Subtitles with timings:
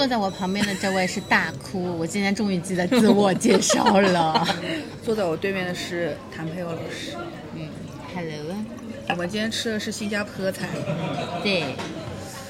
[0.00, 4.48] 坐在我旁边的这位是大哭，我今天终于记得自我介绍了。
[5.04, 7.14] 坐在我对面的是谭佩欧老师。
[7.54, 7.68] 嗯
[8.14, 8.56] ，Hello。
[9.10, 10.70] 我们今天吃的是新加坡菜。
[11.42, 11.74] 对，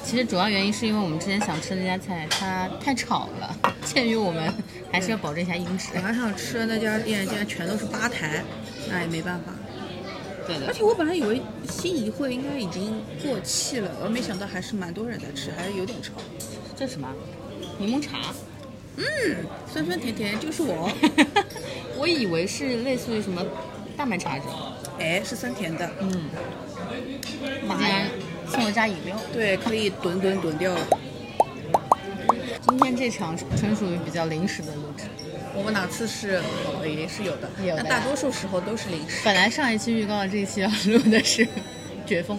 [0.05, 4.55] 其实主要原因是因为我们之前想吃的那家菜它太吵了， 鉴于我们
[4.93, 5.89] 还是要保证一下音质。
[5.93, 8.45] 本来想吃的那家店竟然全都是吧台，
[8.89, 9.53] 那也没办法。
[10.47, 10.69] 对的。
[10.69, 16.13] 而且我本来以为新仪会应该已经过气了，而没想到还是蛮多人在吃，还是有点吵。
[16.77, 17.13] 这什么？
[17.81, 18.19] 柠檬茶？
[18.97, 19.05] 嗯，
[19.73, 20.93] 酸酸甜甜就是我。
[21.97, 23.43] 我以为是类似于什么
[23.97, 24.53] 大麦茶这种。
[24.99, 25.91] 哎，是酸甜的。
[26.01, 26.25] 嗯。
[27.67, 28.07] 妈呀！
[28.47, 29.17] 送了加饮料。
[29.33, 30.81] 对，可以吨吨吨掉了。
[32.69, 35.05] 今天这场纯属于比较临时的录制。
[35.55, 36.43] 我们哪次是
[36.85, 37.83] 也是有的，有的。
[37.85, 39.23] 大多数时候都是临时。
[39.25, 41.49] 本来上一期预告，这一期要录的是
[42.07, 42.39] 绝风。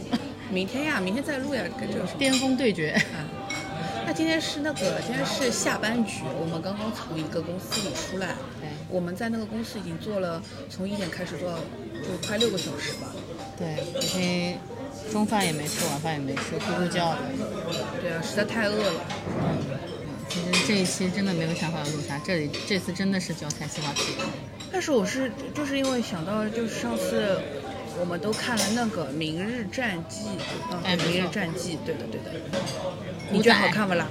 [0.52, 2.20] 明天呀，明天再录呀，跟这个什么？
[2.20, 2.96] 巅峰对决。
[4.12, 6.24] 那今天是那个，今天是下班局。
[6.38, 8.36] 我们刚刚从一个公司里出来，
[8.90, 13.08] 我们在那个公司已经做了，从一点开始做到就快六个小时吧。
[13.58, 14.58] 对，已经
[15.14, 17.20] 中饭也没吃，晚饭也没吃，咕咕叫的。
[18.02, 19.00] 对啊，实在太饿了。
[20.28, 24.16] 其实这一期真的没有想法要录啥，这里这次真的是脚踩西瓜皮。
[24.74, 27.40] 但是我是就是因为想到就是上次。
[28.00, 30.22] 我们都看了那个《明日战记》，
[30.82, 32.30] 哎，《明日战记》，对的，对的。
[33.32, 34.08] 你觉得好看不啦？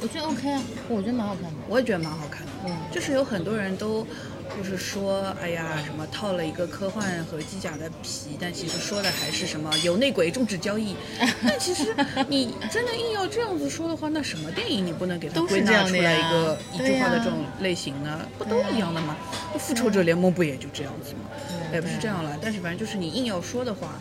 [0.00, 1.50] 我觉得 OK 啊，我觉得蛮好看的。
[1.68, 2.52] 我也觉得蛮好看的。
[2.66, 4.06] 嗯，就是有很多人都，
[4.54, 10.94] 就是说，哎呀，什么套了一个科幻和机甲的皮，但其实说的还是什么有内鬼、终止交易。
[11.42, 11.94] 但其实
[12.28, 18.20] 你真的硬要这样子说的话，那什么电影你不能给它归纳出来一个一句话的这种类型呢？
[18.36, 19.16] 不都一样的吗？
[19.58, 21.30] 复仇者联盟不也就这样子吗？
[21.72, 23.98] 也不是这样了，但是反正就是你硬要说的话，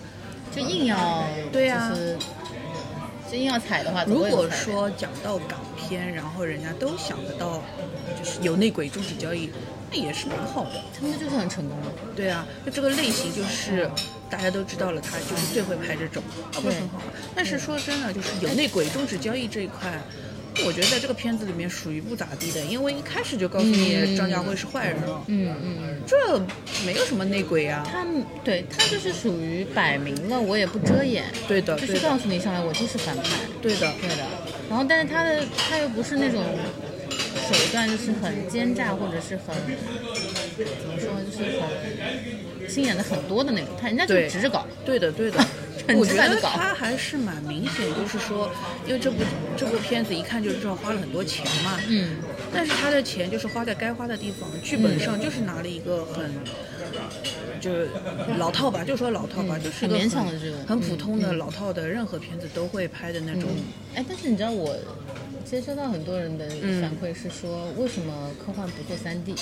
[0.54, 1.24] 就硬要
[1.54, 1.90] 对呀。
[1.90, 1.96] 就
[3.32, 7.62] 硬要踩的话，如果说讲到港片，然后人家都想得到，
[8.18, 9.50] 就是有内鬼终止交易，
[9.92, 10.72] 那也是蛮好的。
[10.98, 11.88] 他们就是很成功的。
[12.16, 13.90] 对啊，就这个类型就是
[14.30, 17.02] 大家都知道了，他就是最会拍这种，啊不是很好。
[17.36, 20.00] 但是说真的，就是有内鬼终止交易这一块。
[20.64, 25.22] 我觉得在这个片子里面属于不咋地的，因为一开始就告诉你张家辉是坏人了。
[25.28, 26.40] 嗯嗯，这
[26.86, 27.86] 没有什么内鬼啊。
[27.92, 28.06] 他
[28.44, 31.26] 对他就是属于摆明了，我也不遮掩。
[31.48, 33.24] 对的，就是告诉你上来我就是反派。
[33.62, 34.26] 对的，对的。
[34.70, 36.44] 然后，但是他的他又不是那种
[37.12, 39.56] 手段，就是很奸诈或者是很
[40.58, 43.70] 怎么说，就是很心眼的很多的那种。
[43.80, 44.66] 他人家就直着搞。
[44.86, 45.46] 对的，对的。
[45.98, 48.50] 我觉得他还是蛮明显，就是说，
[48.88, 49.18] 因为这部
[49.56, 51.80] 这部片子一看就知道花了很多钱嘛。
[51.88, 52.18] 嗯。
[52.54, 56.32] 但是他的钱就是花在该花的地方，剧本上就是拿了一个很，
[57.60, 57.90] 就是
[58.38, 63.50] 老套吧，就说老套吧，就是很勉强的这种很普通的老套的，任何片子都会拍的那种。
[63.94, 64.76] 哎，但是你知道我
[65.46, 66.50] 接收到很多人的
[66.82, 69.36] 反馈是说，为什么科幻不做三 D？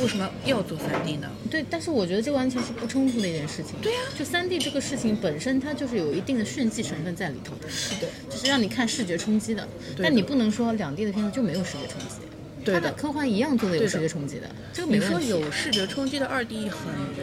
[0.00, 1.30] 为什么要做三 D 呢？
[1.50, 3.74] 对，但是我觉得这完全是不冲突的一件事情。
[3.82, 7.68] 对呀，就三 D 这个事情本身，它就是有一定的炫技成分在里头的。
[7.68, 9.68] 是的，就是让你看视觉冲击的。
[9.98, 12.27] 但你不能说两 D 的片子就没有视觉冲击。
[12.64, 14.48] 对的，科幻一样做的有视觉冲击的。
[14.72, 16.78] 这个你说有视觉冲击的二 D 很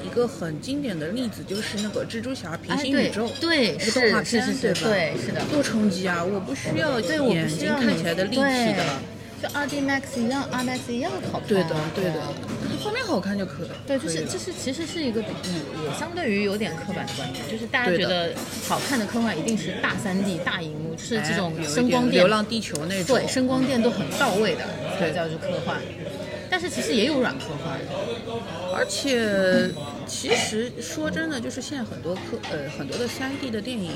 [0.05, 4.79] 一个很经典的例子就是那个蜘蛛侠平行宇宙，对，是动画片对吧？
[4.83, 5.41] 对，是的。
[5.51, 6.23] 多冲击啊！
[6.23, 8.83] 我不需要对，我眼睛看起来的立体的。
[9.45, 11.47] 就二 D Max 一样，R Max 一样好看。
[11.47, 12.19] 对的，对的，
[12.83, 13.69] 画面好看就可以。
[13.85, 18.33] 对，就是就是，其实是一个也相对于有点刻板的观点，就是大家觉得
[18.67, 24.65] 好看的科幻一定是大三 D 大荧幕，就是这种声光电、流浪地球那种，对，声光电都很到位的，
[24.97, 25.79] 才叫做科幻。
[26.49, 27.79] 但是其实也有软科幻，
[28.73, 29.69] 而且
[30.07, 32.21] 其实说真的，就是现在很多科
[32.51, 33.91] 呃很多的三 D 的电影。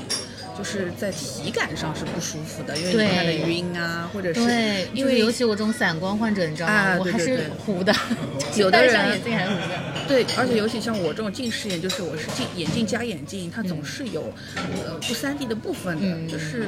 [0.56, 6.96] 就是在体感上是不舒服的，因为你看的晕啊，或者是对，因为尤其我这种散光患者，你知道吗？
[6.98, 7.94] 我还是糊的，
[8.56, 10.06] 有的人眼镜还是糊的。
[10.06, 16.66] 对，而且尤其像我这种近视眼，就是我是镜眼镜加眼镜，它总是有呃不三 D 的部分的，就是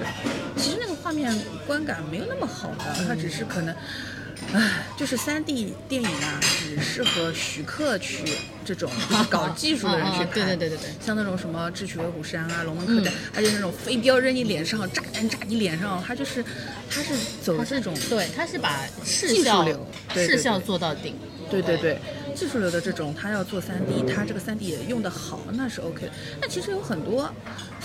[0.57, 1.35] 其实那个画面
[1.67, 3.75] 观感没有那么好的，它只是可能。
[4.55, 8.23] 唉，就是三 D 电影啊，只适合徐克去
[8.65, 8.91] 这种
[9.31, 10.33] 搞技术的人去看。
[10.35, 16.45] 对对对对对，像那种什么《智取威虎山》啊，《龙门客栈》，而且那种飞镖扔你脸上，炸弹炸你脸上，他就是，
[16.91, 21.17] 他是走这种，对，他是把技术流，视效做到顶。
[21.51, 21.99] 对对对，
[22.35, 26.13] 技术流的这种，他要做 3D，他这个 3D 也用得好，那是 OK 的。
[26.41, 27.31] 那其实有很多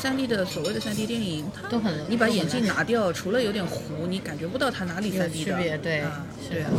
[0.02, 6.70] 3D 的所谓的 3D 电影，它都很你把眼镜拿掉，除了有点糊，你感觉不到它哪里有三 D 的区别，对啊，是对啊。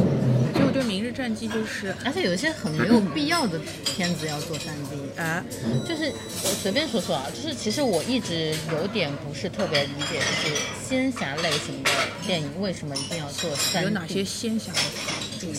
[0.55, 5.45] 所以我觉得《明日战记》就是而且有一些很没有必要的片子要做 3D 啊，
[5.87, 6.11] 就是
[6.43, 11.91] 我随便说说啊，就是其实我一直有点不是特别理解，就是仙侠类型的
[12.27, 13.83] 电影为什么一定要做 3D？
[13.83, 14.81] 有哪些仙侠的
[15.39, 15.53] 主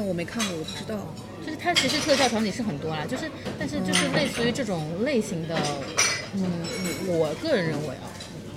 [0.00, 0.96] 我没看过，我不知道。
[1.44, 3.28] 就是它其实特效场景是很多啦，就是
[3.58, 5.58] 但是就是类似于这种类型的，
[6.34, 6.44] 嗯，
[7.08, 8.06] 我个人认为啊，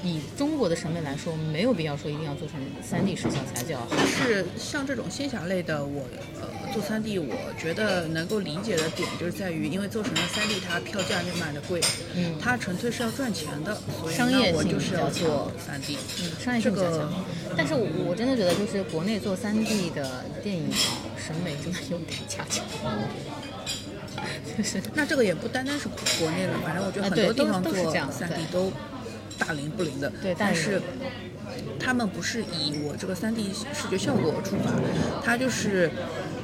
[0.05, 3.87] 以中国的审美来说，没有必要说一定要做成三 D 视效才叫好。
[4.05, 6.03] 是像这种仙侠类的，我
[6.39, 11.81] 呃做三 D，我觉得能够理解的点就是在于，因为做成了三 D，它票价就卖的贵，
[12.15, 15.97] 嗯它纯粹是要赚钱的，所以商业性就是要做三 D。
[16.21, 17.25] 嗯，商业性比较这个强。
[17.57, 22.63] 但是我我真的觉得，就是国内做三 D 的电影啊，审美真的有点差强。
[24.57, 28.71] 就是那这个也不单单是国内了，反正我觉得很多地方都都是做这样三 D 对都
[29.37, 30.11] 大灵不灵的。
[30.21, 30.81] 对但是
[31.79, 34.71] 他们不是以我这个三 D 视觉效果出发，
[35.23, 35.89] 他就是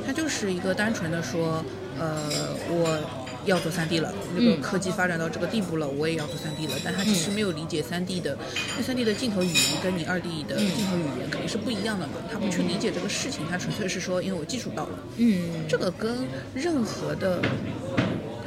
[0.06, 1.64] 他就是一个单纯的说，
[2.00, 2.30] 呃，
[2.70, 3.00] 我。
[3.44, 6.74] 要做三 D 了，那个嗯科技发展到这个地步了，我也要做三 D 了。
[6.84, 8.38] 但他其实没有理解三 D 的，
[8.74, 12.14] 因为三 D 的镜头语言跟你二 D 的镜头语言肯定是不一样的嘛。
[12.32, 15.00] 他不去理解这个事情，他纯粹是说，因为我技术到了。
[15.18, 16.20] 嗯，这个跟
[16.54, 17.42] 任何的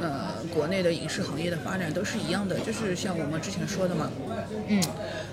[0.05, 4.11] 呃国内的影视行业的发展都是一样的，就是像我们之前说的嘛，
[4.67, 4.81] 嗯，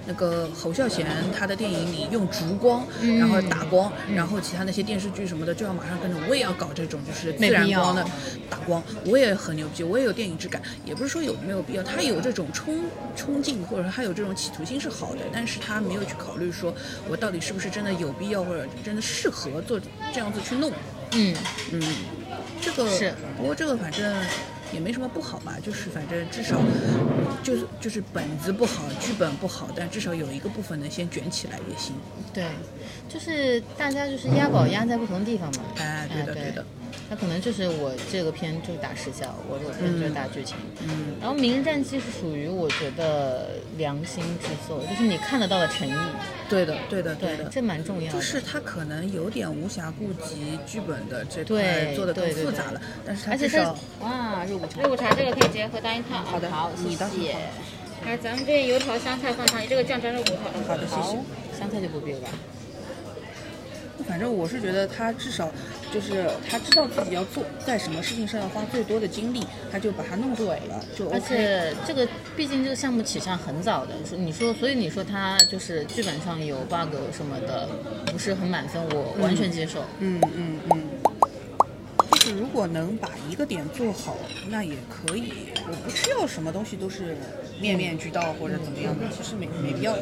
[0.07, 3.19] 那个侯孝贤他的电影里用烛光，嗯。
[3.19, 8.05] 然后打光，然后其他那些电视剧什么的就要马上跟着，我也要搞这种就是自然光的
[8.51, 12.81] 打光，我也很牛逼，我也有电影质感，也不是说有没有必要，他有这种冲
[13.15, 16.75] 冲劲或者说他有这种企图心是好的，但是他没有去考虑说
[17.09, 19.79] 我到底是不是真的有必要或者真的适合做
[20.13, 20.73] 这样子去弄。
[21.13, 21.37] 嗯，
[21.73, 21.83] 嗯，
[22.61, 24.13] 这个是，不过这个反正
[24.73, 26.61] 也没什么不好吧，就是反正至少
[27.43, 31.95] 就是就是本子不好，剧本不好，但至少有一个部分能先卷起来也行。
[32.33, 32.45] 对，
[33.09, 35.63] 就是大家就是押宝押在不同的地方嘛。
[35.79, 36.67] 哎对的对对的。
[37.13, 40.57] 他可能就是我这个片就是打视效，我这个片就是打剧情。
[40.81, 45.93] 嗯，然后《明日战记》是属于我觉得良心制作，就是你看得到的诚意，
[46.49, 47.45] 对的对的对的，。
[47.45, 48.19] 对这蛮重要的。
[48.19, 56.25] 就是他可能有点无暇顾及剧本的这块做的更复杂了，但是它至少哇，肉骨茶，肉骨茶这个可以直接喝当一套啊。
[56.25, 57.37] 好的好，你当谢谢。
[58.03, 60.67] 还有咱们这油条、香菜放汤，这个酱沾肉骨头。
[60.67, 61.19] 好的谢谢。，
[61.59, 62.29] 香菜就不必了吧？
[64.09, 65.53] 反正我是觉得他至少
[65.93, 71.29] 就是他知道自己要做在什么事情上要花最多的精力，他就把它弄对了，就而 OK。
[71.29, 77.69] 且这个毕竟这个项目起上很早的，你说你说，所以你说他就是剧本上有 bug 什么的，
[78.07, 79.85] 不是很满分，我完全接受。
[79.99, 80.83] 嗯嗯嗯，
[82.63, 84.17] 果能把一个点做好，
[84.49, 85.33] 那也可以。
[85.67, 87.17] 我不需要什么东西都是
[87.61, 89.97] 面面俱到或者怎么样的，其实没没必要。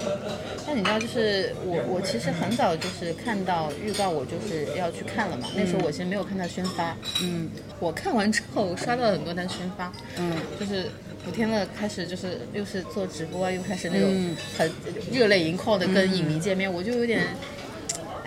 [0.67, 5.49] 但你知道，就是我我其实很早就是看到预告，我就是要去看了嘛。
[5.57, 7.49] 那时候我其实没有看到宣发，嗯
[7.79, 10.85] 我看完之后，刷到了很多单宣发，嗯，就是
[11.25, 14.71] 古天乐开始就是又是做直播啊，又开始那种嗯很
[15.11, 17.23] 热泪盈眶的跟影迷见面，我就有点。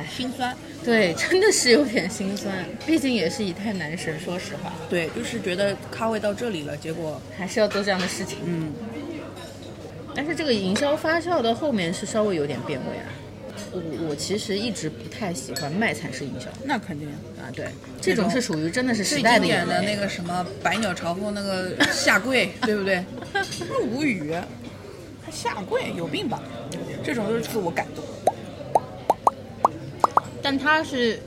[0.07, 0.55] 心酸。
[0.83, 2.53] 对， 真的是有点心酸，
[2.85, 8.37] 毕竟也是一太男神，说实话，对，就是觉得咖位到这里了，结果还是要做这样的事情。
[8.45, 8.73] 嗯，
[10.15, 13.05] 但是这个营销发酵到后面是稍微有点变味啊。
[13.71, 17.07] 我我其实一直不太喜欢卖惨式营销那肯定。
[17.09, 17.67] 啊，对，
[17.99, 19.81] 这种是属于真的是时代的经典的。
[19.81, 23.03] 那个什么百鸟朝凤那个下跪，对不对？
[23.89, 24.31] 无语，
[25.25, 26.41] 还下跪有病吧？
[27.03, 28.03] 这种就是自我感动。
[30.43, 31.17] 但他是，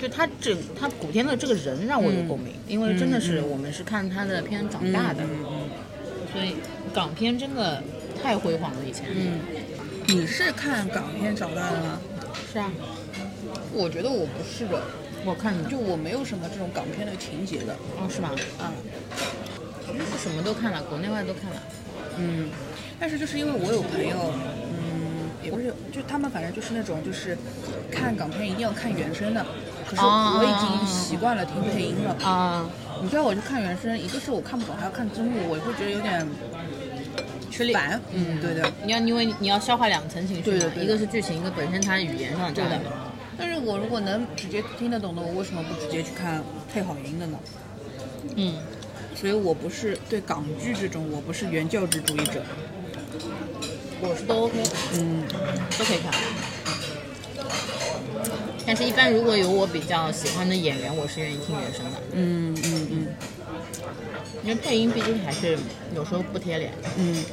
[0.00, 5.70] 就他整他古天乐这个人让我有共鸣，因为真的是我们是看他的片长大的，嗯嗯
[6.32, 6.56] 所以
[6.92, 7.82] 港片真的
[8.20, 9.06] 太辉煌了以前。
[9.14, 9.38] 嗯，
[10.08, 12.00] 你是看港片长大的吗？
[12.52, 12.70] 是啊，
[13.72, 14.82] 我觉得我不是的，
[15.24, 17.74] 我看的就我没有什么这种港片的情节的。
[17.96, 18.30] 哦，是吗？
[18.58, 18.72] 啊，
[19.86, 21.62] 是什么都看了，国内外都看了。
[22.18, 22.50] 嗯，
[22.98, 24.71] 但是就是因为我有朋友，嗯，
[25.42, 27.36] 也不是，就他们反正就是那种就是
[27.90, 29.44] 看港片一定要看原声的，
[29.88, 32.16] 可是哦我已经习惯了听配音了。
[32.24, 32.68] 啊，
[33.02, 36.26] 你知道我去看原声，一个是我看不懂，还要看字幕，我会觉得有点
[37.50, 37.72] 吃力。
[37.72, 38.00] 烦。
[38.12, 38.70] 嗯，对的。
[38.84, 42.90] 你要因为你要消化两层情绪，对的对一个是剧情，一个本身它语言上的障碍嘛。
[43.36, 47.38] 但是我如果能直接听得懂的，我为什么不直接去看配好音的呢？
[48.36, 48.54] 嗯，
[49.14, 52.42] 所以我不是对港剧这种，我不是原教旨主义者。
[54.02, 54.62] 我是都 OK，
[54.94, 55.22] 嗯，
[55.78, 56.12] 都可以看。
[58.66, 63.06] 但是，一般如果有我比较喜欢的演员，我是愿意听原声的，嗯嗯嗯。
[64.42, 65.56] 因为配音毕竟还是
[65.94, 66.72] 有时候不贴脸。
[66.98, 67.24] 嗯，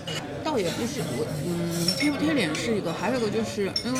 [0.43, 1.01] 倒也不是。
[1.17, 3.99] 我，嗯，贴不贴脸是一个，还有一个就是因为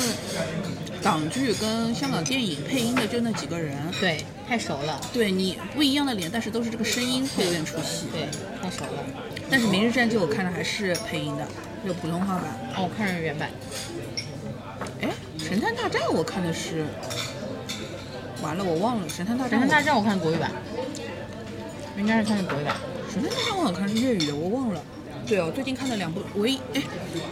[1.02, 8.06] 港剧跟香港电影配音的就那几个人，对，太熟了，对你不一样的脸，但是都是这个声音会有点出戏。
[8.12, 8.28] 对，
[8.62, 9.04] 太熟了。
[9.50, 11.44] 但是《明日战记》我看的还是配音的，
[11.84, 12.44] 有普通话版。
[12.76, 13.50] 哦，我看的是原版。
[15.00, 15.08] 哎，
[15.42, 16.84] 《神探大战》我看的是，
[18.42, 20.50] 完了我忘了，《神探大战》神探大战我看国语版，
[21.96, 22.76] 应该是看的国语版。
[23.12, 24.82] 神探大战我好像看是粤语的，我忘了。
[25.26, 26.82] 对哦，最近看了两部，唯一哎，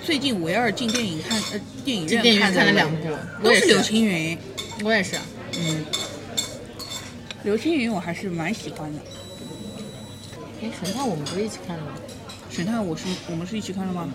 [0.05, 3.09] 最近唯二进电影看呃电影院看了两部，
[3.43, 4.38] 都是刘青云。
[4.85, 5.17] 我也是。
[5.59, 5.85] 嗯，
[7.43, 9.00] 刘青云我还是蛮喜欢的。
[10.62, 11.93] 哎，神探我们不是一起看的吗？
[12.50, 14.09] 神探我是我们是一起看的吗？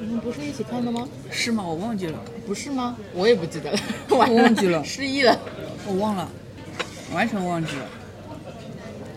[0.00, 1.08] 你们不是一起看的吗？
[1.30, 1.64] 是吗？
[1.64, 2.96] 我忘记了，不是吗？
[3.14, 3.78] 我也不记得了，
[4.10, 5.38] 我忘记了 失忆了。
[5.86, 6.28] 我忘了，
[7.12, 7.86] 完全忘记了。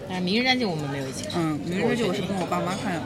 [0.07, 1.33] 但是《明日战记》我们没有一起看。
[1.41, 3.01] 嗯，《明日战记》我是跟我爸妈看的。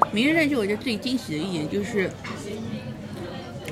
[0.12, 2.10] 《明日战记》我觉得最惊喜的一点就是，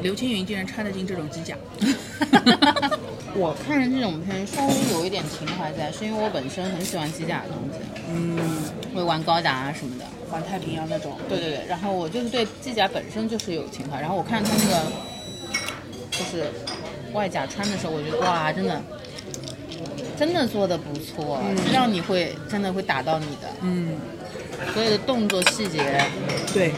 [0.02, 1.56] 刘青云竟然穿得进这种机甲。
[3.34, 7.78] 我看着这种片稍微有一点情怀在，是因为我本身很喜欢机甲的东西，
[8.10, 8.38] 嗯，
[8.94, 10.04] 会玩高达啊什么的。
[10.30, 11.12] 环太平洋那种。
[11.28, 14.92] 对对对，然后我就是对机甲本身就是有情怀，然后我看他那个
[16.10, 16.50] 就是
[17.12, 18.80] 外甲穿的时候，我觉得哇，真的
[20.18, 21.40] 真的做的不错，
[21.72, 23.96] 让你会真的会打到你的嗯，
[24.72, 26.02] 所有的动作细节，
[26.54, 26.72] 对，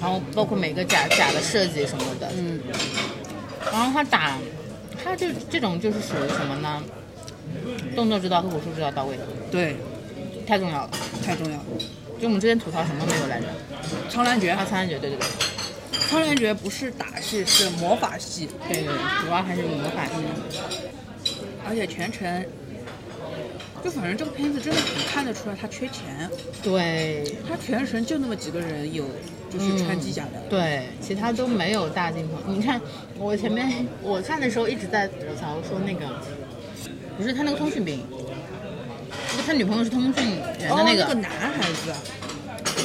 [0.00, 2.60] 然后包括每个甲甲的设计什么的，嗯，
[3.70, 4.38] 然后他打，
[5.04, 6.82] 他就这种就是属于什么呢？
[7.94, 9.16] 动作指导和武术指导到位，
[9.50, 9.76] 对，
[10.48, 10.90] 太重要了。
[11.22, 11.64] 太重要了。
[12.18, 13.46] 就我们之前吐槽什么没有来着？
[14.08, 15.28] 苍兰诀啊，，苍兰诀，对对对，
[16.08, 20.12] 苍兰诀不是打戏，是魔法戏，对对对，主要还是魔法戏。
[21.68, 22.44] 而且全程，
[23.84, 26.28] 就反正这个片子真的很看得出来他缺钱，
[26.62, 29.04] 对，他全程就那么几个人有
[29.50, 32.50] 就是穿机甲的，对，其他都没有大镜头。
[32.50, 32.80] 你看，
[33.18, 36.20] 我前面我看的时候一直在吐槽说那个，
[37.16, 38.02] 不是他那个通讯兵，
[39.36, 41.92] 就他女朋友是通讯员的那个，哦、那个男孩子，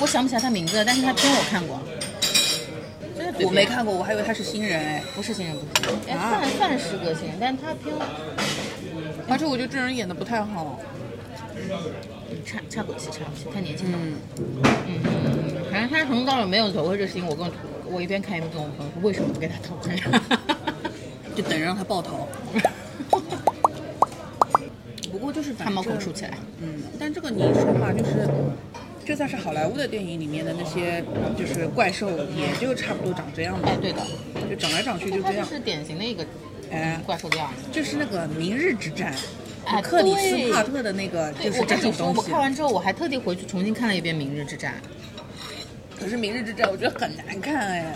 [0.02, 1.80] 我想不起来他名字了，但是他片我看过。
[3.42, 7.96] 我没，看过，我还以为他是新人哎，不是新人，不是新人，哎，啊算算是个新人，但是他片
[9.28, 10.80] 而且我觉得这人演的不太好，
[12.46, 13.98] 差差口气，差口气，太年轻了。
[13.98, 14.13] 嗯，
[14.88, 15.02] 嗯，
[15.72, 17.52] 反正他从头到尾没有走过这事情，我跟我
[17.86, 19.96] 我一边看一边跟我朋友说，为什么不给他头盔？
[21.36, 22.28] 就等着让他爆头。
[25.24, 26.38] 不过就是反汗毛孔正竖起来。
[26.62, 28.27] 嗯，但这个你说嘛，就是
[29.06, 31.01] 就算是好莱坞的电影里面的那些
[31.38, 34.01] 就是怪兽，也就差不多长这样嘛哎，，对的，
[34.50, 35.48] 就长来长去就这样。
[35.48, 36.25] 是典型的一个
[36.70, 37.63] 哎怪兽的样子。
[37.72, 39.13] 就是那个《明日之战》，
[39.63, 42.39] 哎克里对斯帕特的那个，就是这我跟你说，种东西我看。
[42.42, 44.74] 完之后，我还特地回去重新看了一遍《明日之战
[45.98, 47.96] 可是《明日之战》我觉得很难看哎。》，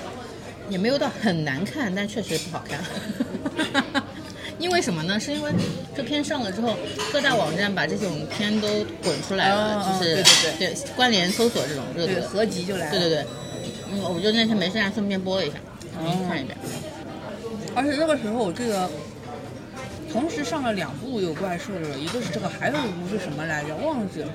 [0.72, 2.79] 也没有到很难看，但确实不好看。
[4.59, 5.19] 因为什么呢？
[5.19, 5.51] 是因为
[5.95, 6.75] 这片上了之后，
[7.11, 8.67] 各大网站把这种片都
[9.03, 12.21] 滚出来了，就是对对对关联搜索这种热对，度。
[12.27, 12.91] 合集就来了。
[12.91, 13.25] 对对对，
[13.91, 15.57] 嗯，我就那天没事干，顺便播了一下，
[15.95, 16.57] 重新看一遍。
[17.75, 18.89] 而且那个时候我记得，
[20.11, 23.75] 同时上了两部有怪兽的，一个是这个，还有一部是什么来着？
[23.75, 24.29] 忘记了。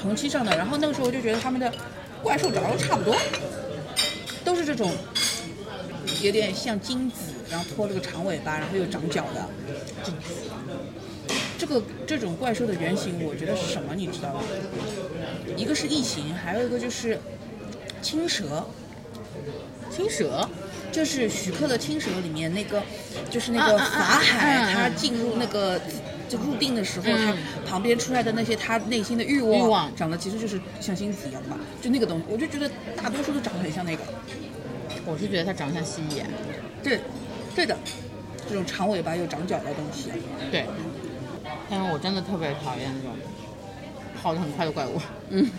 [0.00, 1.72] 同期上的，然后那个时候我就觉得他们的
[2.22, 3.16] 怪兽长得都差不多，
[4.44, 4.92] 都是这种
[6.22, 9.48] 有点像金子，然后拖了个长尾巴，然后又长脚的。
[11.58, 13.94] 这个这种怪兽的原型，我觉得是什么？
[13.94, 14.42] 你知道吗？
[15.56, 17.18] 一个是异形，还有一个就是
[18.02, 18.66] 青蛇。
[19.88, 20.46] 青蛇，
[20.92, 22.82] 就是徐克的《青蛇》里面那个，
[23.30, 25.80] 就是那个法海，他进入那个
[26.28, 34.02] 就入定的时候，嗯他旁边出来的那些他内心的欲望，欲望长得其实就是像星子一样的嘛，就那个东西，我就觉得大多数都长得很像那个。
[35.06, 36.22] 我是觉得它长得像蜥蜴。
[36.82, 37.00] 对，
[37.56, 37.76] 对的，
[38.48, 40.10] 这种长尾巴又长脚的东西，
[40.52, 40.66] 对，
[41.70, 43.16] 但是我真的特别讨厌这种
[44.22, 45.50] 跑得很快的怪物，嗯，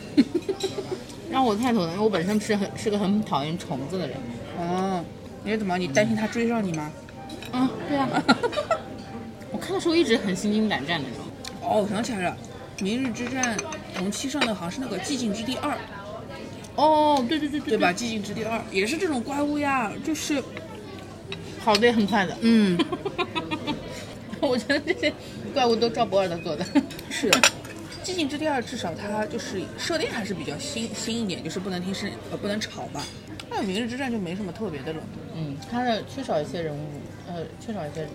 [1.31, 1.91] 让我太头疼。
[1.91, 4.15] 因为我本身是很是个很讨厌虫子的人。
[4.59, 5.03] 哦，
[5.43, 5.77] 你是怎么？
[5.77, 6.91] 你担心它追上你吗？
[7.53, 8.07] 嗯，对啊。
[9.51, 11.25] 我看的时候一直很心惊胆战那种。
[11.61, 12.37] 哦，我想起来了，
[12.83, 13.57] 《明日之战》
[13.95, 15.71] 同期上的好像是那个《寂静之地二》，
[16.75, 17.89] 哦，对对对对对吧？
[17.93, 20.43] 《寂静之地二》也是这种怪物呀，就是，
[21.67, 22.33] 跑得也很快的。
[22.39, 22.79] 嗯，
[24.39, 25.13] 我觉得这些
[25.53, 26.65] 怪物都赵博尔的做的。
[27.09, 27.29] 是，
[28.05, 33.03] 《寂静之地二》至少它就是设定还是比较新新一点，就是不能听声呃不能吵吧。
[33.49, 34.99] 那《明日之战》就没什么特别的了。
[35.35, 36.87] 嗯，它的缺少一些人物
[37.27, 38.07] 呃缺少一些，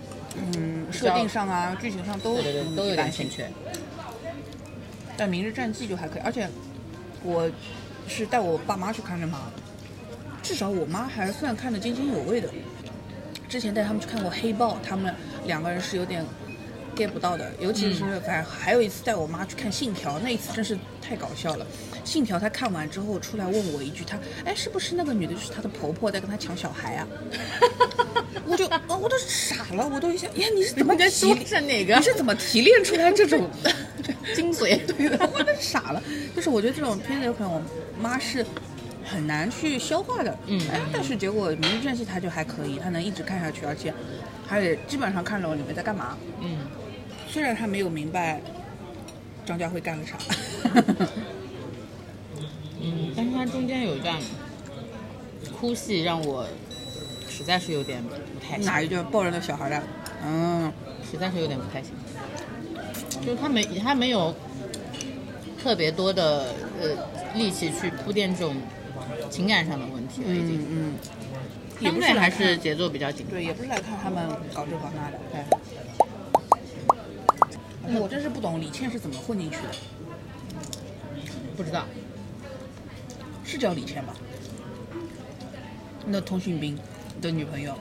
[0.57, 2.41] 嗯，设定上啊，剧情上都
[2.75, 3.47] 都有点欠缺。
[5.15, 6.49] 但《明日战记》就还可以，而且
[7.21, 7.47] 我
[8.07, 9.51] 是带我爸妈去看的嘛，
[10.41, 12.49] 至少我妈还算看得津津有味的。
[13.53, 15.13] 之前带他们去看过《黑豹》，他们
[15.45, 16.25] 两个人是有点
[16.95, 21.63] get 不到的，尤其是反正还有一次带我妈去看《信条》，那一次真是太搞笑了。
[22.03, 27.07] 《信条》她看完之后出来问我一句，她哎是不是那个女的就是她的婆婆在跟她抢小孩啊？
[28.47, 33.47] 我就哦我都傻了，我都一下，呀你是怎么提说是哪个你是怎么提炼出来这种？
[34.33, 34.83] 精髓？
[34.97, 36.01] 对的，我都傻了。
[36.35, 37.61] 就是我觉得这种片子有可能我
[38.01, 38.43] 妈是
[39.13, 40.59] 很难去消化的，嗯。
[40.71, 43.93] 哎，但是结果《明日战记》它就还可以，它能一直看下去，而且
[44.47, 46.17] 还得基本上看懂里面在干嘛。
[46.41, 46.57] 嗯，
[47.29, 48.41] 虽然他没有明白
[49.45, 50.17] 张家辉干了啥，
[52.81, 54.17] 嗯，但是它中间有一段
[55.55, 56.45] 哭戏让我
[57.29, 58.09] 实在是有点不
[58.43, 59.05] 太行，哪一段？
[59.11, 59.83] 抱着那小孩的？
[60.25, 60.71] 嗯，
[61.09, 61.91] 实在是有点不太行。
[63.25, 64.35] 就是他没他没有
[65.61, 66.89] 特别多的呃
[67.35, 68.55] 力气去铺垫这种
[69.33, 70.61] 情感上的问题了，已经。
[70.61, 70.93] 嗯嗯，
[71.79, 73.25] 也相对还不是还是节奏比较紧。
[73.27, 75.19] 对，也不是来看他们搞这搞那的。
[75.31, 75.41] 对，
[77.87, 79.69] 哎我真是不懂李倩是怎么混进去的，
[81.57, 81.85] 不知道。
[83.43, 84.13] 是叫李倩吧？
[86.05, 86.77] 那通讯兵
[87.19, 87.73] 的女朋友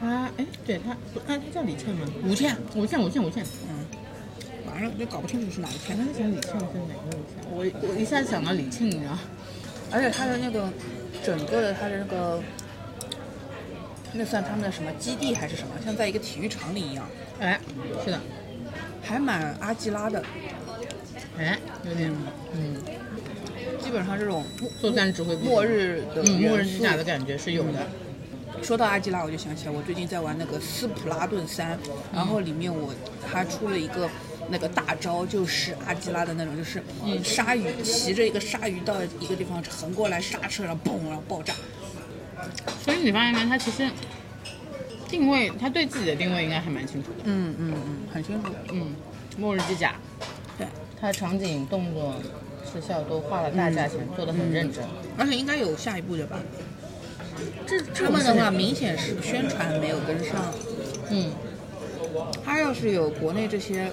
[0.00, 2.08] 她哎，对她哎，她叫李倩吗？
[2.24, 3.44] 吴倩，吴倩，吴倩，吴倩。
[3.68, 3.84] 嗯，
[4.66, 5.98] 完了就搞不清楚是哪一我片。
[5.98, 7.42] 在想李倩是哪个李倩？
[7.50, 7.56] 我
[7.88, 9.18] 我一下子想到李沁，你知道？
[9.94, 10.68] 而且他的那个
[11.24, 12.42] 整个的他的那个，
[14.12, 17.08] 那算他们的什么基地还是什么，像在一个体育场里一样，
[17.38, 17.60] 哎，
[18.04, 18.18] 是的，
[19.00, 20.20] 还蛮阿基拉的。
[21.38, 22.12] 哎，有点，
[22.54, 22.76] 嗯，
[23.82, 24.44] 基本上这种
[24.80, 25.44] 作战指挥部。
[25.44, 27.86] 末日的嗯，末日机甲的感觉是有的。
[28.62, 31.78] 说到阿基拉，我就想起来，我最近在玩那个斯普拉顿三，
[32.12, 32.92] 然后里面我
[33.26, 34.08] 还出了一个
[34.48, 36.82] 那个大招，就是阿基拉的那种，就是
[37.22, 41.54] 鲨鱼骑着一个鲨鱼到一个地方横过来刹车，然后嘣，然后爆炸。
[42.82, 43.48] 所以你发现没？
[43.48, 43.88] 他其实
[45.08, 47.18] 定位，他对自己的定位应该还蛮清楚的。
[47.24, 48.48] 嗯嗯嗯，很清楚。
[48.72, 48.94] 嗯，
[49.38, 49.94] 末日机甲，
[50.58, 50.66] 对，
[51.00, 52.14] 他场景、动作、
[52.70, 54.84] 特效都花了大价钱，做的很认真。
[55.16, 56.38] 而且应该有下一步的吧？
[57.66, 60.52] 这他们的话，明显是宣传没有跟上。
[61.10, 61.32] 嗯，
[62.44, 63.90] 他要是有国内这些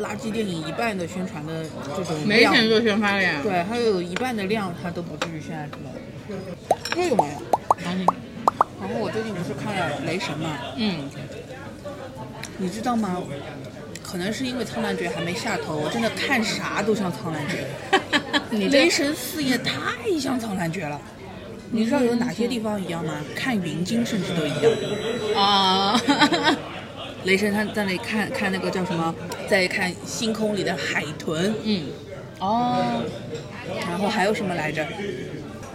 [0.00, 1.64] 垃圾电影一半的宣传的
[1.96, 3.40] 这种，没钱做宣发了呀。
[3.42, 5.90] 对，还有一半的量，他都不至于现在这么
[6.94, 7.82] 这有没有？
[7.82, 8.06] 相信。
[8.80, 11.10] 然后我最近不是看了《雷神》嘛，嗯，
[12.58, 13.20] 你知道吗？
[14.02, 17.66] 可能是因为苍兰诀还没下头，我真的看啥都像苍兰诀。
[18.50, 20.98] 你这雷神四也太像苍兰诀了。
[21.70, 23.12] 你知道有哪些地方一样吗？
[23.36, 24.72] 看云鲸甚至都一样。
[25.36, 26.00] 啊，
[27.24, 29.14] 雷神他在那里看看那个叫什么，
[29.48, 31.86] 在看星空里的海豚，嗯，
[32.40, 33.02] 哦，
[33.88, 34.86] 然后还有什么来着？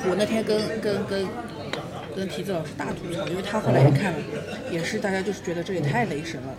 [0.05, 1.27] 我那天跟跟跟
[2.15, 4.19] 跟提子老师大吐槽，因为他后来也看了，
[4.71, 6.55] 也是大家就是觉得这也太雷神了。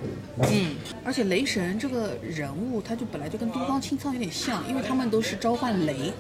[0.51, 6.13] 嗯，而且雷神这个人物，他就本来就跟东方青苍有点像，因为他们都是召唤雷，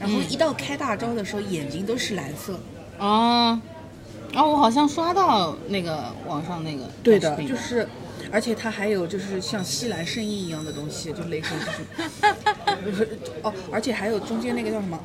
[0.00, 2.58] 然后一到开大招的时候，眼睛都是蓝色。
[2.98, 3.60] 哦，
[4.34, 7.88] 哦，我好像刷到那个网上那个对的就是，
[8.34, 11.52] 而且他还有就是像西兰圣衣一样的东西，就雷神
[12.84, 13.08] 就是，就 是
[13.42, 15.00] 哦，而且还有中间那个叫什么，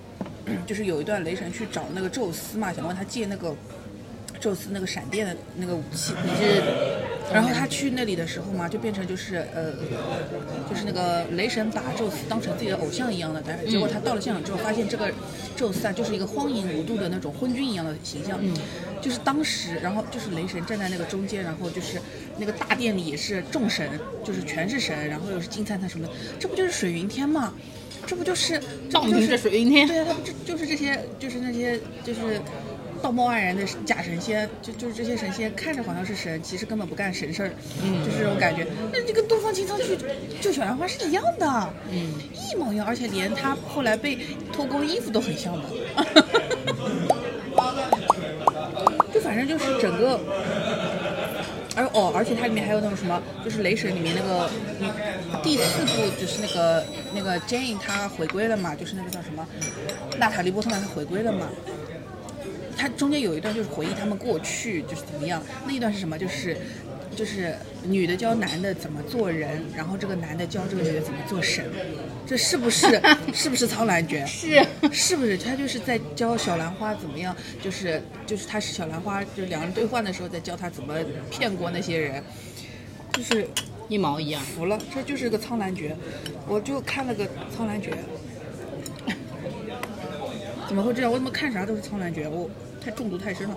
[0.66, 3.54] 就是有一段雷神去找那个宙斯嘛，想问他借那个
[4.40, 6.62] 宙斯那个闪电的那个武器，你是，
[7.32, 9.72] 然后他去那里的时候嘛，就变成就是呃，
[10.68, 15.10] 就是那个雷神把宙斯当成自己的偶像一样的，但是结果他到了现场之后，发现这个
[15.56, 18.38] 宙斯啊，就是一个荒淫无度的那种昏君一样的形象。
[18.42, 18.54] 嗯
[19.04, 22.00] 就是当时，然后就是雷神站在那个中间，然后就是
[22.38, 23.86] 那个大殿里也是众神，
[24.24, 27.52] 就是全是神，然后又是金灿灿什么的，这不就是水云天吗？
[28.06, 28.58] 这不就是
[28.88, 29.86] 这不就是水云天。
[29.86, 32.40] 对啊，他不就就是这些，就是那些，就是
[33.04, 37.50] 道貌岸然的假神仙，就就是这些神仙看着好像是神，其实根本不干神事儿，
[37.82, 38.66] 嗯就是这种感觉。
[38.90, 39.98] 那这个东方青苍去
[40.40, 44.18] 救小兰花是一样的，嗯，一模一样，而且连他后来被
[44.50, 45.68] 脱光衣服都很像的。
[49.12, 50.18] 就反正就是整个，
[51.76, 54.48] 而哦，而且它里面还有那种什么，就是雷神里面那个
[54.80, 54.90] 嗯
[55.42, 56.82] 第四部就是那个
[57.14, 59.46] 那个 Jane 她回归了嘛，就是那个叫什么
[60.18, 61.46] 娜塔莉波特曼她回归了嘛。
[62.76, 66.18] 它中间有一段就是回忆他们过去就是怎么样，那一段是什么？
[66.18, 66.56] 就是
[67.14, 71.64] 就是女的教男的怎么做人，然后这个男的教这个女的怎么做神，
[72.26, 73.00] 这是不是
[73.32, 74.26] 是不是苍兰诀？
[74.26, 74.60] 是，
[74.90, 77.36] 是不是他就是在教小兰花怎么样？
[77.62, 80.94] 就是就是他是小兰花，就两人兑换的时候在教他怎么
[81.30, 82.22] 骗过那些人，
[83.12, 83.46] 就是
[83.88, 84.42] 一毛一样。
[84.42, 85.96] 服了，这就是个苍兰诀。
[86.48, 87.92] 我就看了个苍兰诀，
[90.66, 91.12] 怎么会这样？
[91.12, 92.26] 我怎么看啥都是苍兰诀？
[92.28, 92.50] 我
[92.84, 93.56] 太中毒太深了。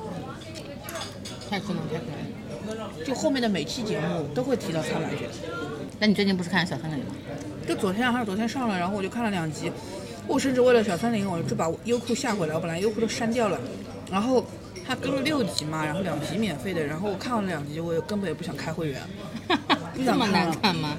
[1.49, 3.05] 太可能，太可能。
[3.05, 5.29] 就后面的每期节目都会提到苍兰诀。
[5.99, 7.15] 那你最近不是看小森林吗？
[7.67, 9.71] 就昨天还是昨天上了，然后我就看了两集。
[10.27, 13.59] 我甚至为了小森林，我就把优酷下回来，我本来优酷都删掉了。
[14.11, 14.45] 然后
[14.85, 19.01] 它更了六集嘛，然后两集免费的，然后我看完了两集，我也根本也不想开会员。
[19.47, 20.97] 不这么想看了难看吗？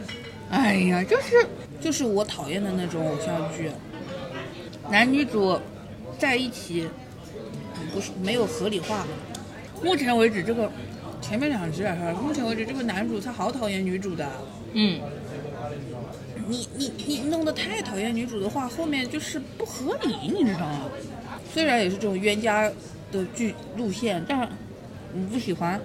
[0.51, 1.47] 哎呀，就是
[1.81, 3.71] 就是我讨厌的那种偶像剧，
[4.91, 5.61] 男女主
[6.19, 6.88] 在一起
[7.92, 9.07] 不是没有合理化。
[9.83, 10.70] 目前为止，这个
[11.20, 14.29] 前面两集来说，目前为止这个男主他好讨厌女主的。
[14.72, 15.01] 嗯，
[16.46, 20.83] 你你你弄得太讨厌女主的话，后面就是不合理，你知道吗？
[21.53, 22.70] 虽然也是这种冤家
[23.11, 25.81] 的剧路线，但我不喜欢。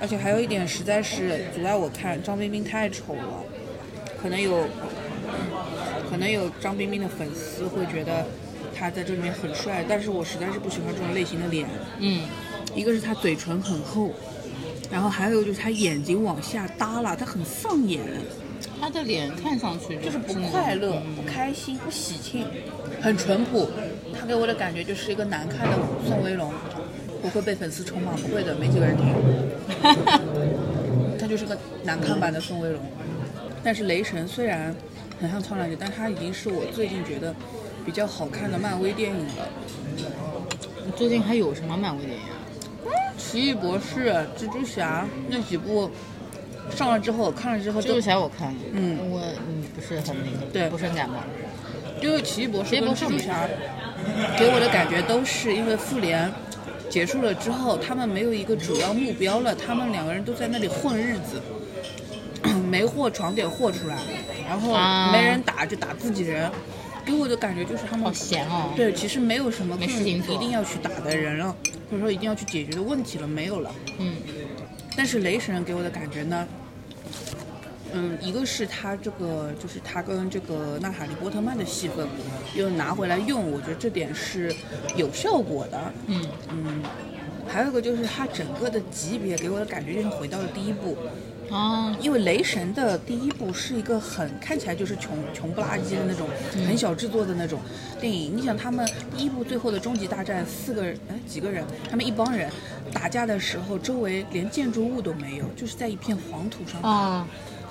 [0.00, 3.44] 而且还有一点，实在是阻碍我看张彬彬太丑了，
[4.20, 4.66] 可能有，
[6.10, 8.26] 可能有张彬彬的粉丝会觉得
[8.82, 11.68] 他在这里面很帅，但是我实在是不喜欢这种类型的脸。
[12.00, 12.22] 嗯，
[12.74, 14.10] 一个是他嘴唇很厚，
[14.90, 18.00] 然后还有就是他眼睛往下耷拉，他很丧眼。
[18.80, 22.44] 他的脸看上去就是不快乐、嗯不开心、不喜庆，
[23.00, 23.70] 很淳朴。
[24.18, 26.52] 他给我的感觉就是一个难看的宋威龙，
[27.22, 28.12] 不会被粉丝冲吗？
[28.20, 29.14] 不会的，没几个人听。
[31.20, 32.80] 他就是个难看版的宋威龙。
[33.62, 34.74] 但是雷神虽然
[35.20, 37.32] 很像苍兰诀，但他已经是我最近觉得
[37.84, 39.48] 比较好看的漫威电影了。
[40.84, 42.34] 你最近还有什么漫威电影啊？
[43.16, 45.90] 奇异博士、蜘蛛侠那几部
[46.74, 51.16] 上了之后，看了之后蜘蛛就侠我看了，嗯我嗯不是很那个，对不是很感冒。
[52.00, 53.46] 因为奇异博士跟蜘蛛侠
[54.36, 56.30] 给我的感觉都是因为复联
[56.90, 61.40] 结束了之后，他们没有一个主要目标了，他们两个人都在那里混日子，
[62.68, 63.96] 没货闯点货出来，
[64.48, 66.50] 然后啊没人打就打自己人，
[67.04, 68.72] 给我的感觉就是他们好闲哦。
[68.76, 71.54] 对，其实没有什么事情一定要去打的人了，
[71.90, 73.74] 或者说一定要去解决的问题了，没有了。
[73.98, 74.16] 嗯，
[74.96, 76.46] 但是雷神给我的感觉呢，
[77.92, 82.06] 嗯，一个是他这个就是他跟这个娜塔莉波特曼的戏份
[82.54, 84.54] 又拿回来用，我觉得这点是
[84.96, 85.92] 有效果的。
[86.06, 86.82] 嗯嗯，
[87.48, 90.96] 还有一个就是他整个的级别给我的感觉就是回到了第一部，
[91.50, 96.28] 哦，因为雷神的第一部是一个很看起来就是穷穷不拉几的那种，
[96.66, 97.60] 很小制作的那种
[98.00, 98.36] 电影。
[98.36, 102.50] 你想他们第一部最后的终极大战，四个人哎几个人，他们一帮人
[102.92, 107.26] 打架的时候，周围连建筑物都没有，就是在一片黄土上打，哦，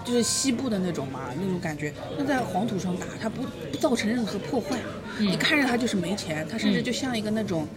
[0.06, 1.94] 就是西部的那种嘛那种感觉。
[2.18, 4.78] 那在黄土上打，它不不造成任何破坏，
[5.18, 7.68] 你看着它就是没钱，它甚至就像一个那种。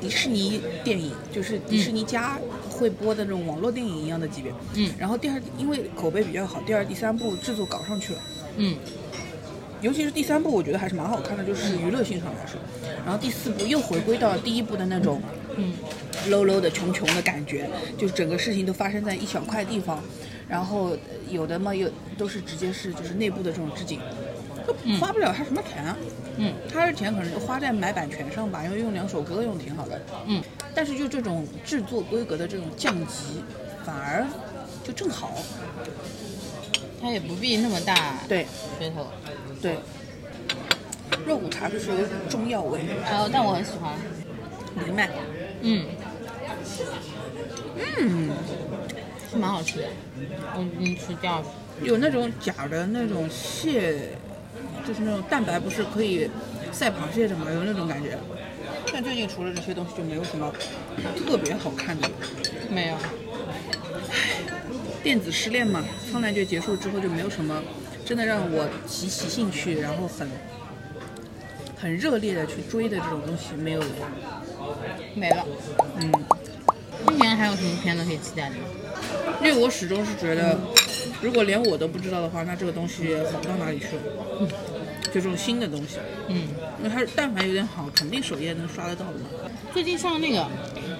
[0.00, 2.38] 迪士尼电影就是迪士尼家
[2.70, 4.90] 会播的那种网络电影一样的级别，嗯。
[4.98, 8.20] 然后第二，因为口碑比较好，第二、第三部制作搞上去了，
[8.56, 8.76] 嗯。
[9.82, 12.60] 尤其是第三部，我觉得还是蛮好看的，就是娱乐性上来说。
[13.04, 15.22] 然后第四部又回归到第一部的那种
[15.56, 15.72] 嗯。
[16.28, 20.02] low low 的穷穷的感觉，就是整个事情都发生在一小块地方，
[20.46, 20.94] 然后
[21.30, 23.98] 有的嘛又都是直接是就是内部的这种置景，
[24.66, 25.96] 都花不了他什么钱啊。
[26.36, 30.00] 嗯他的钱可能就花在买版权上吧，因为用两首歌用挺好的。
[30.26, 30.42] 嗯，
[30.74, 33.42] 但是就这种制作规格的这种降级，
[33.84, 34.26] 反而
[34.82, 35.32] 就正好。
[37.02, 38.46] 他也不必那么大对
[38.80, 39.06] 噱头。
[39.60, 39.76] 对，
[41.26, 41.96] 肉骨茶就是有
[42.28, 43.94] 中药味，呃，但我很喜欢。
[44.86, 45.10] 明白。
[45.62, 45.86] 嗯，
[47.98, 48.30] 嗯，
[49.30, 49.84] 是蛮好吃的。
[50.54, 51.48] 我嗯吃第二次。
[51.82, 54.10] 有那种假的那种蟹，
[54.86, 56.30] 就是那种蛋白不是可以
[56.72, 57.50] 赛螃蟹什么？
[57.52, 58.18] 有那种感觉。
[58.92, 60.52] 但最近除了这些东西，就没有什么
[61.26, 62.08] 特别好看的。
[62.68, 62.96] 没有。
[65.02, 67.62] 电子失恋嘛，苍兰诀结束之后就没有什么
[68.04, 70.28] 真的让我提起兴趣，然后很
[71.76, 73.86] 很热烈的去追的这种东西没有了。
[75.14, 75.46] 没了。
[75.96, 76.12] 嗯，
[77.08, 78.62] 今年还有什么片子可以期待的吗？
[79.42, 80.58] 因为我始终是觉得，
[81.22, 84.02] 如果连我都不知道的话，那这个东西好不到哪里去了？
[85.12, 89.26] 就这种新的东西，嗯，因为它但凡有点好，肯定首页能刷得到的嘛。
[89.72, 90.46] 最近上那个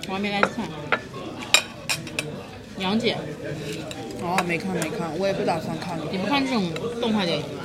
[0.08, 0.66] 我还没来看。
[2.78, 3.14] 杨戬，
[4.22, 6.06] 哦，没看没看，我也不打算看了。
[6.10, 7.64] 你不看这种动画电影吗？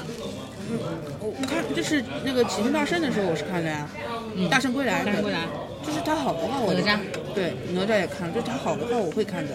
[1.22, 3.88] 我我看就是那个《齐天大圣》的时候，我是看的呀，
[4.36, 5.40] 嗯大圣归来》大圣归来
[5.86, 7.00] 就是它好的话我哪吒
[7.34, 9.54] 对哪吒也看，就是它好的话我会看的。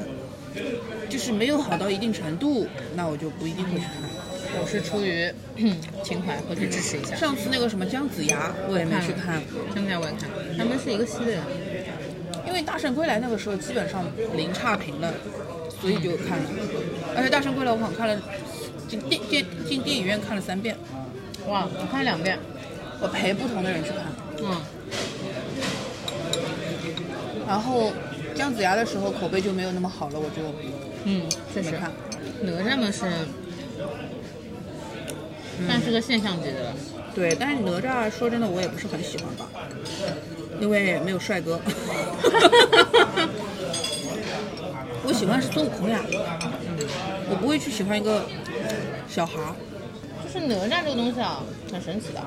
[1.10, 3.92] 就是没有好到一定程度，那我就不一定会去看。
[4.58, 5.30] 我是出于
[6.02, 7.14] 情怀回去支持一下。
[7.14, 9.42] 上次那个什么姜子牙，我也没去看，
[9.74, 11.42] 姜子牙我也看，他们是一个系列的。
[12.46, 15.12] 因为《大圣归来》那个时候基本上零差评了，
[15.80, 16.44] 所以就看了。
[17.16, 18.20] 而且《大圣归来》我好像看了
[18.88, 20.76] 进电电进电影院看了三遍，
[21.46, 22.38] 哇，我看了两遍。
[23.02, 24.00] 我陪不同的人去看。
[24.42, 24.60] 嗯，
[27.48, 27.90] 然后
[28.34, 30.42] 姜子牙的时候口碑就没有那么好了，我就
[31.04, 31.22] 嗯，
[31.54, 31.90] 确实看。
[32.42, 33.06] 哪吒嘛是，
[35.66, 36.74] 算是个现象级的了。
[37.14, 39.48] 对，但是哪吒说真的我也不是很喜欢吧，
[40.60, 41.60] 因为没有帅哥。
[45.02, 46.00] 我喜欢是孙悟空呀，
[47.28, 48.24] 我不会去喜欢一个
[49.08, 49.54] 小孩儿。
[50.32, 51.42] 就是哪吒这个东西啊，
[51.72, 52.20] 很神奇的。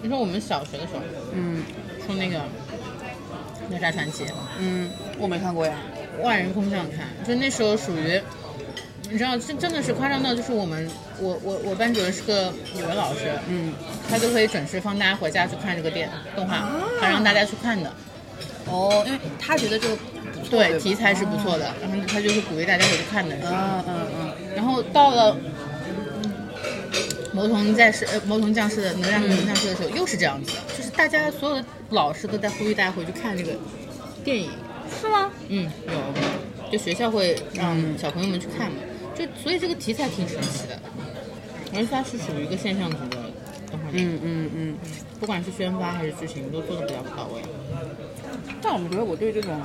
[0.00, 1.00] 你说我们小学的时候
[1.34, 1.62] 嗯
[2.06, 2.38] 出那个
[3.68, 4.24] 《哪吒传奇》，
[4.58, 5.74] 嗯，我没看过呀。
[6.22, 8.20] 万人空巷看，就那时候属于，
[9.10, 13.72] 你知道，真真的是夸张到，就是我们，我我我班主任是个语文老师，嗯，
[14.08, 16.68] 他就会准时放大家回家去看这个电动画，
[17.00, 17.92] 他让大家去看的，
[18.66, 19.96] 哦，因为他觉得这个
[20.50, 23.34] 对，题材是不错的，然后他就是鼓励大家回去看的。
[23.36, 25.36] 嗯嗯嗯，然后到了
[27.32, 33.52] 魔童在世，呃，魔童降世的哪吒和魔童降世的时候，又是这样子的，就是大家所有的老师都在呼吁大家回去看这个
[34.22, 34.50] 电影。
[35.00, 35.30] 是吗？
[35.48, 38.76] 嗯，有，就学校会让小朋友们去看嘛，
[39.18, 40.80] 就所以这个题材挺神奇的，
[41.74, 43.16] 而且它是属于一个现象级的
[43.68, 44.76] 动画电影，嗯嗯嗯。
[45.18, 47.42] 不管是宣发还是剧情都做的比较到位。
[48.62, 49.60] 但我觉得我对这种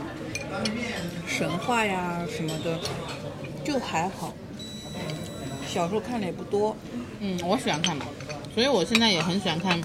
[1.27, 2.79] 神话呀什么的
[3.63, 4.33] 就还好，
[5.67, 6.75] 小时候看的也不多。
[7.19, 8.05] 嗯，我喜欢看嘛，
[8.55, 9.79] 所以我现在也很喜欢看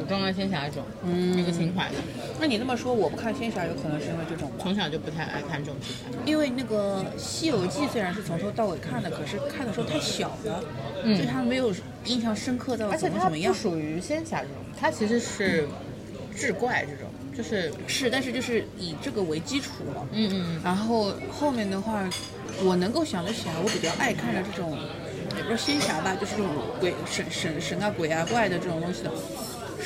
[0.00, 1.94] 古装啊、仙侠这种，嗯有个情怀的。
[2.40, 4.56] 那你那么说，我不看仙侠，有可能是因为这种吧？
[4.58, 6.10] 从小就不太爱看这种题材。
[6.24, 10.64] 因为那个《西游记》虽然是从头到尾看的，可是看的时候太小了，
[11.04, 11.72] 嗯对它没有
[12.06, 13.52] 印象深刻到怎么怎么样。
[13.52, 15.68] 属于仙侠这种，它其实是
[16.34, 20.06] 志怪这种，就是是，但是就是以这个为基础了。
[20.12, 22.08] 嗯嗯然后后面的话，
[22.64, 24.78] 我能够想得起来，我比较爱看的这种，
[25.36, 29.10] 也不是仙侠吧，就是这种鬼神神神啊、鬼啊、怪的这种东西的，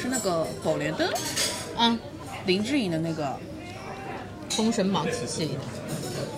[0.04, 1.08] 是那个《宝莲灯》，
[1.78, 1.98] 嗯啊，
[2.44, 3.24] 林志颖的那个，
[4.50, 5.60] 《封神榜》体系里的，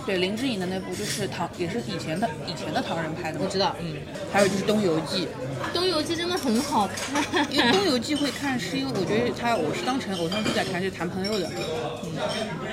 [0.07, 3.45] 对，林志颖的那部就是唐，也是以前的以前的唐人拍的嘛。
[3.45, 3.97] 我知道，嗯，
[4.33, 5.27] 还有就是《东游记
[5.75, 11.51] 《东游记》真的很好看，》，因为 《东游记》会看，是因为我觉得他我是当成偶像剧在看，就是谈朋友的。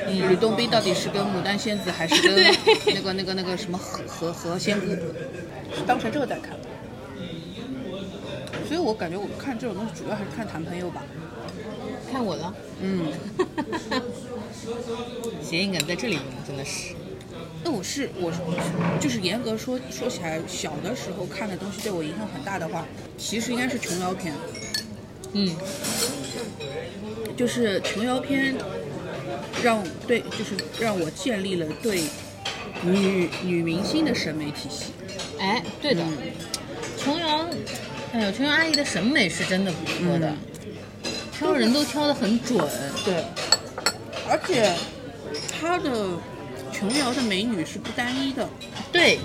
[0.08, 2.36] 嗯，吕洞宾到底是跟牡丹仙子，还是跟
[2.94, 4.92] 那个那个那个什么何何何仙姑，
[5.76, 6.52] 是当成这个在看。
[8.74, 11.04] 所以我感觉我看这种东西主要还是看谈朋友吧。
[12.12, 13.06] 看我的，嗯，
[15.44, 16.96] 谐音梗在这里用，真的是。
[17.64, 18.40] 那我是我是
[19.00, 22.84] 就是严格说说起来，小的时候看的东西对我影响很大的话，
[23.16, 24.34] 其实应该是琼瑶片。
[25.34, 25.56] 嗯，
[27.38, 28.56] 就是琼瑶片
[29.62, 32.02] 让对，就是让我建立了对
[32.82, 34.86] 女女明星的审美体系。
[35.38, 36.04] 哎，对的，
[36.98, 37.48] 琼瑶，
[38.14, 40.32] 哎呦，琼瑶阿姨的审美是真的不错的，
[41.36, 42.58] 挑人都挑得很准。
[43.04, 43.24] 对，
[44.30, 44.72] 而且
[45.60, 46.10] 她的
[46.72, 48.48] 琼瑶的美女是不单一的，
[48.92, 49.18] 对，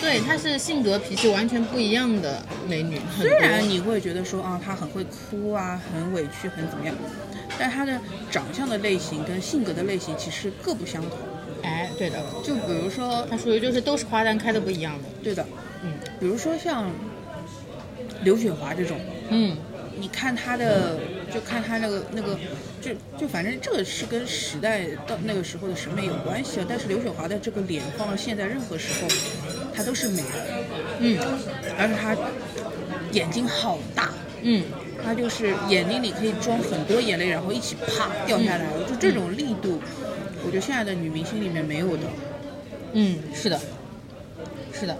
[0.00, 3.62] 对，她是性格脾气完全不一样的美女，很虽然。
[3.62, 6.94] 你会觉得说啊，她很会哭啊，很委屈，很怎么样，
[7.56, 8.00] 但她的
[8.32, 11.12] 长相的类型跟性格的类型其实各不相同。
[11.62, 15.08] 哎，对的，就比如说，她属于就是都是花旦开的不一样的。
[15.22, 15.46] 对的，
[15.84, 16.90] 嗯比如说像
[18.24, 19.56] 刘雪华这种，嗯，
[19.98, 20.98] 你看她的，
[21.32, 22.36] 就看她那个那个，
[22.80, 26.66] 就就反正这个是跟时代到那个时候的审美有关系啊。
[26.68, 29.08] 但是刘雪华的这个脸放到现在任何时候，
[29.74, 30.64] 她都是美的，
[31.00, 31.18] 嗯。
[31.78, 32.16] 而且她
[33.12, 34.10] 眼睛好大，
[34.42, 34.64] 嗯，
[35.04, 39.80] 她就是眼睛里可以装很多眼泪，然后一起啪掉下来，就这种力度，
[40.44, 42.02] 我觉得现在的女明星里面没有的。
[42.94, 43.60] 嗯，是的，
[44.72, 44.96] 是的，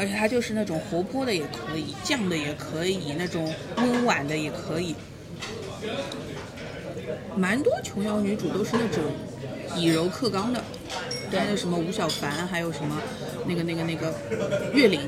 [0.00, 4.94] 而且她就是那种活泼的也可以，犟的也可以，那种温婉的也可以。
[7.36, 9.04] 蛮多琼瑶女主都是那种
[9.76, 10.64] 以柔克刚的，
[11.30, 12.98] 对，那什么吴小凡，还有什么
[13.46, 14.14] 那个那个那个
[14.72, 15.00] 岳灵，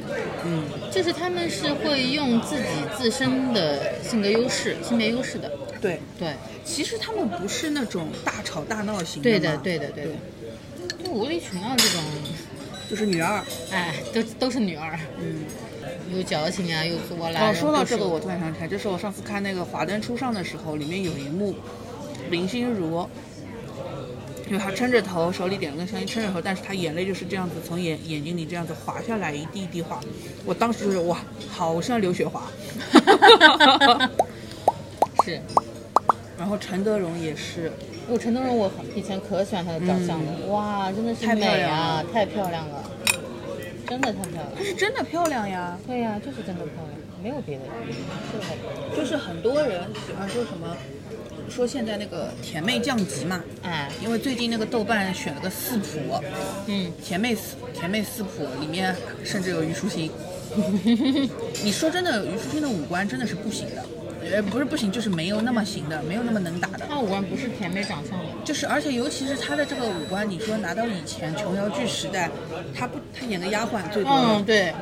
[0.44, 2.64] 嗯，就是他们是会用自己
[2.98, 5.50] 自身的性格优势、性别优势的。
[5.80, 10.10] 对，对，其实他们不是那种大吵大闹型的对的，对的，对的。
[11.02, 12.00] 就无理取闹这种，
[12.92, 15.46] 就是女二，哎，都都是女二，嗯。
[16.12, 17.40] 又矫情啊，又作啦。
[17.40, 21.54] 哦，说到这个，我突然想起来，就是我上次看那个《华灯初上》的时候，里面有一幕，
[22.28, 23.08] 林心如
[24.46, 29.98] 因为他撑着头，手里点了根香烟，撑着头，但是她眼泪就是这样子从眼眼睛里这样子滑下来，一滴一滴滑。
[30.44, 32.42] 我当时就是哇，好像刘雪华。
[35.24, 35.40] 是，
[36.36, 37.72] 然后陈德容也是，
[38.08, 42.90] 我陈德容我以前可喜欢她的长相了，哇，真的是美亮啊，太漂亮了，
[43.88, 44.62] 真的太漂亮她。
[44.64, 45.78] 是真的漂亮呀。
[45.86, 47.94] 对呀、就是真的漂亮，没有别的原因，
[48.32, 48.96] 就是太漂亮。
[48.96, 50.76] 就是很多人喜欢说什么，
[51.48, 56.20] 说现在那个甜妹降级嘛，哎，因为最近那个豆瓣选了个四普，
[56.66, 60.10] 嗯，甜妹四甜妹四普里面甚至有虞书欣。
[61.64, 63.82] 你说真的，虞书欣的五官真的是不行的，
[64.30, 66.86] 呃，不是不行，就是没有那么行的，没有那么能打的。
[66.88, 72.30] 她五官不是甜美长相的，就是，而且尤其是她的这个五官，你说拿到以前琼瑶剧时代，
[72.74, 74.72] 她不，她演个丫鬟最多嗯，，对，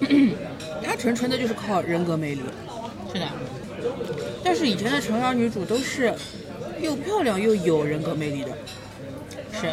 [0.84, 2.42] 她纯纯的就是靠人格魅力。
[3.12, 3.26] 是的，
[4.44, 6.12] 但是以前的琼瑶女主都是
[6.80, 8.50] 又漂亮又有人格魅力的，
[9.52, 9.72] 是，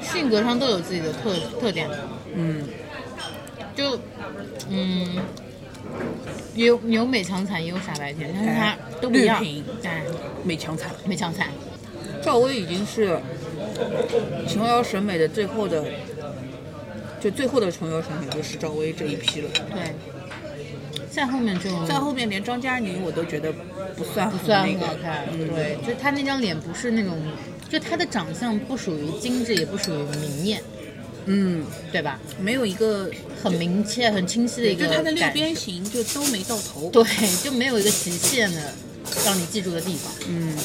[0.00, 1.98] 性格上都有自己的特特点的，
[2.34, 2.66] 嗯，
[3.74, 3.98] 就，
[4.70, 5.18] 嗯，
[6.54, 9.44] 有有美强惨，也有傻白甜，但是它都不一样，
[9.82, 10.02] 哎，
[10.42, 10.90] 美强惨。
[11.04, 11.48] 美强惨，
[12.22, 13.18] 赵薇已经是
[14.48, 15.84] 琼瑶审美的最后的，
[17.20, 19.50] 就最后的琼瑶审美就是赵薇这一批了。
[19.70, 19.94] 对，
[21.10, 23.52] 在后面就在后面连张嘉倪我都觉得
[23.96, 27.18] 不算不算很好看，嗯，对，就她那张脸不是那种，
[27.68, 30.62] 就她的长相不属于精致，也不属于明艳，
[31.26, 32.18] 嗯，对吧？
[32.40, 33.10] 没有一个，
[33.42, 36.88] 很明确、很清晰的一个就它的六边形就都没到头。
[36.90, 37.04] 对，
[37.42, 38.72] 就没有一个极限的
[39.24, 40.12] 让你记住的地方。
[40.28, 40.56] 嗯，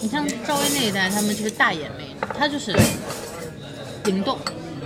[0.00, 2.72] 你像赵薇那一代，他们就是大眼妹，她就是
[4.04, 4.38] 灵动，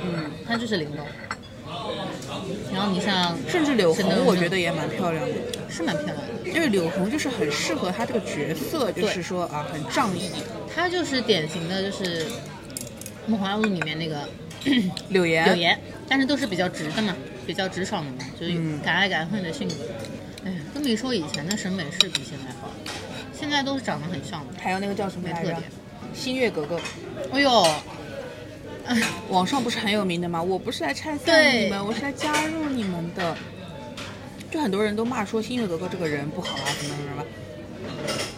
[0.03, 1.07] 嗯，她就是灵动。
[2.73, 5.33] 然后你像甚至柳红我觉得也蛮漂亮的。
[5.69, 10.31] 是蛮漂亮的，因为柳红就是很适合她这个角色，就是说啊，很仗义。
[10.73, 12.25] 她就是典型的就是
[13.27, 14.29] 《梦华录》里面那个
[15.11, 17.15] 柳岩，柳岩，但是都是比较直的嘛，
[17.47, 19.75] 比较直爽的嘛，就是嗯敢爱敢恨的性格。
[20.45, 22.71] 哎呀，这么一说，以前的审美是比现在好，
[23.39, 25.71] 现在都是长得很像的，还有那个叫什么来着没特点？
[26.15, 26.81] 新月格格，
[27.33, 27.63] 哎呦，
[28.87, 30.43] 哎， 网上不是很有名的吗？
[30.43, 33.37] 我不是来拆散你们，我是来加入你们的。
[34.51, 37.25] 就很多人都骂说新月格格这个人不好啊，什么什么什么，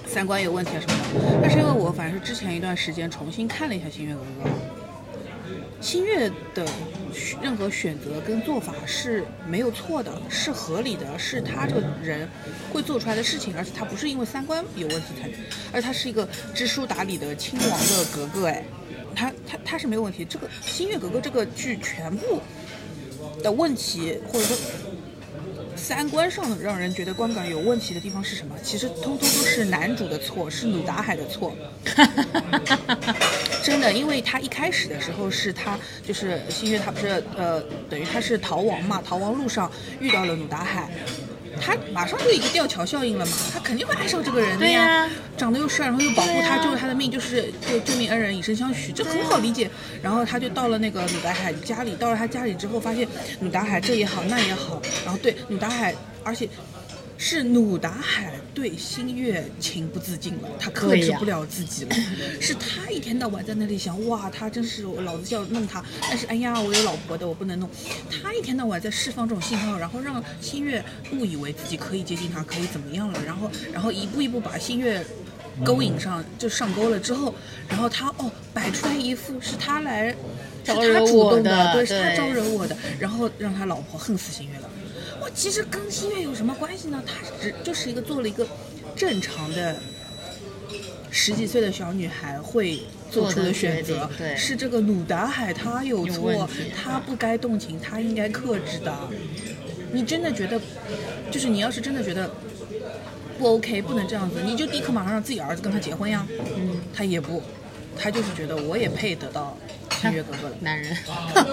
[0.07, 1.39] 三观有问题啊什么的。
[1.43, 4.51] 但是因为我反正是之前一段时间重新看了一下新月格格，
[5.81, 6.67] 新月的
[7.41, 12.29] 任何选择跟做法是没有错的，是合理的，是他这个人
[12.73, 15.31] 会做出来的事情，而且他不是因为三观有问题才，
[15.73, 18.65] 而他是一个知书达理的亲王的格格，哎，
[19.15, 20.25] 他他他是没有问题。
[20.25, 22.41] 这个新月格格这个剧全部
[23.43, 24.57] 的问题，或者说
[25.77, 28.57] 三观上让人觉得观感有问题的地方是什么？
[28.63, 31.55] 其实通通都是男主的错，是鲁达海的错。
[33.67, 35.77] 真的，因为他一开始的时候是他
[36.07, 40.89] 就是新月，他不是呃，等于他是逃亡嘛，逃亡路上遇到了鲁达海，
[41.61, 49.69] 他马上就一个吊桥效应了嘛，他肯定会爱上这个人的对呀长得又帅，然后又保护他，救了他的命，就是就救命恩人以身相许，这很好理解。
[50.01, 53.09] 然后他就到了那个鲁达海家里，到了他家里之后，发现
[53.41, 56.49] 鲁达海这也好那也好，然后对鲁达海，而且。
[57.19, 61.97] 是鲁达海对新月情不自禁了，他克制不了自己了。
[62.41, 67.69] 是他一天到晚在那里想，哇，他真是我老子就要弄他，但是哎呀，我有老婆的，我不能弄。
[68.11, 75.05] 他一天到晚在释放这种信号，然后让新月误以为自己可以接近他，可以怎么样了，然后然后一步一步把新月
[75.65, 77.35] 勾引上，就上钩了之后，
[77.69, 80.15] 然后他哦摆出来一副是他来。
[80.69, 84.69] 是他主动我的对，是他招惹我的，然后让他老婆恨死新月了。
[85.37, 87.03] 哇，其实跟新月有什么关系呢？
[87.07, 88.47] 她只就是一个做了一个
[88.97, 89.77] 正常的
[91.11, 98.93] 十几岁的小女孩会做出的选择是这个鲁达海他有错题，他不该动情，他应该克制的。
[99.93, 100.59] 你真的觉得，
[101.31, 102.31] 就是你要是真的觉得
[103.39, 106.27] 不 OK，不能这样子，你就立刻马上让自己儿子跟他结婚呀。
[106.57, 107.43] 嗯，他也不，
[107.97, 109.57] 他就是觉得我也配得到
[110.01, 110.57] 新月哥哥了。
[110.61, 110.97] 男人，
[111.35, 111.47] 哼，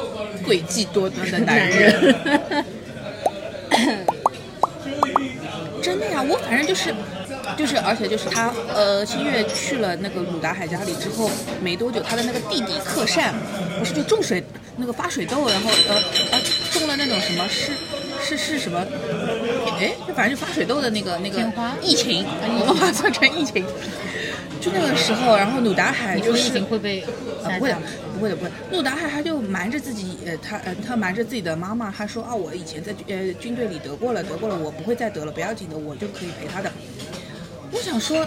[0.45, 2.65] 诡计多端的男人。
[5.83, 6.95] 真的呀，我反正就是，
[7.57, 11.29] 就是，而且就是他，呃，新月去了那个鲁达海家里之后
[11.61, 13.33] 没多久，他的那个弟弟克善，
[13.77, 14.41] 不是就种水
[14.77, 15.95] 那个发水痘，然后呃
[16.31, 17.73] 呃种了那种什么是
[18.23, 18.79] 是是什么？
[19.77, 21.39] 哎，就反正就发水痘的那个那个
[21.81, 22.25] 疫情，
[22.59, 23.65] 我们把它算成疫情。
[24.61, 27.01] 就那个时候，然后鲁达海就是情会被
[27.43, 27.75] 啊，不会
[28.23, 28.51] 不会，不会。
[28.71, 36.71] 陆达海他就瞒着自己，呃，他呃，他瞒着自己的妈妈，他说啊，我以前在呃军队里得过了，得过了，我不会再得了，不要紧的，我就可以陪他的。
[37.71, 38.25] 我想说，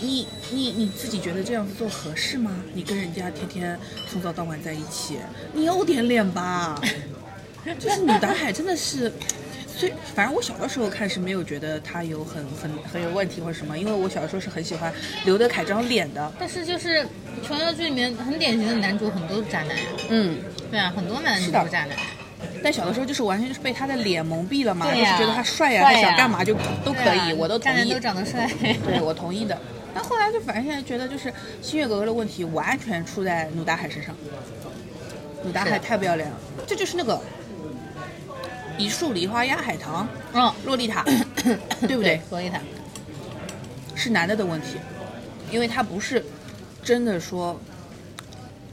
[0.00, 2.52] 你你你自己觉得这样子做合适吗？
[2.72, 3.78] 你跟人家天天
[4.10, 5.18] 从早到晚在一起，
[5.52, 6.80] 你有点脸吧？
[7.78, 9.12] 就是鲁达海真的是，
[9.66, 14.92] 所以反正我小的时候看是没有觉得他有很很很有问题或者什么，因为我小的时候是很喜欢
[15.24, 16.32] 刘德凯这张脸的。
[16.38, 17.06] 但是就是
[17.46, 19.82] 琼瑶剧里面很典型的男主，很多都是渣男呀。
[20.10, 20.38] 嗯，
[20.70, 21.96] 对啊，很多男主的都是渣男。
[22.62, 26.54] 但小的时候就是完全就是被他的脸蒙蔽了嘛，就是觉得他帅呀、他想干嘛就
[26.84, 28.00] 都可以，啊我都同意渣男都。
[28.00, 28.50] 长得帅。
[28.84, 29.58] 对，我同意的。
[29.94, 34.14] 那后来就反正现在觉得，就是新月格格的问题完全出在努达海身上。
[35.44, 36.36] 努达海太不要脸了，
[36.66, 37.20] 这就是那个
[38.78, 41.04] 一树梨花压海棠，嗯，洛丽塔，
[41.86, 42.20] 对不对？
[42.30, 42.60] 洛丽塔。
[43.94, 44.76] 是男的的问题，
[45.50, 46.24] 因为他不是
[46.82, 47.60] 真的说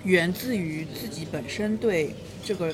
[0.04, 2.74] 源自于自己本身对这个，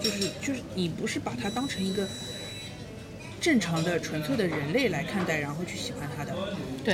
[0.00, 2.06] 就是就是你不是把他当成一个
[3.40, 6.34] 正常的纯粹的人类来看待，然后去喜欢他的，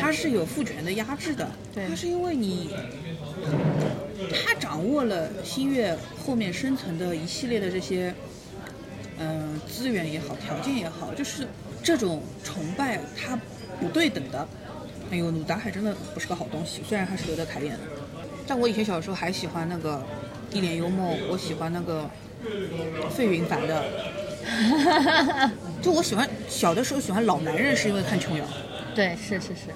[0.01, 2.71] 他是有父权的压制的，对他是因为你。
[4.47, 8.15] 他掌握了新月后面生存的一系列的这些，
[9.23, 11.47] 嗯、资源也好，条件也好，就是
[11.83, 13.39] 这种崇拜，他
[13.81, 14.47] 不对等的。
[15.11, 17.81] 哎呦，鲁达海真的不是个好东西，虽然他是刘德凯演的，
[18.47, 20.03] 但我以前小时候还喜欢那个
[20.57, 22.11] 《一帘幽梦》，我喜欢那个
[23.11, 23.85] 费云凡的。
[25.81, 28.45] 就我喜欢小的时候喜欢老男人，是因为看琼瑶。
[28.95, 29.71] 对，是是是。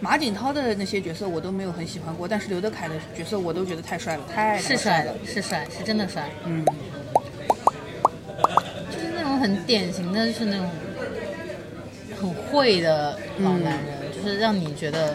[0.00, 6.28] 马景涛的那些角色我都没有很喜欢过，但是刘德凯的角色我都觉得太帅了，太是帅了，是帅，是真的帅。
[6.44, 6.64] 嗯，
[9.44, 10.66] 很典型的，就是那种
[12.18, 15.14] 很会的老男人，就是让你觉得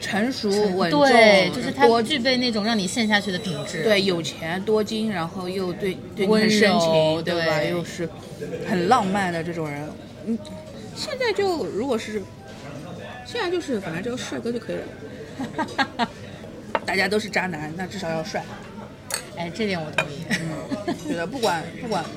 [0.00, 3.84] 成熟稳重，对，就是他多具备那种让你陷下去的品质。
[3.84, 7.60] 对有钱多金，然后又对对你温很深情，对吧？
[7.60, 8.08] 对又是
[8.68, 9.88] 很浪漫的这种人，
[10.26, 10.36] 嗯，
[10.96, 12.20] 现在就如果是
[13.24, 16.08] 现在就是反正只要帅哥就可以了。
[16.84, 18.42] 大家都是渣男，那至少要帅。
[19.36, 20.24] 哎，这点我同意。
[20.30, 22.12] 嗯，觉得不管不管，同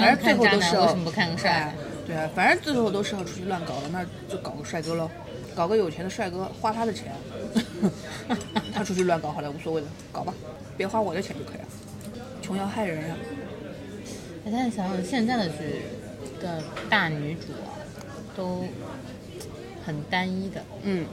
[0.00, 1.74] 反正最后都是要为什么不看个帅哎？
[2.06, 5.08] 对啊，反正最后都是要出去乱搞了，那就搞个帅哥喽，
[5.54, 7.12] 搞个有钱的帅哥，花他的钱，
[8.74, 10.34] 他出去乱搞好了无所谓的，搞吧，
[10.76, 11.66] 别花我的钱就可以了。
[12.42, 13.16] 琼瑶害人呀、
[14.44, 15.82] 哎但是想想现在的剧
[16.40, 17.78] 的大女主啊，
[18.36, 18.64] 都
[19.86, 21.06] 很单一的，嗯，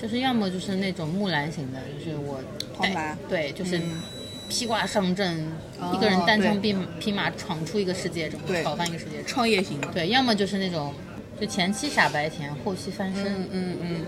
[0.00, 2.40] 就是要么就是那种木兰型的，就是我
[2.76, 4.00] 黄兰对，就是嗯
[4.48, 5.46] 披挂上阵，
[5.80, 8.30] 哦一个人单枪匹匹马闯出一个世界，
[8.62, 9.22] 闯翻一个世界。
[9.24, 10.94] 创业型的，对，要么就是那种
[11.40, 14.00] 就前期傻白甜，后期翻身，嗯嗯嗯，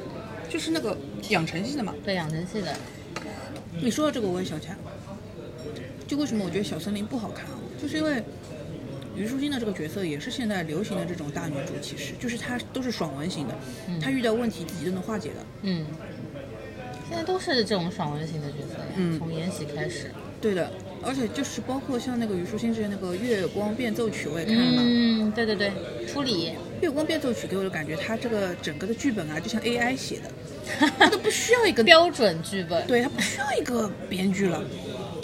[0.48, 0.96] 就是那个
[1.30, 1.94] 养成系的嘛。
[2.04, 2.74] 对养成系的。
[3.80, 4.78] 你说到这个，我也想起来了，
[6.06, 7.58] 就为什么我觉得小森林不好看啊？
[7.80, 8.22] 就是因为
[9.14, 13.54] 虞书欣的这个角色也是现在流行的这种大女主，其实就是她都是爽文型的，
[14.00, 15.34] 她遇到问题自己都能化解的。
[15.62, 15.86] 嗯，
[17.08, 20.10] 现在都是这种爽文型的角色呀，嗯从延禧开始。
[20.40, 20.70] 对的，
[21.02, 24.82] 而且就是包括像那个虞书欣之前那个《月光变奏曲》，我也看了嘛。
[24.84, 25.72] 嗯，对对对，
[26.06, 26.52] 处理。
[26.82, 30.30] 月光变奏曲》给我的感觉，它这个整个的剧本啊，就像 AI 写的，
[30.98, 32.86] 它都不需要一个标准剧本。
[32.86, 34.62] 对，它不需要一个编剧了，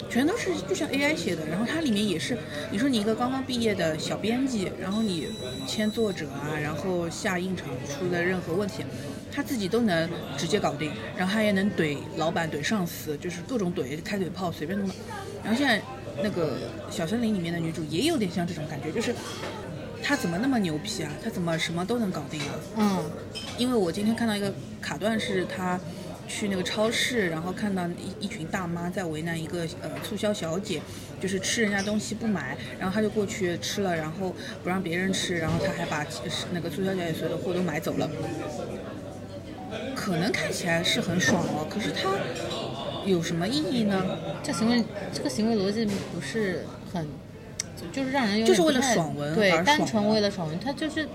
[0.09, 1.45] 全都是就像 AI 写的。
[1.45, 2.35] 然后它里面也是，
[2.71, 5.27] 你说你一个刚刚毕业的小编辑，然后你
[5.67, 8.83] 签作者啊，然后下印厂出的任何问题，
[9.33, 14.87] 他自己都能直接搞定，然后他也能怼老板、怼上司，就是各种怼，开嘴炮随便弄。
[15.43, 15.81] 然后现在
[16.21, 16.57] 那个
[16.91, 19.15] 小森林里面的女主也有点像这种感觉，就是。
[20.05, 21.09] 她怎么那么牛皮啊？
[21.23, 22.59] 她怎么什么都能搞定啊？
[22.75, 23.09] 嗯，
[23.57, 25.79] 因为我今天看到一个卡段，是他
[26.27, 30.81] 去那个超市，然后看到一一群大妈在为难一个呃促销小姐，
[31.21, 36.05] 就是吃人家东西不买，然后他就过去吃了，然后不让别人吃，然后他还把
[36.51, 38.09] 那个促销小姐所有的货都买走了。
[39.95, 42.09] 可能看起来是很爽哦，可是它
[43.05, 44.03] 有什么意义呢？
[44.43, 47.07] 这行为这个行为逻辑不是很，
[47.79, 51.07] 就就是让人有点就是为了爽文对单纯为了爽文，它就是，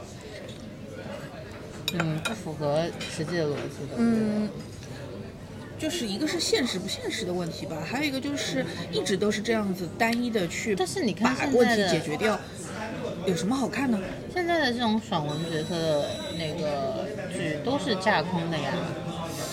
[1.95, 3.97] 嗯，不符合实际的逻辑的。
[3.97, 4.49] 嗯，
[5.79, 12.39] 就是一个是现实不现实的问题吧，还有一个就是一直都是这样子单一的去把问题解决掉，
[13.29, 13.99] 有什么好看的？
[14.33, 18.73] 现在的这种爽文角色的那个剧都是架空的呀，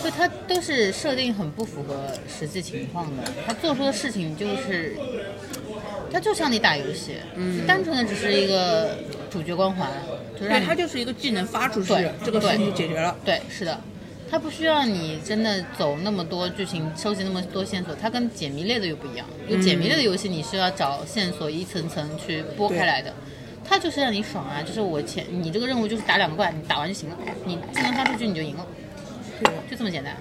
[0.02, 1.94] 就它都是设定很不符合
[2.26, 4.96] 实际情况的，他做出的事情就是，
[6.10, 8.96] 它就像你打游戏，嗯，单纯的只是一个
[9.30, 9.90] 主角光环，
[10.40, 13.14] 就让对，它就是一个技能发出去对，这个事情就解决了。
[13.24, 13.78] 对，是的，
[14.30, 19.26] 它不需要你真的走那么多剧情，收集那么多线索，它跟解谜类的又不一样。
[19.48, 23.12] 有解谜类的游戏，你是要找线索一层层去拨开来的，
[23.68, 28.66] 他就是让你爽啊，就是我前你这个任务就是打两个怪，你打完就行了，你技能发出去你就赢了，
[29.42, 30.16] 对，就这么简单。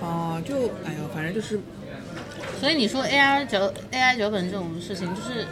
[0.00, 1.58] 哦，就哎呦，反正就是
[2.60, 5.46] 所以你说 AI 脚 AI 脚本这种事情，就是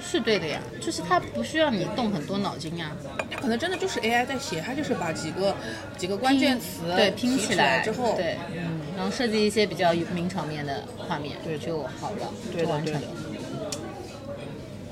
[0.00, 2.92] 是对的呀，就是它不需要你动很多脑筋呀，
[3.30, 5.56] 它可能真的就是 AI 在写，它就是把几个
[5.96, 13.08] 几个关键词对拼起来之后，对，嗯，然后设计一些比较名场面的画面，对就好了，就完成了。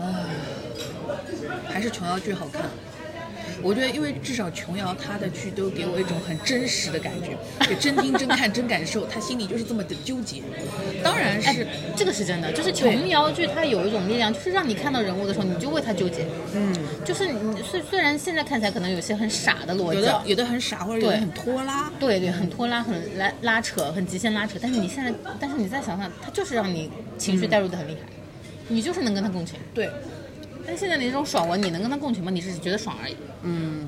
[0.00, 0.06] 唉，
[1.68, 2.62] 还是琼瑶剧好看。
[3.62, 7.36] 我觉得，因为至少琼瑶她的剧都给我一种很真实的感觉，
[7.66, 10.42] 就真听、真看、真感受，她心里就是这么的纠结。
[11.02, 16.26] 当然是哎，这个是真的，就是琼瑶剧它有一种力量，就是让你看到人物的时候，你就为他纠结。
[16.54, 16.74] 嗯，
[17.04, 21.90] 就是你虽虽然现在看起来可能有些很傻的逻辑啊，有的有的很傻，或者有的很拖拉。
[22.00, 24.58] 对对，很拖拉，很拉拉扯，很极限拉扯。
[24.60, 28.00] 但是你现在，但是你再想想，他就是让你情绪带入的很厉害，
[28.68, 29.58] 你就是能跟他共情。
[29.72, 29.88] 对，
[30.66, 32.30] 但现在你这种爽文，你能跟他共情吗？
[32.30, 33.16] 你只是觉得爽而已。
[33.42, 33.86] 嗯，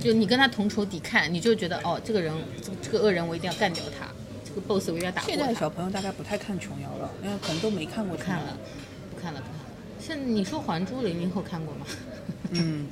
[0.00, 4.06] 就你跟他同仇敌忾，你就觉得哦，这个人，这个这个恶人，我一定要干掉他，
[4.44, 5.36] 这个 boss 我一定要打过他。
[5.36, 8.58] 现在小朋友大概不太看琼瑶了，因为可能都没看过看了，
[9.14, 9.64] 不看了，不看了。
[9.98, 11.86] 现在你说《还珠》零零后看过吗？
[12.50, 12.86] 嗯，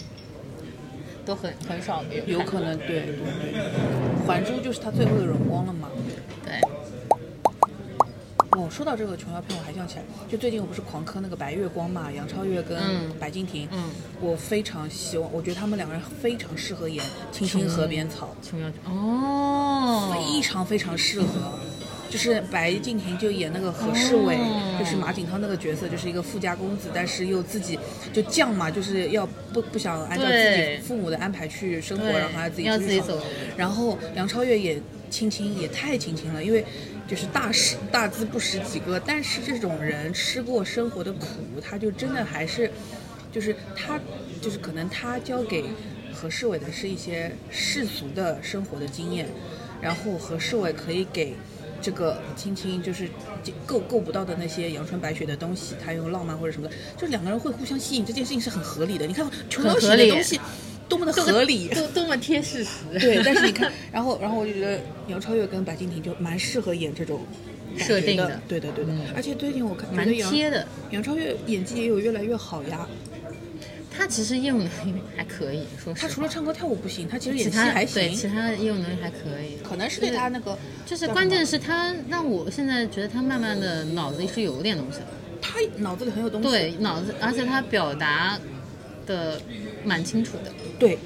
[1.24, 4.26] 都很很少有有可能，对对对。
[4.26, 5.89] 还珠就是他最后的荣光了嘛。
[6.45, 6.61] 对，
[8.57, 13.91] 哦，说到这个琼瑶片，我还想起来，就最近我不是狂磕那个白月光嘛，杨超越跟嗯白敬亭，嗯，
[14.21, 21.27] 我非常希望，我觉得他们两个人非常适合演《青青河边草琼瑶哦，》，非常非常适合。
[22.09, 27.77] 就是白敬亭就演那个何世伟，哦就是马景涛那个角色，就是一个富家公子，但是又自己
[28.13, 33.21] 就犟嘛，就是要不不想按照自己父母的安排去生活，然后还自己要自己走
[33.57, 34.81] 然后杨超越也
[35.11, 36.65] 青青也太青青了，因为
[37.07, 41.27] 就是大识大字不识几个，但是这种人吃过生活的苦，
[41.63, 42.71] 他就真的还是，
[43.33, 44.01] 就是他
[44.41, 45.65] 就是可能他教给
[46.13, 49.29] 何世伟的是一些世俗的生活的经验，
[49.81, 51.35] 然后何世伟可以给。
[51.79, 53.07] 这个青青就是
[53.67, 59.07] 够够不到的那些阳春白雪的东西，他用浪漫或者什么的，就两个人会互相吸引，这件事情是很合理的。
[59.07, 60.41] 你看琼瑶写很合理的东西
[60.89, 62.70] 多么的合理，多多么贴事实。
[62.99, 67.20] 对，但是你看， 然后然后我就觉得杨超越跟白敬亭就蛮适合演这种
[67.76, 68.93] 设定的的，对的对的。
[69.14, 70.66] 而且最近我看蛮贴的。
[70.91, 72.87] 杨超越演技也有越来越好呀。
[73.99, 75.95] 他其实业务能力还可以，说实话。
[75.97, 78.28] 他除了唱歌跳舞不行，他其实演戏还对其。
[78.28, 85.07] 他的业务能力还可以，可能是对他那个，就是关键是他让我现在觉得他慢慢的脑子里是有点东西的，
[85.41, 86.49] 他脑子里很有东西。
[86.49, 88.39] 对脑子，而且他表达
[89.07, 89.41] 的
[89.85, 90.99] 蛮清楚的，对，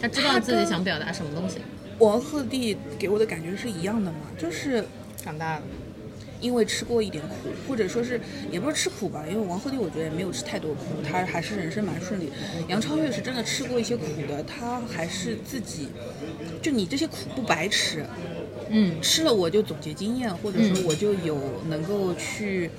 [0.00, 1.56] 他知道自己想表达什么东西。
[1.98, 4.84] 王鹤棣给我的感觉是一样的嘛，就是
[5.16, 5.62] 长大了，
[6.40, 8.20] 因为吃过一点苦，或者说是
[8.52, 12.30] 也不是吃苦吧，因为王鹤棣我觉得也没有吃太多苦，他还是人生蛮顺利。
[12.68, 15.88] 杨超越是真的吃过一些苦的，他还是自己，
[16.62, 18.06] 就你这些苦不白吃，
[18.68, 21.36] 嗯，吃了我就总结经验，或者说嗯我就有
[21.68, 22.70] 能够去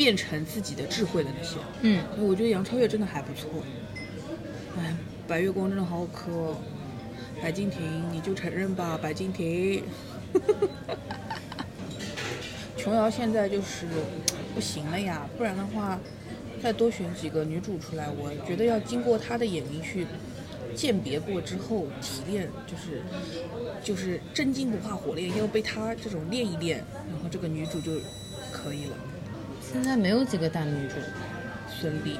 [0.00, 1.56] 变成自己的智慧的那些。
[1.82, 3.62] 嗯，我觉得杨超越真的还不错。
[4.78, 4.96] 哎，
[5.28, 6.56] 白月光真的好好磕哦。
[7.42, 9.84] 白敬亭，你就承认吧，白敬亭。
[12.78, 13.86] 琼瑶现在就是
[14.54, 16.00] 不行了呀，不然的话，
[16.62, 20.06] 再多选几个女主出来，我觉得要经过她的眼睛去
[20.74, 23.02] 鉴别过之后提炼，就是
[23.84, 27.92] 就是真金不怕火炼，要被她这种练一练，然后这个女主就
[28.50, 28.96] 可以了。
[29.72, 30.94] 现在没有几个大女主，
[31.80, 32.16] 孙俪，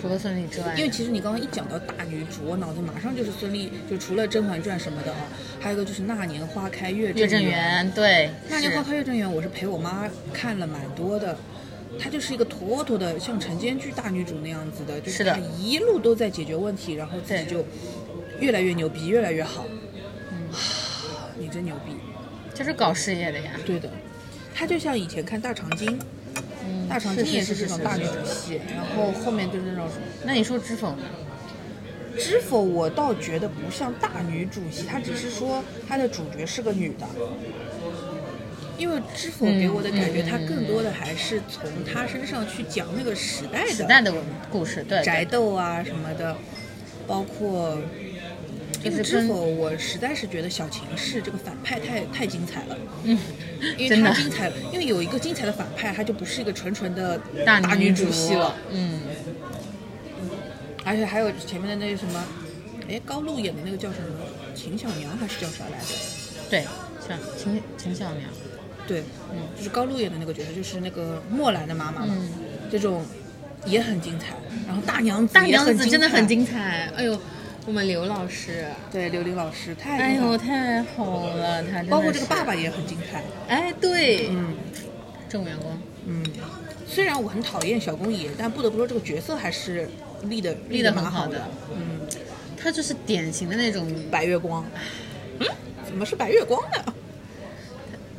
[0.00, 5.28] 除了孙俪之外，因为其实你刚刚一讲到大女主，我脑子马上就是孙俪，就除了《甄嬛传》什么的啊，
[5.60, 7.88] 还有一个就是《那年花开月岳正圆》。
[7.94, 11.36] 对，《那年花开月正圆》，我是陪我妈看了蛮多的。
[12.00, 17.64] 她就是一个妥妥的像晨间剧大女主那样子的，就是她一路都在解决问题，然后自己就
[18.40, 19.64] 越来越牛逼，越来越好。
[20.32, 20.48] 嗯，
[21.38, 21.92] 你真牛逼。
[22.52, 23.52] 就是搞事业的呀。
[23.64, 23.88] 对的，
[24.52, 25.88] 她就像以前看《大长今》，
[26.66, 29.88] 嗯，大长今也是这种大女主戏，然后后面就是那种
[30.24, 31.02] 那你说知否呢？
[32.16, 37.06] 知否，我倒觉得不像大女主戏，她只是说她的主角是个女的。
[38.76, 44.12] 因为知否给我的感觉，嗯嗯她更多的还是从她身上去讲那个时代的时代的
[44.50, 46.36] 故事，对，宅斗啊什么的，
[47.06, 47.78] 包括。
[48.84, 53.18] 因是跟知否，我实在是觉得小秦氏这个反派太太精彩了，嗯，
[53.76, 59.00] 因为真的他精彩了，因为有一个精彩的反派，他就不是一个纯纯的大女主戏了，，嗯，
[60.84, 62.24] 而且还有前面的那个什么，
[62.88, 64.06] 哎，高露演的那个叫什么
[64.54, 65.94] 秦小娘还是叫啥来着？
[66.50, 66.64] 对，
[67.06, 68.28] 像秦秦小娘，
[68.86, 72.08] 对，嗯就是高露演的那个角色，就是那个墨兰的妈妈嘛。
[72.10, 72.28] 嗯
[72.70, 73.04] 这种
[73.66, 74.34] 也很精彩，
[74.66, 77.20] 然后大娘子大娘也很子真的很精精彩，哎呦，
[77.66, 84.54] 我们刘老师，对，刘玲老师太哎呦，太好了，他包括这个爸爸，也很精彩，哎，对，嗯。
[85.26, 86.24] 正午阳光，嗯，
[86.86, 89.88] 虽然我很讨厌小公爷，但不得不说这个角色还是
[90.22, 90.54] 立的。
[90.68, 91.42] 立的很好的，
[91.74, 91.98] 嗯，
[92.56, 94.64] 他就是典型的那种，白月光，
[95.40, 95.46] 嗯，
[95.84, 96.94] 怎么是白月光呢？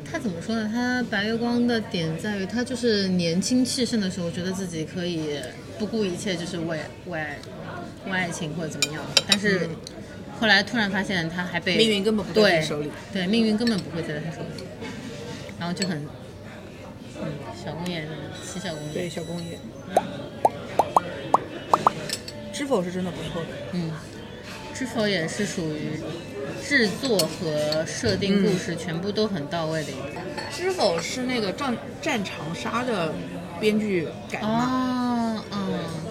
[0.04, 0.70] 他怎么说呢？
[0.70, 5.40] 他白月光的点在于，他就是年轻气盛的时候，觉得自己可以
[5.78, 7.20] 不顾一切，就是为为
[8.06, 9.68] 为爱情或者怎么样，但是。
[10.38, 12.90] 后来突然发现，他还被命运根本不在他手里。
[13.10, 14.64] 对，命运根本不会在他手里，
[15.58, 16.06] 然后就很，
[17.22, 17.32] 嗯，
[17.64, 18.06] 小公爷，
[18.44, 19.56] 七小公爷，对，小公爷，
[22.52, 23.90] 知否是真的不错的，嗯，
[24.74, 25.98] 知否也是属于
[26.62, 30.20] 制作和设定故事全部都很到位的一个。
[30.54, 33.14] 知否是那个战战长沙的
[33.58, 34.46] 编剧改的？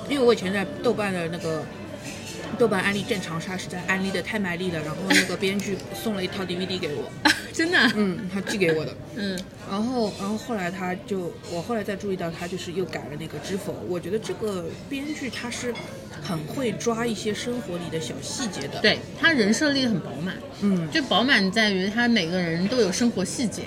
[0.10, 1.64] 因为我以前在豆瓣的那个
[2.58, 7.12] 豆瓣安利《战长沙》实在安利的太卖力了，然后那个编剧送了一套 DVD 给我，
[7.52, 8.96] 真的啊，嗯，他寄给我的。
[9.16, 9.38] 嗯，
[9.70, 13.74] 然后，然后后来他就，我后来再注意到他就是又改了那个知否。
[13.88, 15.74] 我觉得这个编剧他是
[16.22, 23.64] 很会抓一些生活里的小细节的。，对他人设立得很饱满，嗯，就饱满在于他每个人都有生活细节，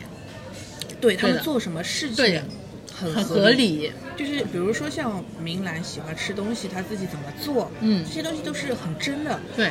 [1.01, 2.43] 对他们做什么事情
[2.99, 3.93] 很很合合理。
[4.17, 9.39] 就是比如说像明兰喜欢吃东西，她自己怎么做，嗯这些东西都是很真的。
[9.55, 9.71] 对，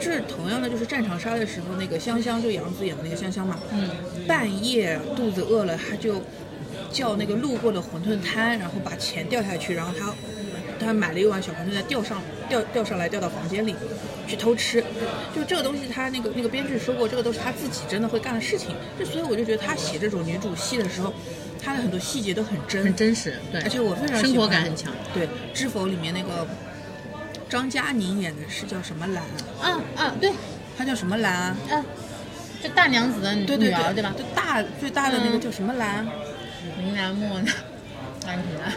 [0.00, 3.88] 这同样的就是战长沙的时候，那个香香就杨紫演的那个香香嘛，嗯，
[4.26, 6.20] 半夜肚子饿了，她就
[6.90, 10.12] 叫那个路过的馄饨摊，然后把钱掉下去，然后她
[10.80, 13.74] 她买了一碗小馄饨再吊上吊吊上来吊到房间里
[14.26, 14.82] 去偷吃，
[15.34, 21.12] 就这个东西他那个那个编剧说过，这个都是他自己真的会干的事情，就所以我就觉得他写这种女主戏的时候，
[21.62, 24.92] 他的很多细节都很真，很真实，对，而且我非常生活感很强。
[25.12, 26.46] 对，《知否》里面那个
[27.48, 29.22] 张嘉宁演的是叫什么兰
[29.60, 29.80] 啊？
[29.96, 30.32] 啊啊，对，
[30.76, 31.56] 她叫什么兰啊？
[31.70, 31.84] 啊，
[32.62, 34.14] 就大娘子的女对对女儿对吧？
[34.16, 36.06] 就大最大的那个嗯叫什么兰？
[36.78, 37.52] 明兰莫呢，
[38.26, 38.68] 安婷兰，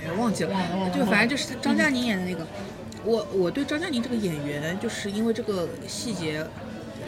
[0.00, 0.54] 哎呀，忘记了
[0.94, 2.46] 就反正就是他张嘉宁演的那个。
[3.02, 6.46] 我我对张嘉宁这个演员，就是因为这个细节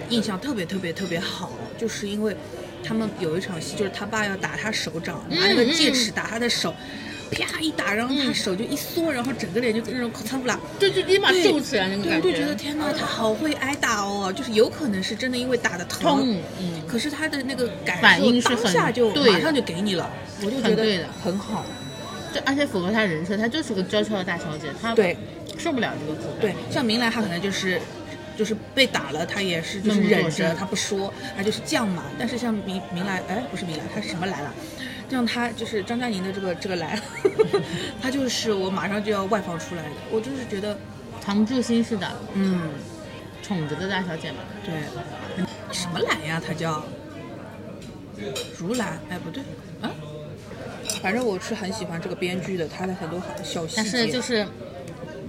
[0.08, 2.34] 印象特别特别特别好，就是因为
[2.84, 6.74] 他们有一场戏，就是他爸要打他手掌，拿那个戒尺打他的手，
[7.30, 10.58] 啪一打，然后他手就一缩，然后整个脸就跟那种擦不啦。
[10.78, 20.10] 就就立马对皱起来那种对，感我就觉得天呐，他好会挨打哦，就是有可能是真的因为打的疼，痛嗯可是他的那个感受当下就对马上就给你了，
[20.44, 21.64] 我就觉得很好。
[22.34, 25.16] 就而且符合他人设，他就是个娇俏的大小姐，她对
[25.58, 26.28] 受不了这个苦。
[26.40, 27.80] 对，像明兰她可能就是。
[28.36, 32.04] 就是被打了，他也是就是忍着，声她不说，他就是犟嘛。
[32.18, 34.52] 但是像明明兰，哎，不是明兰，他是什么兰啊？
[35.10, 36.98] 像他就是张嘉宁的这个这个兰，
[38.00, 39.90] 他就是我马上就要外放出来的。
[40.10, 40.78] 我就是觉得，
[41.20, 42.70] 藏不住心似的，嗯，
[43.42, 44.38] 宠着的大小姐嘛。
[44.64, 46.40] 对，什么兰呀？
[46.44, 46.82] 她叫
[48.56, 49.42] 如兰，哎，不对
[49.82, 49.90] 啊，
[51.02, 53.82] 反正我是很喜欢这个编剧的，他的很多好小细节。
[53.82, 54.46] 但是就是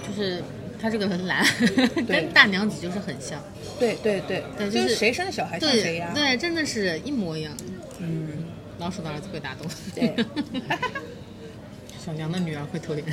[0.08, 0.42] 就是
[0.84, 1.46] 她这个很懒
[2.06, 3.42] 跟大娘子就是很像，
[3.80, 6.12] 对对对，对就是就是谁生的小孩像谁呀？
[6.14, 7.54] 对对，真的是一模一样。
[8.00, 8.28] 嗯，
[8.80, 9.66] 老鼠的儿子会打洞，
[9.96, 10.14] 对。
[12.06, 13.06] 小娘的女儿会偷人，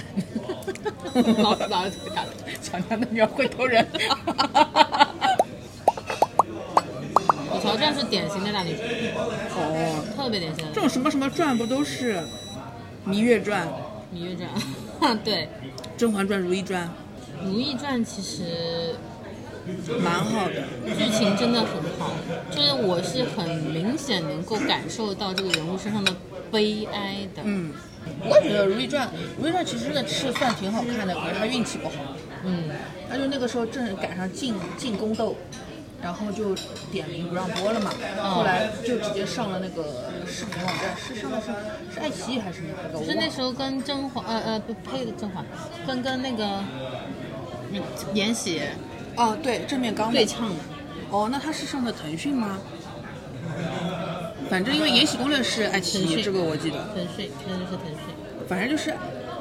[1.39, 3.87] 老鼠的儿子会打洞，小娘的女儿会偷人。
[7.53, 8.83] 我乔传是典型的大女主，
[9.55, 12.17] 哦，特别典型的这种什么什么传不都是
[13.07, 13.65] 《芈月传》
[14.21, 14.51] 《《芈月传》。
[15.23, 15.49] 对，
[15.97, 16.89] 甄嬛传》《如懿传
[17.45, 18.95] 《如懿传》其实》
[20.01, 20.65] 蛮好的。
[20.97, 21.69] 剧情真的很
[21.99, 22.13] 好，
[22.51, 26.13] 就是我是很明显能够感受到这个人物身上的
[26.51, 27.43] 悲哀的。
[27.45, 27.73] 嗯，
[28.29, 29.07] 我也觉得《如懿传》
[29.41, 31.95] 《如懿传》其实真的是算挺好看的，可是她运气不好。
[32.45, 32.65] 嗯，
[33.09, 35.37] 她就那个时候正赶上进进宫斗，
[36.03, 36.55] 然后就
[36.91, 37.93] 点名不让播了嘛。
[38.23, 41.47] 后来就直接上了那个视频网站，是上的是
[41.95, 42.99] 是爱奇艺还是哪个？
[42.99, 45.45] 就是那时候跟甄嬛，呃呃，不呸，甄嬛，
[45.87, 46.65] 跟跟那个嗯
[48.15, 48.61] 延禧
[49.17, 50.57] 哦，对，正面刚的对呛的。
[51.11, 52.59] 哦，那他是上的腾讯吗？
[54.49, 56.79] 反正因为《延禧攻略》是爱奇艺，讯这个我记得。
[56.95, 58.15] 腾讯，真的是腾讯。
[58.49, 58.95] 反正就是，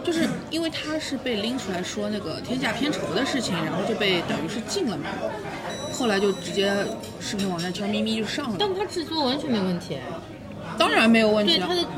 [0.03, 5.05] 就是因为他是被拎出来说那个天价片酬的事情，然后就被等于是禁了嘛。
[5.91, 6.71] 后来就直接
[7.19, 9.97] 视频网站悄咪咪就上了，但他制作完全没问题，
[10.77, 11.81] 当然没有问题了对它。
[11.81, 11.89] 的，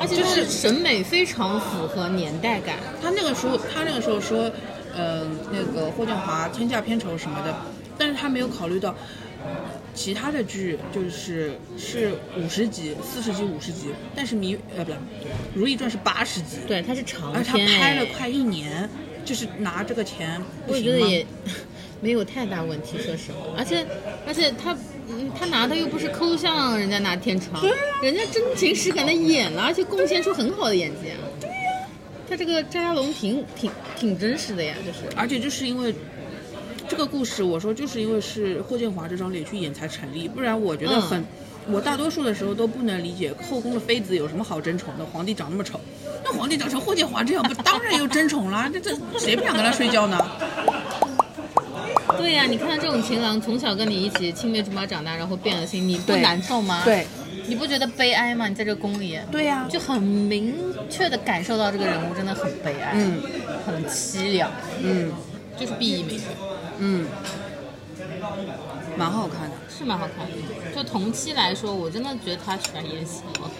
[0.00, 2.76] 而且它的审美非常符合年代感。
[3.02, 4.50] 他那个时候，他那个时候说，
[4.98, 7.54] 呃，那个霍建华天价片酬什么的，
[7.96, 8.92] 但是他没有考虑到，
[9.94, 14.96] 其他的剧就是是五十集、四十集、五十集，但是迷呃不对，
[15.54, 18.90] 《如懿传》是八十集，对，它是长而且他拍了快一年，
[19.24, 20.74] 就是拿这个钱我？
[20.74, 21.24] 觉得也
[22.02, 23.54] 没有太大问题，说实话。
[23.56, 23.86] 而且
[24.26, 24.76] 而且他
[25.08, 27.62] 嗯他拿的又不是抠像人家拿天窗，
[28.02, 31.18] 人家真情实感的演了，而且贡献出很好的演技啊。
[32.28, 34.98] 他这个张家龙挺挺挺真实的呀，就是。
[35.16, 35.94] 而且就是因为
[36.88, 41.24] 这个故事，我说就是因为是霍建华这张脸去演才成立，不然我觉得很，
[41.68, 45.80] 我大多数的时候都不能理解后宫的妃子有什么好争宠的，皇帝长那么丑，
[46.24, 50.18] 那皇帝长成霍建华这样，不当然有争宠啦，这这谁不想跟他睡觉呢？
[52.16, 56.82] 对呀、你看这种情郎从小跟你一起青梅竹马长大，然后变了心，你不难受吗？
[56.84, 57.06] 对，
[57.48, 58.46] 你不觉得悲哀吗？
[58.46, 60.54] 你在这个宫里，对呀、就很明
[60.90, 63.22] 确的感受到这个人物真的很悲哀，嗯，
[63.66, 64.50] 很凄凉，
[64.82, 65.10] 嗯
[65.58, 66.18] 就是毕一美
[66.78, 67.06] 嗯，
[68.96, 69.56] 蛮好看的。
[69.68, 70.32] 是蛮好看的。
[70.74, 73.50] 就同期来说，我真的觉得他喜欢延禧比较多，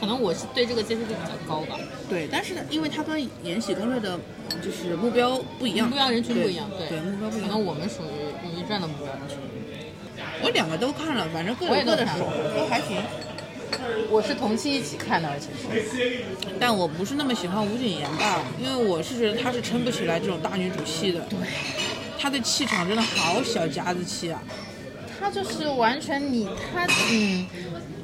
[0.00, 1.76] 可能我是对这个接受度比较高吧。
[2.08, 4.18] 对，但是呢，因为他跟《延禧攻略》的，
[4.62, 7.48] 就是目标不一样，目标人群不一样，对对，目标不一样。
[7.48, 8.06] 可能我们属于
[8.42, 9.38] 《如懿传》的目标人群。
[10.42, 12.18] 我两个都看了，反正各有各的爽，
[12.56, 12.96] 都还行。
[14.10, 16.24] 我是同期一起看的，而且是
[16.58, 21.20] 但我不是那么喜欢吴谨言吧，因为我是觉得她是撑不起来这种大女主戏的。
[21.30, 21.38] 对，
[22.18, 24.42] 她的气场真的好小家子气啊。
[25.18, 27.46] 她就是完全你她嗯，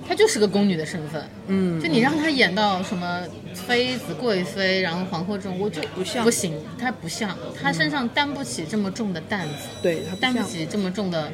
[0.07, 1.29] 她就是个宫女的身份。
[1.49, 3.23] 嗯就你让她演到什么
[3.55, 11.31] 妃子、贵妃，然后皇后这种，我就不像不行，她不像，她身上担不起这么重的担子，对她担不起这么重的，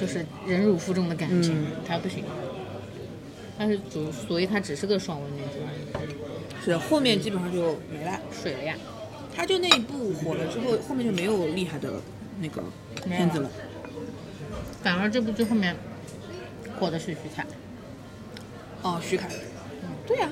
[0.00, 2.24] 就是忍辱负重的感情，嗯她不行。
[3.58, 5.58] 但是主，所以他只是个爽文女主
[5.94, 8.20] 而已，是后面基本上就没了。
[8.30, 8.76] 水了呀。
[9.34, 11.92] 他就那一部火了之后，后面就没有厉害的
[12.40, 12.62] 那个
[13.04, 13.50] 片子了。
[14.82, 15.76] 反而这部剧后面
[16.78, 17.44] 火的是徐凯，
[18.82, 19.28] 哦，徐凯，
[20.06, 20.28] 对呀、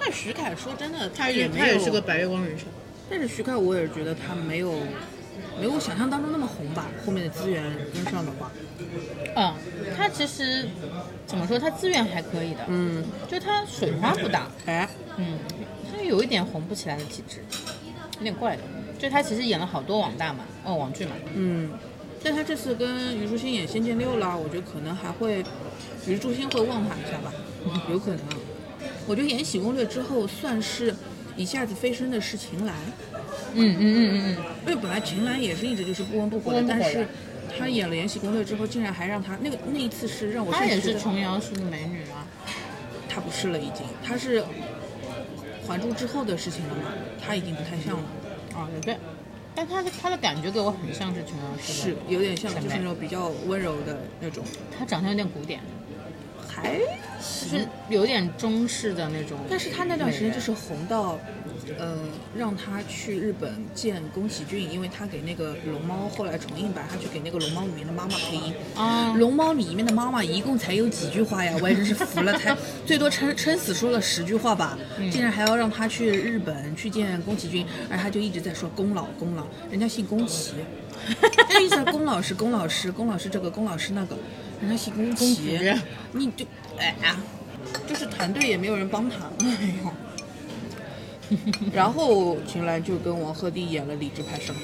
[0.00, 2.64] 但徐凯说真的，他也没有，他也是个白月光人设。
[3.10, 4.72] 但是徐凯我也觉得他没有
[5.58, 6.86] 没有我想象当中那么红吧。
[7.04, 8.50] 后面的资源跟上的话，
[9.36, 9.54] 嗯，
[9.96, 10.68] 他其实
[11.26, 15.38] 怎么说，他资源还可以的，嗯，就他水花不大，哎，嗯，
[15.90, 17.38] 他有一点红不起来的体质，
[18.18, 18.62] 有点怪的。
[18.98, 21.70] 就他其实演了好多网大嘛，哦，网剧嘛，嗯，
[22.22, 25.42] 但他这次跟虞书欣演《仙剑六》啦，我觉得可能还会
[26.06, 27.32] 虞书欣会望他一下吧，
[27.90, 28.20] 有可能。
[29.08, 30.94] 我觉得《延禧攻略》之后算是
[31.36, 32.72] 一下子飞升的是秦岚，
[33.54, 37.08] 嗯嗯嗯嗯嗯，因为本来秦岚也是一直就是不温不火的，不温不火的但是
[37.58, 42.26] 她演了《延禧攻略》之后，竟然还让她那个那一次是让我她也是琼瑶式的美女啊，
[43.08, 44.40] 她不是了，已经，她是
[45.66, 46.92] 《还珠》之后的事情了嘛，
[47.24, 48.04] 她已经不太像了，
[48.54, 48.96] 啊也对，
[49.54, 54.44] 但她的她的感觉给我很像是琼瑶式的，是有点像，就是那种比较温柔的那种，
[54.76, 55.60] 她长相有点古典，
[56.48, 56.84] 还就
[57.22, 61.18] 是有点中式的那种，但是她那段时间就是红到，
[61.78, 61.96] 呃，
[62.36, 68.54] 让他去日本见宫崎骏，因为他给那个龙猫后来重映版，他去给那个龙猫里面的妈妈配音。
[68.74, 74.76] 啊，龙猫里面的妈妈一共才有几句话呀，我也真是服了，才最多撑撑死说了十句话吧，
[75.10, 80.54] 竟然还要让他去日本去见宫崎骏，而他就一直在说宫老宫老，人家姓宫崎，
[81.48, 84.16] 那意思是宫老师宫老师宫老师这个宫老师那个，
[84.60, 85.26] 人家姓宫崎。
[85.26, 85.80] 宫崎，
[86.12, 86.44] 你就
[86.76, 87.16] 哎呀，
[87.86, 89.92] 就是团队也没有人帮他，哎呦。
[91.72, 94.54] 然后秦岚就跟王鹤棣演了《理智派生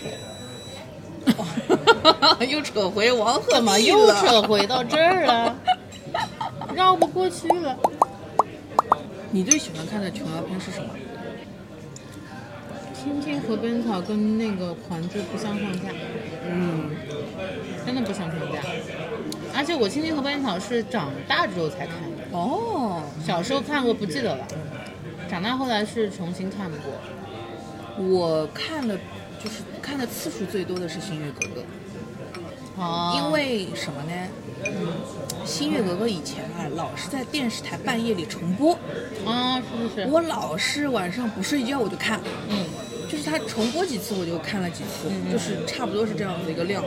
[1.26, 5.54] 活》， 又扯回王鹤棣怎么又扯回到这儿了？
[6.74, 7.76] 绕不过去了。
[9.30, 10.88] 你最喜欢看的琼瑶片是什么？
[13.00, 15.80] 《青青河边草》跟那个《还珠》不相上下，
[16.50, 16.90] 嗯，
[17.86, 18.60] 真的不相上下。
[19.54, 24.46] 而且我《青青河边草》是长大之后才看的，哦，小时候看过不记得了，
[25.28, 26.78] 长大后来是重新看过。
[28.02, 28.96] 我看了，
[29.42, 31.60] 就是看的次数最多的是《新月格格》，
[32.76, 33.14] 哦。
[33.16, 34.12] 因为什么呢？
[34.64, 34.86] 嗯，
[35.46, 38.78] 《新月格格》以前啊，老是在电视台半夜里重播，
[39.24, 42.66] 啊，是是是，我老是晚上不睡觉我就看，嗯。
[43.10, 46.84] 就是它重播几次我就看了几次，嗯就是差不多是这样的一个量。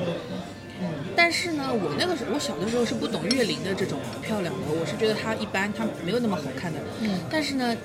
[0.80, 0.88] 嗯。
[1.16, 6.80] 但是呢，我那个时候我小的时候是不懂岳林的这种漂亮的，我是觉得她一般，她没有那么好看的。
[7.00, 7.20] 嗯。
[7.28, 7.76] 但是呢，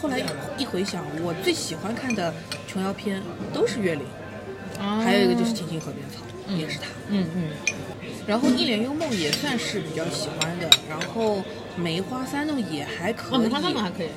[0.00, 0.20] 后来
[0.58, 2.32] 一回想，我最喜欢看的
[2.66, 3.22] 琼瑶片
[3.52, 4.04] 都是岳林，
[4.78, 6.16] 啊，还有一个就是《青青河边草》，
[6.48, 6.86] 嗯也是他。
[7.08, 7.48] 嗯嗯
[8.26, 11.38] 然后《一帘幽梦》也算是比较喜欢的，然后
[11.76, 13.42] 《梅花三弄》也还可哦，以。
[13.42, 14.08] 梅花三弄还可以，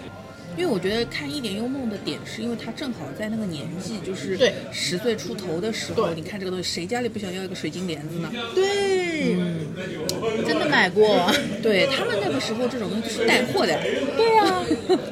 [0.58, 8.32] 因为我觉得看《一帘幽梦》的点是因为他正好在那个年纪，就是对十岁出头的时候，你看这个东西，谁家里不想要一个水晶帘子呢？
[8.56, 9.36] 对，
[10.48, 11.32] 真的买过。
[11.62, 13.80] 对他们那个时候这种东西是带货的，
[14.18, 14.66] 对呀、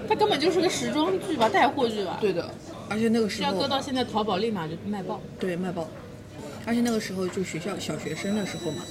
[0.09, 2.17] 它根本就是个时装剧吧，带货剧吧。
[2.19, 2.49] 对的，
[2.89, 5.21] 而且那个时候要搁到现在淘宝立马就卖爆。
[5.39, 5.87] 对卖爆，
[6.65, 8.83] 而且那个时候就学校小学生的时候嘛，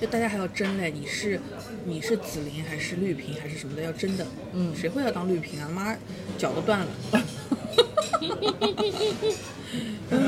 [0.00, 1.38] 就大家还要争嘞，你是
[1.84, 4.26] 你是紫菱还是绿萍还是什么的，要争的。
[4.54, 5.68] 嗯谁会要当绿萍啊？
[5.68, 5.94] 妈，
[6.38, 6.86] 脚都断了。
[10.10, 10.20] 嗯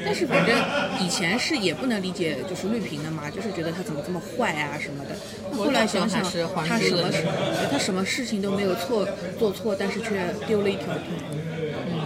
[0.04, 0.56] 但是反正
[1.00, 5.14] 以前是也不能理解，就是绿萍的嘛，就是觉得她怎么这么坏啊什么的。
[5.56, 6.28] 后来想想她
[6.78, 7.24] 什么珠的人
[7.70, 9.06] 她什么事情都没有错
[9.38, 11.02] 做错，但是却丢了一条腿。
[11.30, 12.00] 嗯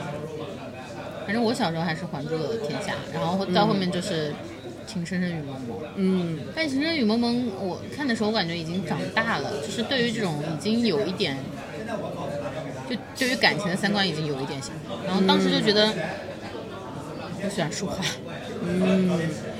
[1.26, 4.30] 反正我小时候还是《还珠的天下》，然后到后面就是
[4.94, 5.78] 《情深深雨蒙蒙》。
[5.96, 11.36] 嗯，但《情深深雨蒙蒙》我看的时候，我感觉已经长大了，就是对于这种已经有一点，
[12.88, 14.94] 就对于感情的三观已经有一点想法。
[15.04, 15.92] 然后当时就觉得，
[17.42, 17.96] 我喜欢舒华。
[18.66, 19.10] 嗯，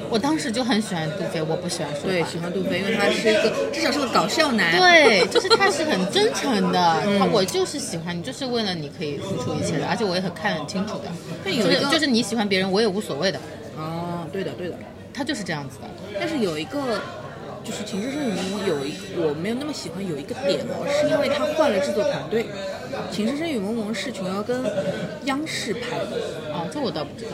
[0.08, 2.08] 我当时就很喜欢杜飞，我不喜欢舒华。
[2.08, 4.78] 对，喜欢杜飞，因为他是一个至少是个搞笑男。
[4.78, 11.12] 对，就是他是很真诚的，嗯他我就是喜欢你，就是为了你可以付出一切的，而且我也很看得很清楚的，
[11.44, 13.38] 就是就是你喜欢别人，我也无所谓的，
[13.76, 14.76] 哦，对的对的。
[15.14, 15.88] 他就是这样子的。
[16.18, 17.00] 但是有一个，
[17.62, 22.44] 就是《情深深雨蒙蒙》有一我没有那么喜欢，有一个点哦，是因为他换了制作团队，
[23.10, 24.62] 《情深深雨蒙蒙》是琼瑶跟
[25.24, 26.16] 央视拍的，
[26.52, 27.32] 哦，这我倒不知道，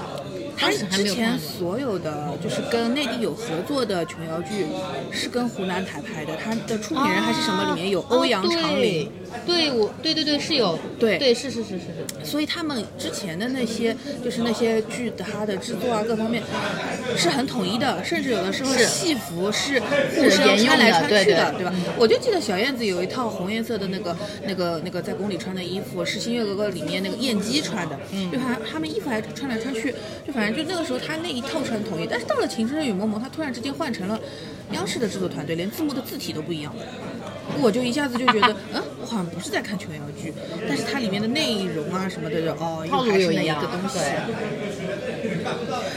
[0.57, 1.39] 他之前。
[1.39, 4.67] 所有的就是跟内地有合作的琼瑶剧
[5.11, 9.07] 是跟湖南台拍的，他的出品人还是什么里面有欧阳长林。
[9.07, 9.11] 哦
[9.47, 11.85] 对，对我对对对是有，对对是是是是
[12.19, 16.43] 是，所以他们之前的那些，就是那些剧的它的制作啊，各方面
[17.17, 21.73] 是很统一的，甚至有的时候戏服是互相穿来穿去的，对对吧？
[21.97, 27.99] 我就记得小燕子有一套红颜色的那个、那个、那个在宫里穿的衣服，是《新月格格》里面那个燕姬穿的，
[28.33, 29.95] 就他他们衣服还穿来穿去，
[30.27, 34.19] 就反正就那个时候他那一套是很统一，但是到了《情深深雨蒙蒙》，他突然之间换成了
[34.73, 36.83] 央视的制作团队，连字幕的字体都不一样了。
[37.61, 40.33] 我就一下子就觉得，嗯，我好像不是在看琼瑶剧，
[40.69, 43.99] 但是它里面的内容啊什么的，就哦，又套路还是那一又一样个东西。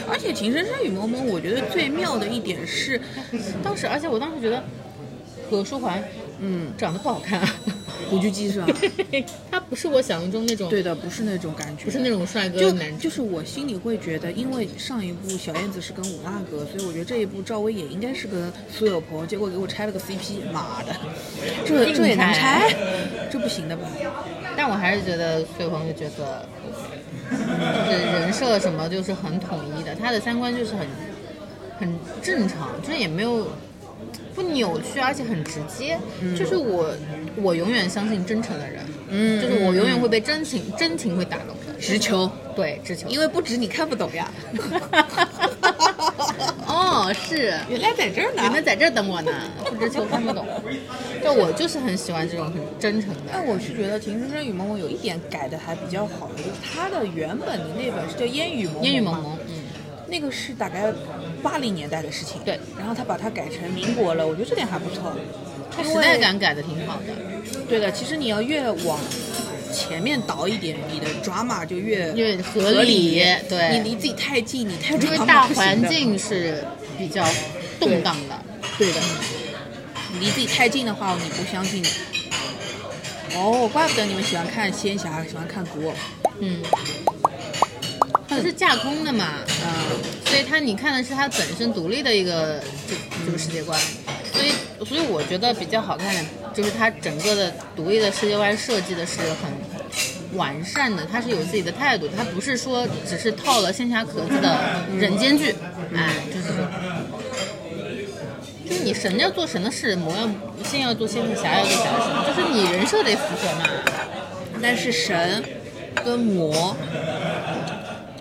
[0.08, 3.00] 而且《情深深雨蒙蒙》，我觉得最妙的一点是，
[3.62, 4.62] 当时而且我当时觉得
[5.48, 6.02] 何书桓
[6.40, 7.54] 嗯，长得不好看啊，
[8.10, 8.66] 古巨基是吧？
[9.50, 20.94] 他不是我想象中那种，对的，不是那种感觉，不是那种帅哥就男就是我心里会觉得，因为上一部小燕子是跟五阿哥，所以我觉得这一部赵薇也应该是跟苏有朋，结果给我拆了个 CP，妈的，
[21.66, 22.76] 这这也能拆拆？
[23.30, 23.88] 这不行的吧？
[24.56, 26.46] 但我还是觉得苏有朋的角色，
[27.30, 30.86] 就是人设什么就是很统一的，他的三观就是很
[31.78, 31.92] 很
[32.22, 33.48] 正常，就是也没有
[34.34, 35.98] 不扭曲，而且很直接。
[36.36, 36.92] 就是我
[37.36, 41.72] 我永远相信真诚的人，嗯就是我永远会被真情真情会打动的。
[41.80, 43.08] 直球，对，直球。
[43.08, 44.30] 因为不直你看不懂呀。
[46.66, 47.54] 哦，是。
[47.68, 48.42] 原来在这儿呢。
[48.42, 49.32] 原来在这儿等我呢，
[49.64, 50.46] 不直球看不懂。
[51.22, 53.20] 但我就是很喜欢这种很真诚的。
[53.32, 59.64] 但我是觉得《情深深雨蒙蒙》有一点改的还比较好的，就是它的原本的那本是叫《烟雨蒙蒙》烟雨蒙蒙，嗯，
[60.06, 60.92] 那个是大概
[61.44, 62.40] 八零年代的事情。
[62.44, 65.14] 对，然后他把它改成民国了，我觉得这点还不错。
[65.76, 67.14] 他时代感改的挺好的，
[67.68, 68.98] 对的，其实你要越往
[69.72, 76.64] 前面倒一点，你的 drama 就越越合理对你离自己太近，你太因为大环境是
[76.96, 77.26] 比较
[77.78, 78.40] 动荡的。
[78.78, 79.00] 对的，
[80.12, 81.84] 你离自己太近的话，你不相信。
[83.36, 85.94] 哦，怪不得你们喜欢看仙侠，喜欢看古偶。
[86.38, 86.62] 嗯，
[88.34, 89.26] 它是架空的嘛，
[89.64, 93.78] 嗯，所以它你看的是它本身独立的一个这这个世界观，
[94.32, 96.20] 所以所以我觉得比较好看的
[96.52, 104.58] 就是它整个的独立的世界观设计的是很完善的，它是有自己的态度，它不是说只是套了仙侠壳子的
[104.98, 105.54] 人间剧，
[105.94, 106.66] 哎，就是这种。
[108.66, 110.28] 就是你神要做神的事，魔要
[110.64, 113.68] 仙要做仙，侠要做侠的事，就是你人设得符合嘛。
[114.62, 115.44] 但是神
[116.02, 116.74] 跟魔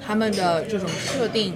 [0.06, 1.54] 他们的这种设定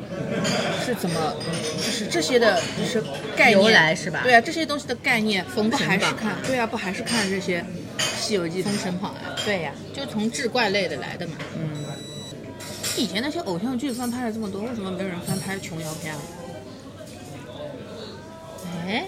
[0.85, 1.35] 是怎么，
[1.77, 3.03] 就是这些的，就是
[3.35, 6.35] 概念由来是吧对啊，这些东西的概念，不还是看？
[6.45, 7.61] 对啊，不还是看这些
[8.19, 8.61] 《西游记》？
[8.63, 11.33] 封神榜啊，对呀、就从志怪类的来的嘛。
[11.55, 11.85] 嗯，
[12.95, 16.21] 以前那些偶像剧翻拍了这么多，为什么没有人翻拍琼瑶片啊？
[18.87, 19.05] 哎，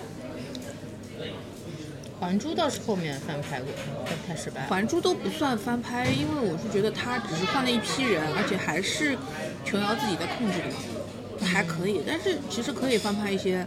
[2.19, 3.71] 还珠倒是后面翻拍过，
[4.05, 4.67] 但太失败。
[4.67, 9.17] 还珠都不算翻拍，因为我是觉得他只是换了一批人，而且还是
[9.63, 12.01] 琼瑶自己在控制的嘛，还可以。
[12.05, 13.65] 但是其实可以翻拍一些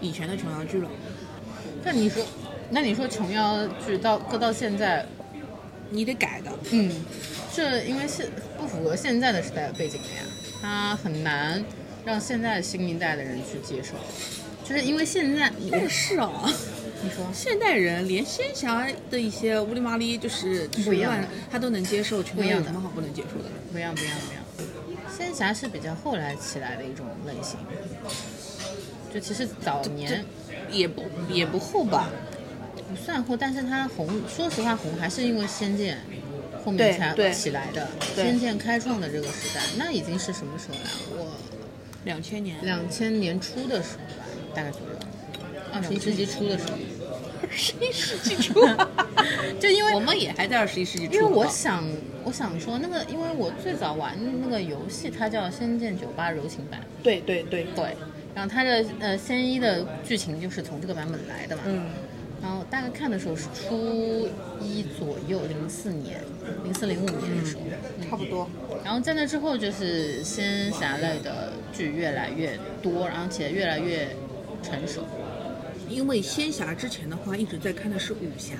[0.00, 0.88] 以前的琼瑶剧了。
[1.84, 2.24] 那你说，
[2.70, 5.04] 那你说琼瑶剧到搁到现在，
[5.90, 6.50] 你得改的。
[6.70, 6.90] 嗯，
[7.54, 8.26] 这因为现
[8.56, 10.22] 不符合现在的时代背景了呀，
[10.62, 11.62] 它很难
[12.06, 13.94] 让现在新一代的人去接受，
[14.64, 16.50] 就是因为现在但是啊，
[17.02, 17.26] 你说。
[17.32, 21.28] 现代人连仙侠的一些乌里麻里就是不一样的。
[21.50, 22.60] 他都能接受，全不一样的。
[22.60, 23.48] 有什么好不能接受的？
[23.72, 24.42] 不一样不一样不一样，
[25.16, 27.58] 仙侠是比较后来起来的一种类型，
[29.12, 30.24] 就其实早年
[30.70, 32.08] 也不也不厚吧？
[32.88, 35.98] 不算后，但是它红，说实话红还是因为仙剑
[36.64, 41.24] 后面才起来的，仙剑开创的这个时代，那已经是什么时候了？
[41.24, 41.36] 我
[42.04, 44.24] 两千年，两千年初的时候吧，
[44.54, 44.86] 大概左右，
[45.72, 46.78] 二十一世纪初的时候。
[47.42, 48.54] 二十一世纪初，
[49.60, 51.14] 就因为我们也还在二十一世纪初。
[51.14, 51.84] 因为我想，
[52.24, 57.96] 我想说那个，因为我最早玩那个游戏，它叫《仙剑九八柔情版》，对对对，对，
[58.34, 61.86] 然后它的呃仙一的剧情就是从这个版本来的嘛，嗯，
[62.40, 64.28] 然后大概看的时候是初
[64.60, 66.20] 一左右，零四年，
[66.64, 67.62] 零四零五年的时候，
[67.98, 68.08] 嗯。
[68.08, 68.48] 差不多。
[68.84, 74.08] 然后在那之后就是仙侠类的剧越来越多，然后且越来越
[74.62, 75.02] 成熟。
[75.92, 78.54] 因为仙侠之前的话，一直在看的是武侠，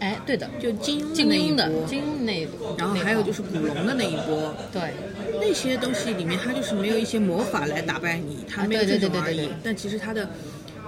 [0.00, 4.94] 哎，对的，就金庸的金那一波，庸的金庸那一波，然后还有就是古龙的那一波，对，
[5.40, 9.54] 那些东西里面，它就是没有一些魔法来打败你，它没有这种而已对对对对对。
[9.62, 10.28] 但其实它的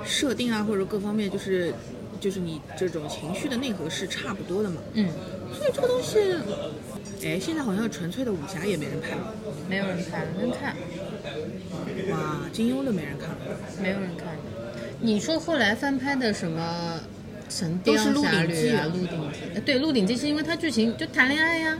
[0.04, 1.72] 设定啊，或者各方面，就是
[2.18, 4.80] 就是你这种情绪的内核是差不多的嘛。
[4.94, 5.08] 嗯，
[5.52, 6.18] 所以这个东西，
[7.26, 9.34] 哎，现在好像纯粹的武侠也没人拍了，
[9.68, 10.76] 没有人拍，没人看。
[12.10, 13.36] 哇，金庸都没人看了。
[13.82, 14.28] 没有人看。
[15.00, 17.00] 你说后来翻拍的什么
[17.54, 18.10] 《神雕侠
[18.44, 19.16] 侣》啊，鹿鼎记》
[19.54, 21.78] 呃对，《鹿鼎记》是因为它剧情就谈恋爱呀，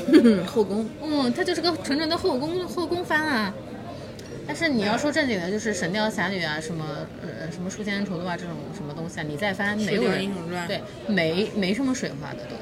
[0.46, 3.54] 后宫，嗯，它就是个纯纯的后宫后宫番啊。
[4.46, 6.84] 但是你要说正经的，就是《神雕侠侣》啊，什么
[7.22, 10.28] 呃什么《书剑恩仇录》啊这种什么东西啊，你再翻没有人
[10.66, 12.56] 对，没没什么水花的都，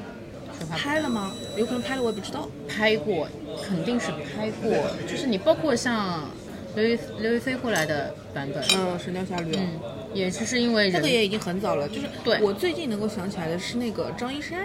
[0.75, 1.31] 拍了吗？
[1.57, 2.47] 有可能拍了，我也不知道。
[2.67, 3.27] 拍过，
[3.65, 4.71] 肯定是拍过，
[5.09, 6.29] 就是你包括像
[6.75, 9.79] 刘亦刘亦菲后来的版本，嗯，《神雕侠侣》嗯，
[10.13, 14.59] 也就是因为人这个也已经很早了，就是对我最近能够想起来的是那个张一山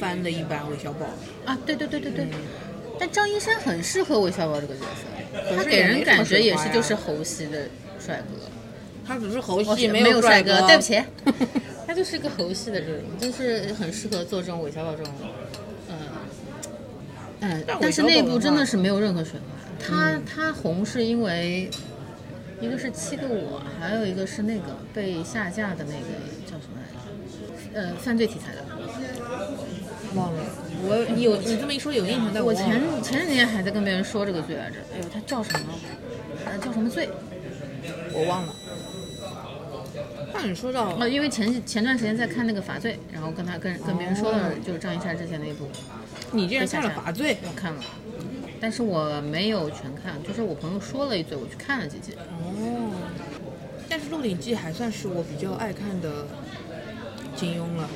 [0.00, 1.06] 翻的一版韦小宝，
[1.44, 2.26] 啊，对对对对对。
[2.98, 7.66] 但张一山很适合韦小宝这个角色，他给人感觉也是就是猴系的
[7.98, 8.48] 帅哥，
[9.04, 11.02] 他只是猴哦戏，没有帅哥，对不起，
[11.86, 15.12] 他就是一个猴系的这种，就是很适合做这种韦小宝这种，
[15.88, 15.96] 嗯
[17.40, 19.46] 嗯，但是小宝的那部真的是没有任何水花。
[19.84, 21.68] 他他红是因为
[22.62, 26.06] 一个是七个我，还有一个是那个被下架的那个
[26.46, 26.96] 叫什么来着？
[27.74, 28.64] 呃，犯罪题材的。
[30.14, 30.40] 忘了。
[30.84, 35.74] 我有你这么一说有印象，但我前前几天还在跟别人说这个罪来着，哎呦，他叫什么？
[36.46, 37.08] 呃，叫什么罪？
[38.12, 38.54] 我忘了。
[40.32, 45.68] 那你说到哦，因为前前段时间在看那个《罚罪》，然后跟他跟跟别人说哦的就是张一山之前那一部，
[46.30, 47.82] 你竟然看了《罚罪》我看了，
[48.62, 52.12] 但是我没有全看，就是我朋友说了一嘴，我去看了几集。
[52.12, 52.92] 哦，
[53.88, 56.24] 但是《鹿鼎记》还算是我比较爱看的
[57.34, 57.90] 金庸了，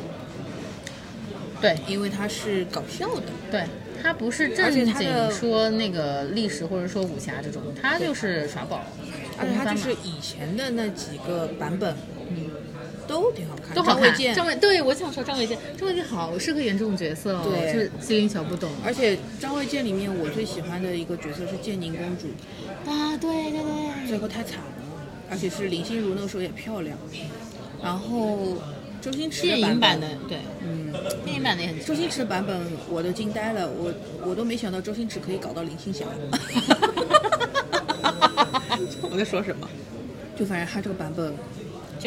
[1.61, 1.79] 对。
[1.87, 3.23] 因为它是搞笑的。
[3.49, 3.65] 对，
[4.03, 4.93] 它不是正经
[5.31, 8.83] 说那个历史或者说武侠这种，它就是耍宝，
[9.39, 11.95] 而且它就是以前的那几个版本，
[12.29, 12.51] 嗯，
[13.07, 13.75] 都挺好看。
[13.75, 14.03] 都好看。
[14.03, 22.27] 张卫健，张卫对我想说张卫健，张卫健好适合演这种角色哦，对就是机灵小不懂而且张卫健里面我最喜欢的一个角色是建宁公主，
[22.91, 24.09] 啊，对对对。
[24.09, 24.65] 最后太惨了，
[25.31, 26.97] 而且是林心如那个时候也漂亮。
[27.83, 28.57] 然后
[29.01, 30.93] 周星驰电影版的，对，嗯，
[31.25, 33.93] 电影版的也很周星驰的版本我都惊呆了，我
[34.25, 36.05] 我都没想到周星驰可以搞到林青霞。
[39.11, 39.69] 我在说什么？
[40.39, 41.33] 就反正他这个版本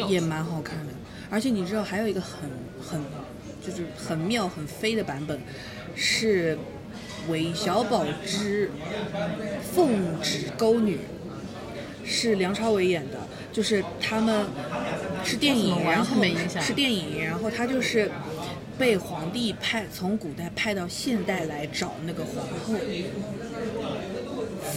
[0.08, 0.92] 也蛮好看的，
[1.30, 2.50] 而且你知道还有一个很
[2.82, 3.00] 很
[3.64, 5.38] 就是很妙很飞的版本，
[5.94, 6.58] 是
[7.28, 8.70] 韦小宝之
[9.74, 10.98] 奉旨勾女，
[12.04, 13.18] 是梁朝伟演的，
[13.52, 14.46] 就是他们
[15.24, 16.16] 是电影，然后
[16.60, 18.10] 是电影，然后他就是
[18.78, 22.74] 被皇帝派从古代派到现代来找那个皇后。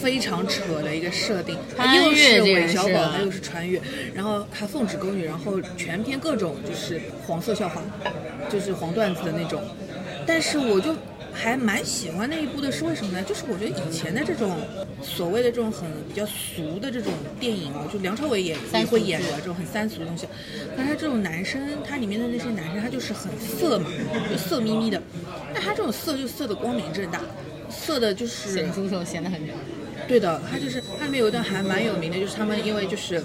[0.02, 3.82] 非常扯的一个设定，穿又是韦小宝，他又是穿越，
[4.14, 7.82] 然后还奉旨宫女，然后全篇各种就是黄色笑话，
[8.50, 9.62] 就是黄段子的那种。
[10.26, 10.96] 但是我就
[11.34, 13.24] 还蛮喜欢那一部的，是为什么呢？
[13.24, 14.56] 就是我觉得以前的这种
[15.02, 20.26] 所谓的这种很比较俗的这种电影啊，就梁朝伟也也会演的这种很三俗的东西，
[20.78, 23.90] 但他这种男生，他里面的那些男生，他就是很色嘛，
[24.32, 25.02] 就色眯眯的。
[25.54, 27.20] 那他这种色就色的光明正大，
[27.70, 29.40] 色的就是显猪手显得很
[30.08, 33.24] 对的，他就是他里面有一段还蛮有名的，就是他们因为就是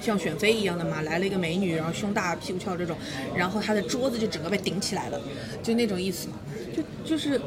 [0.00, 2.96] 像选妃一样的嘛，来了一个美女，然后胸大屁股翘这种，
[3.36, 5.20] 然后她的桌子就整个被顶起来了，
[5.62, 6.34] 就那种意思嘛，
[6.76, 7.40] 就就是。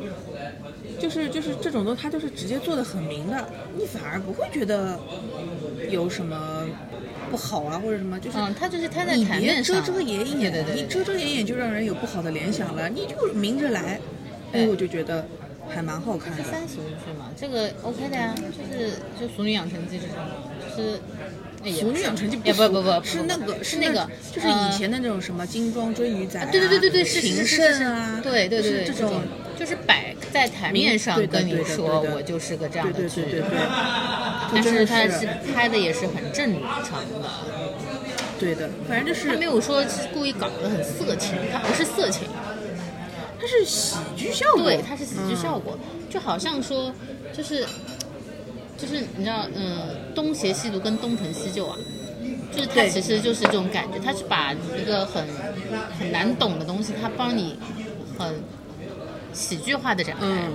[0.99, 4.99] 就是就是这种东西，它就是直接做的很明的，你反而不会觉得
[5.89, 6.63] 有什么
[7.31, 10.81] 不好啊，或者什么，就是嗯，他就是他在你别台面上，遮遮掩掩，对对对对。
[10.83, 13.99] 你遮遮掩掩就让人有不好的联想了，你就明着来，
[14.51, 15.25] 哎，对我就觉得
[15.74, 16.43] 还蛮好看的。
[16.43, 20.17] 三十剧嘛，这个 OK 的呀，就是就《俗女养成记》这种，
[20.76, 20.99] 就是。
[21.80, 29.22] 俗女养成记也不不不是那个是那个，就是以前的那种什么金装追鱼仔啊，对对对对对，是情圣啊，对对对，就是这种，
[29.59, 33.43] 就是摆在台面上跟你说我就是个这样的剧，
[34.51, 36.51] 但是他是是拍的也是很正
[36.84, 37.30] 常的，
[38.39, 42.28] 对的，反正就是他没有说是故意搞得很色情，他不是色情，
[43.41, 45.79] 它是喜剧效果，对，它是喜剧效果，果，
[46.11, 46.93] 就好像说
[47.33, 47.65] 就是
[48.77, 51.75] 就是你知道，嗯，东邪西毒跟东成西就啊。
[52.55, 55.25] 就是它其实就是这种感觉，它是把一个很
[55.97, 57.57] 很难懂的东西，它帮你
[58.19, 58.35] 很
[59.31, 60.51] 喜剧化的展开，嗯，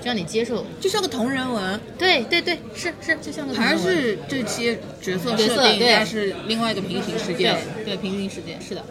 [0.00, 0.66] 就让你接受。
[0.80, 4.04] 就像个同人文，对对对，是是，就像个还同人文。
[4.04, 5.94] 是这些角色角色设定，对。
[5.94, 7.56] 它是另外一个平行世界。
[7.84, 7.84] 对。
[7.84, 8.84] 对平行世界是的，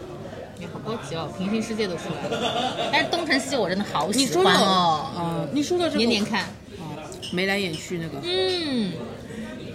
[0.60, 2.90] 有好高级哦，平行世界都出来了。
[2.92, 6.46] 但是东成西就我真的好喜你说的欢哦，哦，你说的这个年年看，
[7.32, 8.92] 眉来眼去那个，嗯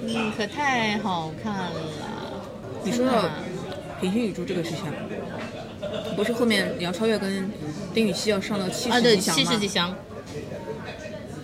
[0.05, 1.71] 嗯，可太好看了。
[2.83, 3.31] 你说的
[4.01, 4.79] 平行宇宙这个事情，
[6.17, 7.49] 不是后面杨超越跟
[7.93, 9.43] 丁禹兮要上到七十吉祥吗？
[9.43, 9.57] 七十？
[9.59, 9.95] 吉祥，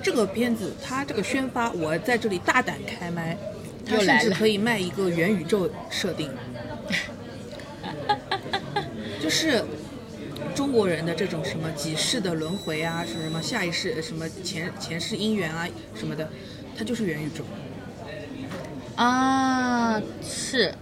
[0.04, 3.38] 这个片子它这个宣发，我在这里大胆开麦，
[3.86, 6.30] 它甚至可以卖一个元宇宙设定，
[9.30, 9.64] 就是
[10.56, 16.28] 中国人的这种什么几世的轮回啊，是什么下一世什么前前世姻缘啊什么的，
[16.76, 17.44] 它就是元宇宙，
[18.96, 20.74] 啊，是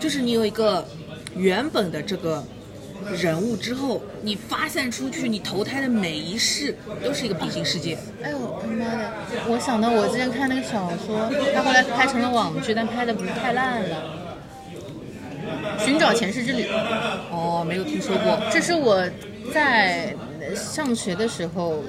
[0.00, 0.88] 就是你有一个
[1.36, 2.42] 原本的这个。
[3.14, 6.74] 人物之后，你发散出去，你投胎的每一世
[7.04, 7.96] 都是一个平行世界。
[8.22, 9.12] 哎呦他妈的！
[9.48, 14.25] 我想到我之前看那个小说，他后来拍成了网剧，但拍的不是太烂了。
[15.78, 16.66] 寻找前世之旅，
[17.30, 18.38] 哦，没有听说过。
[18.50, 19.08] 这是我
[19.52, 20.14] 在
[20.54, 21.82] 上学的时候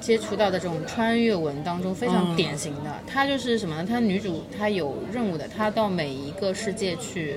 [0.00, 2.90] 接触到的这种穿越文当中非常嗯典型的。
[3.06, 3.86] 它就是什么呢？
[3.88, 7.36] 它女主她有任务的，她到每一个世界去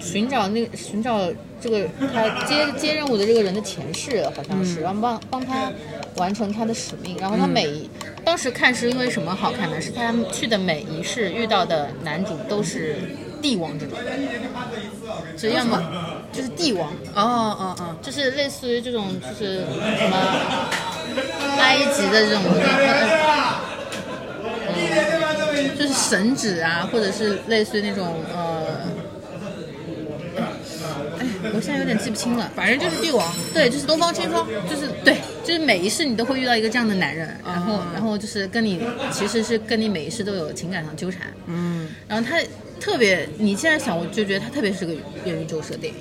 [0.00, 1.30] 寻找那寻找
[1.60, 5.72] 这个她接接任务的这个人的前世，好像是，然后帮帮她
[6.16, 7.16] 完成她的使命。
[7.18, 7.88] 然后她每一、
[8.24, 9.80] 当时看是因为什么好看呢？
[9.80, 12.96] 是他去的每一世遇到的男主都是
[13.42, 13.98] 帝王这种，
[15.36, 15.82] 所以要么
[16.32, 16.88] 就是帝王。
[17.14, 17.20] 哦
[17.58, 19.66] 哦哦，就是类似于这种，就是
[19.98, 20.16] 什么
[21.58, 22.42] 埃及的这种，
[24.74, 28.86] 嗯，就是神旨啊，或者是类似于那种呃，
[31.18, 32.50] 哎，我现在有点记不清了。
[32.54, 33.30] 反正就是帝王。
[33.52, 38.80] 对，就是东方青霜，就是对，就是每一世你都会遇到一个这样的男人，然后然后就是跟你
[39.10, 42.40] 其实是跟你每一世都有情感上纠缠，嗯，然后他
[42.80, 44.92] 特别，你现在想我就觉得他特别是个
[45.24, 45.92] 元宇宙设定。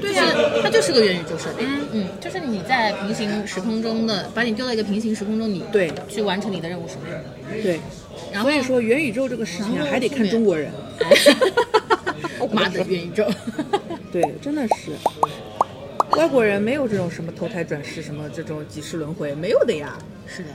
[0.00, 0.26] 对就是
[0.62, 7.62] 它就是个元宇宙设定，嗯就是你在平行时空中的，把你丢到一个平行时空中，你对去完成你的任务使命。
[7.62, 7.78] 对。
[8.32, 10.72] 然后所以说元宇宙这个事情啊，还得看中国人。
[12.50, 13.24] 妈的元宇宙，
[14.10, 14.90] 对，真的是。
[16.16, 19.98] 外国人没有这种什么投胎转世，什么这种几世轮回，没有的呀。
[20.26, 20.50] 是的，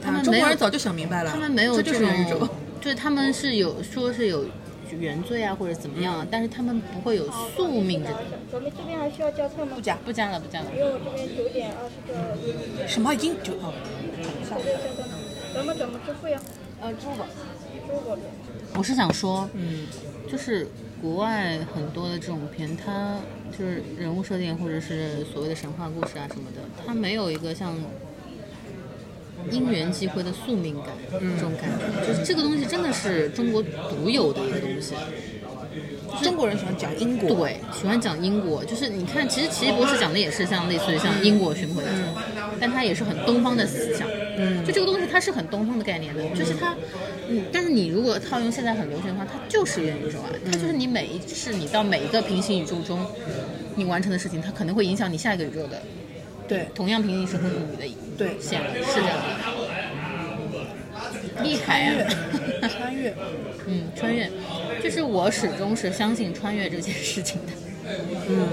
[0.00, 2.48] 他啊们中国人早就想明白了，他们没有这就是种元宇宙。，
[2.80, 4.46] 对他们是有说是有
[4.98, 8.18] 原罪啊或者怎么样啊，但是他们不会有宿命这种。
[8.52, 9.72] 咱们这边还需要加菜吗？
[9.74, 13.74] 不加不加了不加了，因为我这边九点二十个什么已经就哦，
[14.48, 14.62] 加菜
[15.08, 15.14] 呢。
[15.52, 16.40] 咱们怎么支付呀？
[16.80, 17.24] 呃，支付宝。
[17.24, 18.16] 支付宝。
[18.76, 19.86] 我是想说，嗯，
[20.30, 20.66] 就是
[21.00, 23.18] 国外很多的这种片，它
[23.56, 27.76] 就是人物设定或者是所谓的神话故事啊什么的，它没有一个像
[29.50, 34.94] 因缘际会的宿命感、这种感觉，就是这个东西真的是中国独有的一个东西。
[36.22, 42.14] 中国人喜欢讲因果，对，喜欢讲因果，就是你看，其实奇异博士讲的也是像类似于像因果循环这种，
[42.60, 44.06] 但他也是很东方的思想。
[44.36, 46.74] 嗯，就这个东西它是很东方的概念的，就是它，
[47.28, 53.06] 嗯，但是你如果套用现在很流行的话，它就是元宇宙啊，它就是你每一次你到每一个平行宇宙中，
[53.76, 55.80] 你完成的事情，它可能会影响你下一个宇宙的
[56.48, 56.66] 对。
[56.74, 59.24] 同样平行时空里的对，线了，是这样的，
[61.42, 62.10] 厉害啊！
[62.68, 63.14] 穿越，
[63.66, 64.30] 嗯，穿越，
[64.82, 67.52] 就是我始终是相信穿越这件事情的。
[67.86, 68.48] 嗯，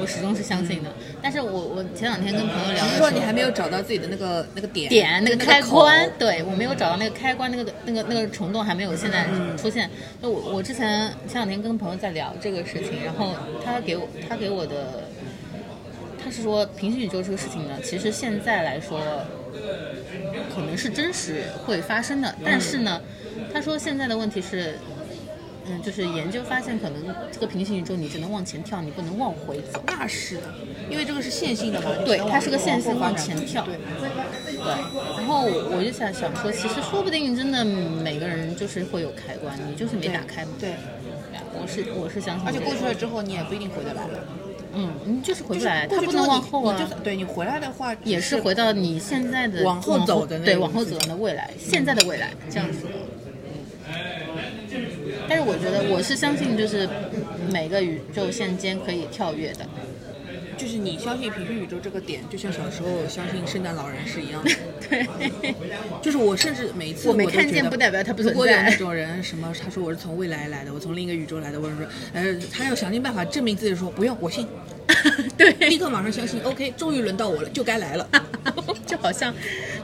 [0.00, 0.92] 我始终是相信的。
[1.20, 9.26] 但是我我前两天跟朋友聊说你还没有找到自己的那个那个点点那个那开口关，对我没有找到那个开关，那个那个那个虫洞还没有现在
[9.56, 9.90] 出现。
[10.20, 13.34] 那我我之前前两天跟朋友在聊这个事情，然后
[13.64, 15.02] 他给我他给我的，
[16.22, 19.00] 他是说平行宇宙这个事情呢，其实现在来说
[20.54, 23.00] 可能是真实会发生的，但是呢，
[23.52, 24.78] 他说现在的问题是。
[25.68, 29.82] 嗯，就是研究发现，可能这个平行宇宙你只能往前跳，你不能往回走。
[29.88, 30.42] 那是的，
[30.88, 31.90] 因为这个是线性的嘛。
[32.04, 33.64] 对它是个线性往前跳。
[33.64, 40.52] 对，对，然后我就想想说，其实说不定真的每个人就是会有开关，你就是没打开嘛。
[40.60, 40.74] 对，
[41.52, 42.58] 我是我是相信这个。
[42.58, 44.04] 而且过去了之后，你也不一定回得来。
[44.78, 46.78] 嗯，你就是回不来，过去之它不能往后啊。
[46.78, 52.82] 就是对你回来的话，也是回到你现在的往后走的那对，往后走的未来，现在的未来这样说。
[55.28, 56.88] 但是我觉得我是相信，就是
[57.50, 59.66] 每个宇宙线间可以跳跃的。
[60.56, 64.50] 就是你相信平行宇宙这个点，就像小时候相信圣诞老人是一样的。
[64.88, 65.54] 对，
[66.00, 68.70] 就是我甚至每一次我没看见不代表他不存如果有那。
[68.76, 74.46] 种人什么，他说我是从未来来的，我从另一个宇宙来的，或者说，呃，他要想尽办法证明自己，说不用，我信，
[75.36, 78.08] 对，立刻马上相信，OK，终于轮到我了，就该来了。
[78.86, 79.34] 就好像，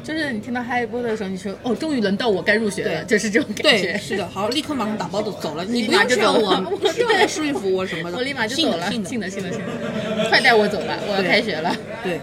[0.05, 3.99] 就是你听到哈利波特的时候，你说哦，终于轮到我该入学了，就是这种感对，觉。
[3.99, 11.77] 是的，好，立刻马上打包走走了， 你不用马就走劝我，了不需要来说服我什么的，我立马就走了，信的信的，信的，信的，快带我走吧，我要开学了。
[12.05, 12.21] 对，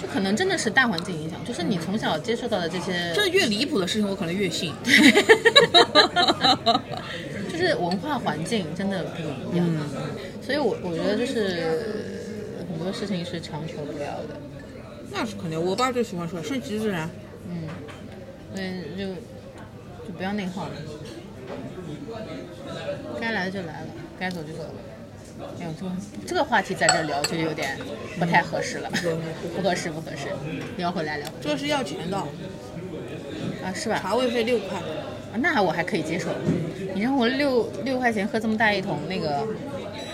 [0.00, 4.72] 就可能真的是大环境影响，就是你从小接受到的这些，这越离谱的事情，我可能越信。
[7.50, 9.22] 就是文化环境真的不
[9.54, 9.80] 一样，嗯
[10.46, 12.14] 所以我我觉得就是
[12.70, 14.36] 很多事情是强求不了的，
[15.10, 17.10] 那是肯定，我爸就喜欢说顺其自然。
[17.50, 17.66] 嗯，
[18.54, 19.08] 所以就
[20.06, 20.72] 就不要内耗了，
[23.20, 23.88] 该来就来了，
[24.20, 24.74] 该走就走了。
[25.60, 25.92] 哎呦，这个
[26.28, 27.76] 这个话题在这聊就有点
[28.16, 28.88] 不太合适了，
[29.56, 30.28] 不合适不合适，
[30.76, 33.98] 聊回来聊回这个是要钱的，啊，是吧？
[33.98, 34.78] 茶位费六块。
[34.78, 36.30] 啊那我还可以接受。
[36.94, 39.46] 你让我六六块钱喝这么大一桶那个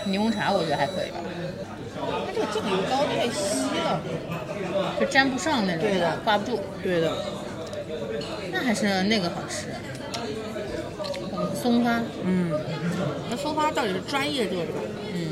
[0.05, 1.19] 柠檬茶，我觉得还可以吧，
[2.25, 4.01] 它这个酱油膏太稀了。
[4.99, 6.59] 就粘不上那种，对的挂不住。
[6.81, 7.11] 对的，
[8.51, 9.67] 那还是那个好吃。
[9.69, 12.51] 嗯松花，嗯，
[13.29, 14.79] 那松花到底是专业做的吧？
[15.13, 15.27] 嗯，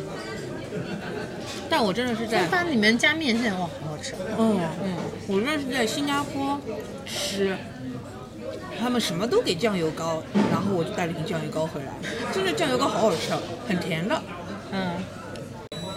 [1.69, 4.14] 但我真的是在松，花里面加面线，哇，好好吃。
[4.38, 4.95] 嗯嗯，
[5.27, 6.60] 我认识在新加坡
[7.06, 7.57] 吃，
[8.80, 11.88] 他们什么都给酱油膏，然后我就带了瓶酱油膏回来，
[12.34, 14.22] 真的酱油膏好好吃，啊，很甜的。
[14.72, 14.95] 嗯，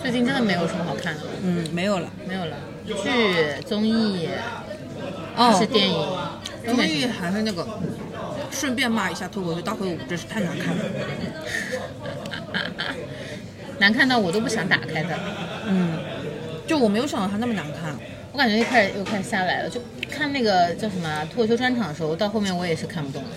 [0.03, 2.11] 最近真的没有什么好看的，嗯，没有了。
[2.27, 2.57] 没有了。
[2.87, 4.29] 剧、综艺、
[5.37, 5.97] 哦是电影，
[6.67, 7.07] 都综艺。
[7.07, 7.67] 还是那个，
[8.51, 10.85] 顺便骂一下脱口秀大会舞，真是太难看了。
[13.79, 15.11] 难看到我都不想打开它。
[15.67, 15.99] 嗯，
[16.67, 17.97] 就我没有想到它那么难看。
[18.33, 19.81] 我感觉又开始又开始下来了，就
[20.11, 23.29] 看那个叫什么啊脱口秀专场的时候，到后面我也是看不懂了。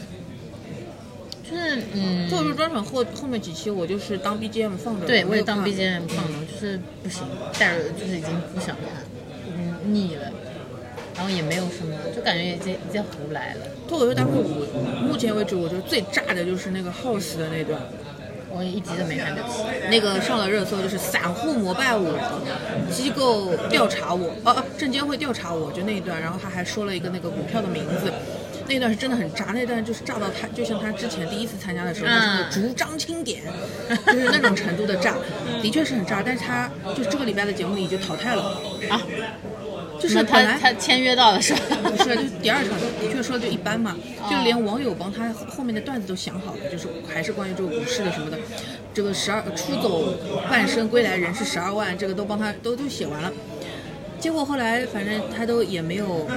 [1.49, 7.23] 就是嗯，脱口秀专场后后面几期我就是当 BGM 放着，对我也当 BGM 放的，就是不行，
[7.57, 9.03] 带着就是已经不想看，
[9.55, 10.29] 嗯腻了，
[11.15, 13.61] 然后也没有什么，就感觉已经已经胡来了。
[13.87, 17.81] 脱口秀大会我，目前为止我觉得最炸的就是那个 House 的那段，
[18.51, 19.63] 我一集都没看，得起。
[19.89, 22.19] 那个上了热搜，就是散户膜拜我，
[22.91, 28.11] 机构调查我，哦、哦，证监会调查我，就那一段，然后他还说了一个那个股票的名字。
[28.67, 33.41] 那段是真的很炸，那段就是炸到他，就像他之前第一次参加的时候，他说的逐章清点，
[34.05, 35.15] 就是那种程度的炸，
[35.61, 36.21] 的确是很炸。
[36.23, 39.01] 但是他就这个礼拜的节目里就淘汰了，啊，
[39.99, 41.59] 就是他本来他签约到了是吧？
[41.83, 43.95] 不 是，就第二场的确说的就一般嘛，
[44.29, 48.37] 就连网友帮他后面的段子都想好了，就是还是关于这个股市的什么的，
[48.93, 50.13] 这个十二出走
[50.49, 53.31] 半生归来人是十二万，这个都帮他都都写完了。
[54.19, 56.27] 结果后来反正他都也没有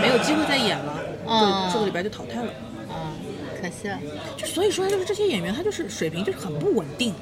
[0.00, 2.52] 没有机会再演了，哦就这个礼拜就淘汰了。
[2.88, 3.12] 啊，
[3.60, 3.98] 可惜了，
[4.36, 7.14] 就所以说就是这些演员他就是水平就是很不稳定。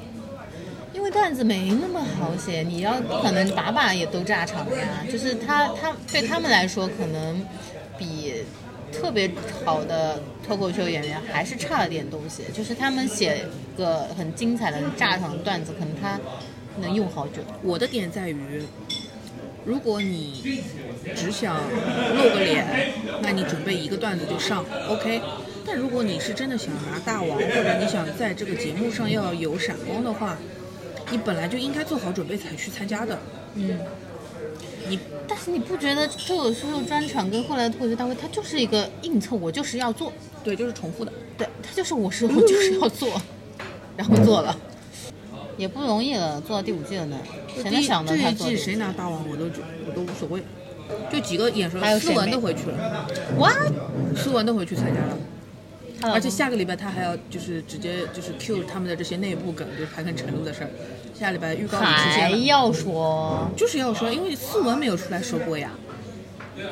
[0.93, 5.03] 因为段子没那么好写，你要不可能把把也都炸场呀。
[5.11, 7.43] 就是他他对他们来说，可能
[7.97, 8.35] 比
[8.91, 9.29] 特别
[9.65, 12.43] 好的脱口秀演员还是差了点东西。
[12.53, 13.43] 就是他们写
[13.75, 16.19] 个很精彩的炸场段子，可能他
[16.79, 17.41] 能用好久。
[17.63, 18.61] 我的点在于，
[19.65, 20.61] 如果你
[21.15, 21.55] 只想
[22.17, 22.91] 露个脸，
[23.21, 25.21] 那你准备一个段子就上，OK。
[25.65, 30.37] 但如果你是真的想拿大王，或者你想在这个节目上要有闪光的话，
[31.09, 33.17] 你本来就应该做好准备才去参加的。
[33.55, 33.79] 嗯，
[34.89, 40.11] 你但是你不觉得脱口秀专场跟后来的脱口秀大会，它就是一个硬凑，我就是要做，
[40.43, 41.13] 对，就是重复的。
[41.37, 43.09] 对，它就是我是我就是要做，
[43.95, 44.57] 然后做了。
[45.55, 47.17] 也不容易了，做到第五季了呢，
[47.55, 49.57] 谁第一能想到这一季谁拿大王我都觉
[49.87, 50.41] 我都无所谓，
[51.11, 53.07] 就几个演还有，思文都回去了
[53.37, 53.71] ，？What？
[54.15, 55.17] 思文都回去参加了。
[56.13, 60.69] 而且下个礼拜他还要就是直接就是 Q 他们的这些内部梗，就是盘跟陈露的事儿。
[61.17, 65.71] 下礼拜预告里出现还，要说，就是要说，因为思文没有出来说过呀，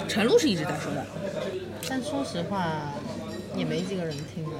[0.09, 1.05] 陈露是一直在说的。
[1.87, 2.93] 但说实话，
[3.55, 4.51] 也没几个人听的。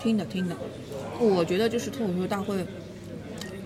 [0.00, 0.54] 听的听的，
[1.18, 2.64] 我觉得就是脱口秀大会，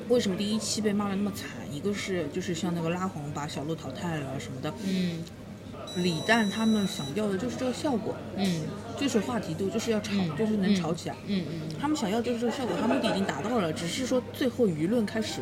[0.09, 1.49] 为什么第一期被骂的那么惨？
[1.73, 5.23] 一个是就是像那个拉红把小鹿淘汰了什么的，嗯
[5.97, 8.63] 李诞他们想要的就是这个效果，嗯
[8.99, 11.17] 就是话题度，就是要吵，嗯就是能吵起来。
[11.27, 15.41] 嗯嗯他们想要就是这个效果，他目的已经达到了，只是说最后舆论开始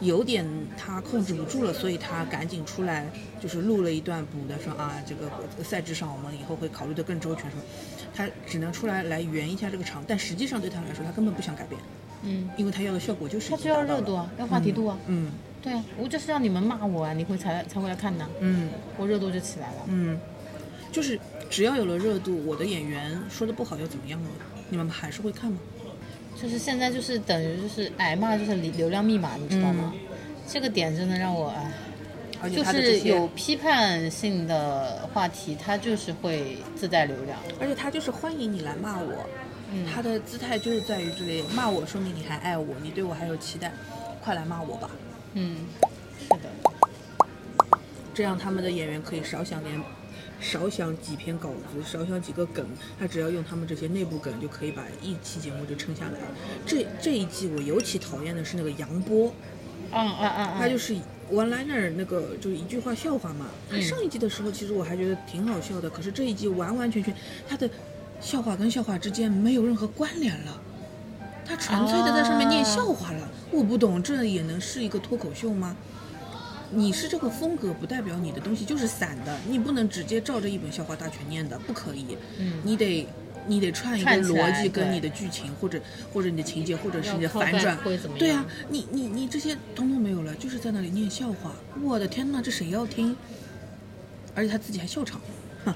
[0.00, 0.46] 有点
[0.76, 3.10] 他控制不住了，所以他赶紧出来
[3.40, 5.30] 就是录了一段补的说啊，这个
[5.64, 7.62] 赛制上我们以后会考虑的更周全什么，
[8.14, 11.80] 他只能出来来圆一下这个场，但实际上对他来说，他根本不想改变，
[12.22, 14.98] 嗯，因为他要的效果就是他就要热度啊，啊，要话题度啊。
[15.06, 19.82] 嗯对啊，我就是让你们骂我啊，你会才才会来看的，嗯我热度就起来了。
[19.88, 20.18] 嗯，
[20.90, 21.18] 就是
[21.50, 24.30] 只要有了热度，我的演员说的不好又怎么样呢？
[24.70, 25.58] 你们还是会看吗？
[26.40, 29.92] 就是现在就是等于就是挨骂就是流流量密码，你知道吗？
[30.48, 31.70] 这个点真的让我哎，
[32.42, 37.38] 而且就是有批判性的话题，他就是会自带流量。
[37.60, 39.26] 而且他就是欢迎你来骂我，
[39.72, 43.72] 嗯他的姿态就是在于这里，骂我说明你还爱我，你对我还有期待，
[44.22, 44.90] 快来骂我吧。
[45.34, 45.58] 嗯，
[46.22, 46.48] 是的，
[48.14, 49.80] 这样他们的演员可以少想点，
[50.40, 52.66] 少想几篇稿子，少想几个梗，
[52.98, 56.18] 他只要用他们这些内部梗就可以把一期节目就撑下来。
[56.66, 59.32] 这这一季我尤其讨厌的是那个杨波，
[59.92, 60.96] 嗯嗯嗯，他就是
[61.32, 63.46] one liner 那个就是一句话笑话嘛。
[63.68, 67.14] 他嗯上一季的时候其实我还觉得挺好笑的，可是这一季完完全全
[67.48, 67.68] 他的
[68.20, 70.60] 笑话跟笑话之间没有任何关联了。
[71.46, 75.76] 他纯粹的在上面念笑话了，我不懂，这也能是一个脱口秀吗？
[76.72, 82.16] 你是这个风格，不代表你的东西就是散的，你不能直接照着一本笑话大全念的，不可以。
[82.38, 83.08] 嗯你得
[83.46, 85.80] 你得串一个逻辑，跟你的剧情，或者
[86.12, 87.78] 或者你的情节，或者是你的反转
[88.18, 91.52] 对啊，你你你这些通通没有了，就是在那里念笑话。
[91.82, 93.16] 我的天呐，这谁要听？
[94.34, 95.20] 而且他自己还笑场，
[95.64, 95.74] 哼。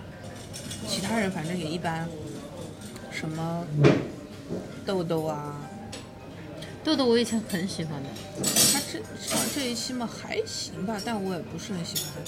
[0.86, 2.06] 其他人反正也一般，
[3.10, 3.66] 什么
[4.84, 5.60] 豆豆啊，
[6.84, 8.08] 豆豆我以前很喜欢的，
[8.72, 12.22] 他这上这一期嘛还行吧，但我也不是很喜欢。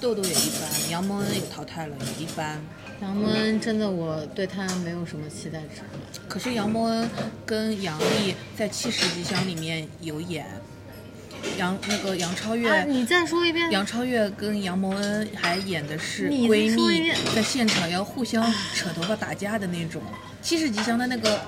[0.00, 2.62] 豆豆也一般，杨蒙恩也淘汰了，也一般。
[3.02, 5.82] 杨蒙恩真的我对他没有什么期待值。
[6.28, 7.08] 可是杨蒙恩
[7.44, 10.46] 跟杨笠在《七十吉祥》里面有演，
[11.58, 13.70] 杨那个杨超越，啊，你再说一遍。
[13.70, 18.42] 杨超越跟杨蒙恩还演的是闺蜜在现场要互相
[18.74, 20.02] 扯头发打架的那种。
[20.48, 21.40] 《七十吉祥》的那个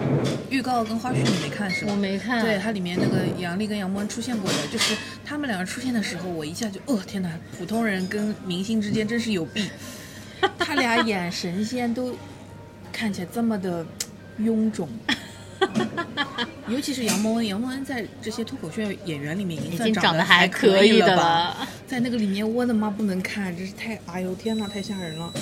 [0.50, 1.92] 预告跟花絮你没看是吧？
[1.92, 4.94] 我没看对，它里面那个杨笠跟杨蒙恩出现过的，就是
[5.24, 9.70] 他们两个出现的时候，我一下就，哦天哪，普通人跟明星之间真是有弊。
[10.58, 12.14] 他俩演神仙都
[12.92, 13.84] 看起来这么的
[14.40, 14.88] 臃肿。
[16.68, 21.68] 尤其是杨蒙恩，杨蒙恩在这些脱口秀演员里面已经算长得得还还可以的了吧？
[21.86, 25.32] 在那个里面，我的妈不能看，真是太，哎呦天哪，太吓人了，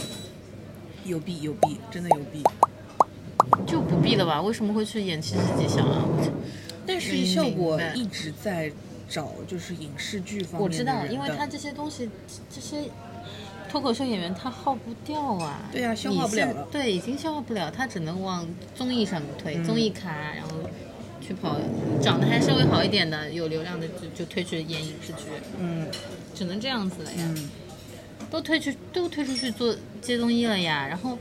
[1.04, 2.42] 有弊有弊，真的有弊。
[3.66, 4.40] 就不必了吧？
[4.40, 6.04] 为什么会去演七十吉祥啊？
[6.86, 8.72] 但是没效果一直在
[9.08, 12.08] 找，就是影视剧方面我知道，因为他这些东西，
[12.48, 12.88] 这些
[13.68, 15.60] 脱口秀演员他耗不掉啊。
[15.72, 20.50] 对啊消化不了了对，已经消化不了，他只能往综艺上推，综艺咖，然后
[21.20, 21.56] 去跑，
[22.02, 25.24] 长得还稍微好一点的、有流量的就就推去演影视剧，
[25.58, 25.86] 嗯
[26.34, 27.18] 只能这样子了呀。
[27.36, 27.50] 嗯，
[28.30, 31.18] 都推去都推出去做接综艺了呀，然后。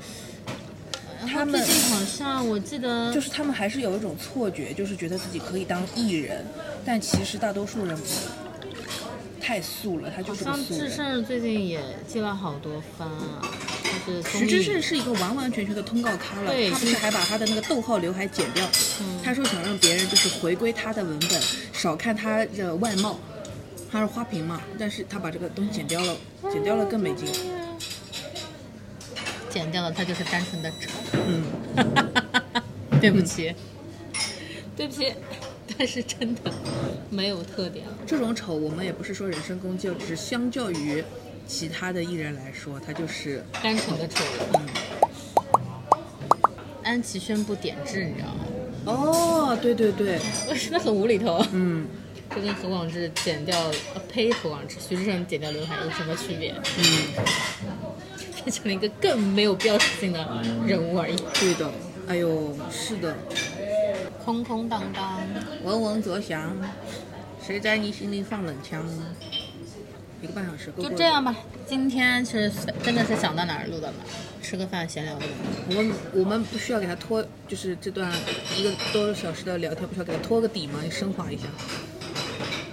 [1.17, 6.45] 然后他们最近好像我记得就是他们还是有一种错觉，就是觉得自己可以当艺人，
[6.85, 7.97] 但其实大多数人
[9.45, 10.89] 太素了，他就是个素人。
[10.89, 13.45] 智胜最近也接了好多番啊，
[14.07, 18.67] 就是徐志胜是一个完完全全的通告咖了，对他不是还把他的那个逗号刘海剪掉？
[19.01, 21.39] 嗯他说想让别人就是回归他的文本，
[21.71, 23.19] 少看他的外貌。
[23.91, 26.17] 他是花瓶嘛，但是他把这个东西剪掉了，
[26.51, 27.27] 剪掉了更没劲。
[29.47, 30.89] 剪掉了，他就是单纯的丑。
[31.27, 33.55] 嗯，对不起，
[34.75, 35.13] 对不起，
[35.77, 36.51] 但是真的
[37.09, 37.85] 没有特点。
[38.05, 41.03] 这种丑我们也不是说人身攻击，只是相较于
[41.47, 44.23] 其他的艺人来说，他就是单纯的丑。
[44.53, 44.65] 嗯。
[46.83, 48.45] 安琪宣布点痣，你知道吗？
[48.85, 51.43] 哦，对对对，我真的很无厘头。
[51.51, 51.87] 嗯
[52.29, 53.57] 这跟何广智剪掉，
[53.93, 56.53] 呃呸，何广智，徐志胜剪掉刘海有什么区别？
[56.77, 56.83] 嗯，
[58.43, 61.15] 变成了一个更没有标识性的人物而已。
[61.39, 61.71] 对的。
[62.07, 63.15] 哎呦，是的，
[64.23, 65.19] 空空荡荡。
[65.63, 66.51] 嗡嗡作响，
[67.45, 68.83] 谁在你心里放冷枪？
[70.21, 71.35] 一个半小时，够够就这样吧，
[71.67, 72.51] 今天是
[72.83, 74.05] 真的是想到哪儿录到哪儿，
[74.41, 75.25] 吃个饭闲聊的。
[75.69, 78.11] 我们我们不需要给他拖，就是这段
[78.57, 80.79] 一个多小时的聊天，不需要给他拖个底吗？
[80.83, 81.43] 你升华一下。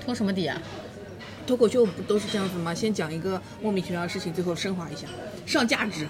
[0.04, 0.60] 拖什么底啊？
[1.46, 2.72] 脱口秀不都是这样子吗？
[2.72, 5.06] 先讲一个莫名其妙的事情，最后升华一下，
[5.44, 6.06] 上价值。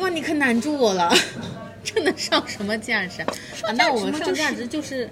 [0.00, 1.12] 哇，你可难住我了，
[1.84, 3.26] 这能上什么价值啊？
[3.64, 5.08] 啊，那我们上价值就是，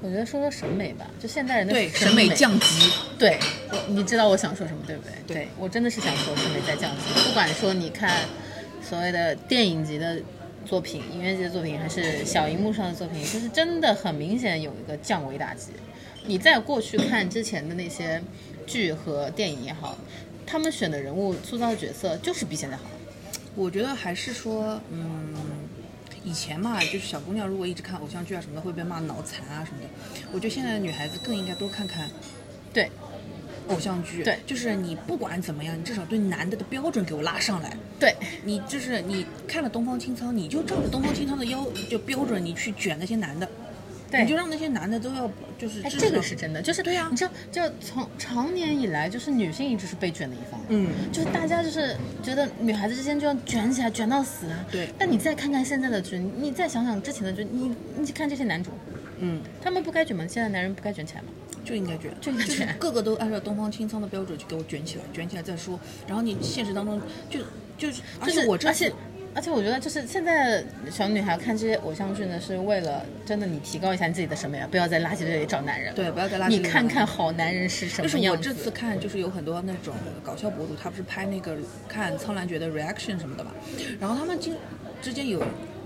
[0.00, 2.90] 我觉得说说审美吧，就现代人的对，审审美降级。
[3.18, 3.38] 对，
[3.70, 5.12] 我你知道我想说什么对不对？
[5.34, 7.02] 对我真的是想说审美在降级。
[7.24, 8.24] 不管说你看
[8.82, 10.18] 所谓的电影级的
[10.64, 15.72] 作品、音乐级的作品，还是小荧幕上的作品，就是真的很明显有一个降维打击。
[16.24, 18.20] 你在过去看之前的那些
[18.66, 19.96] 剧和电影也好，
[20.44, 22.82] 他们选的人物塑造的角色就是比现在好。
[23.54, 25.34] 我觉得还是说，嗯，
[26.26, 29.88] 以前嘛，就是小姑娘如果一直看偶像剧啊什么的，会被骂脑残啊什么的。
[30.32, 32.10] 我觉得现在的女孩子更应该多看看
[32.74, 32.90] 对，
[33.68, 34.24] 偶像剧。
[34.24, 37.76] 对就是你不管怎么样，你至少对男的的标准给我拉上来。
[38.00, 38.12] 对，
[38.44, 43.48] 你就是你看了东方青苍，你就照着东方青苍的要就标准，你去卷那些男的，
[44.10, 54.64] 对你就让那些男的都要就是哎，这个是真的，就是对呀你知道，就从常年以来，就是女性一直是被卷的一方，嗯，就是大家就是觉得女孩子之间就要卷起来，卷到死啊。
[54.70, 58.70] 对但你再看看现在的剧，你再想想之前的剧，你你看这些男主，
[59.18, 60.24] 嗯，他们不该卷吗？
[60.28, 61.28] 现在男人不该卷起来吗？
[61.64, 65.78] 就应该卷，就应该是卷个个都按照东方青苍的标准去给我卷起来，卷起来再说。
[66.06, 67.40] 然后你现实当中就
[67.76, 68.92] 就是，而就是且我这而且
[69.36, 75.94] 而且我觉得就是现在小女孩看这些偶像剧呢，是为了真的你提高一下你自己的审美啊，不要在垃圾堆里找男人。
[75.94, 78.48] 对，不要在垃圾你里你看看好男人是什就是么样子。
[78.48, 79.94] 我这次看，就是有很多那种
[80.24, 81.54] 搞笑博主，他不是拍那个
[81.86, 83.50] 看《苍兰诀》的 reaction 什么的嘛，
[84.00, 84.56] 然后他们经
[85.02, 85.42] 之间有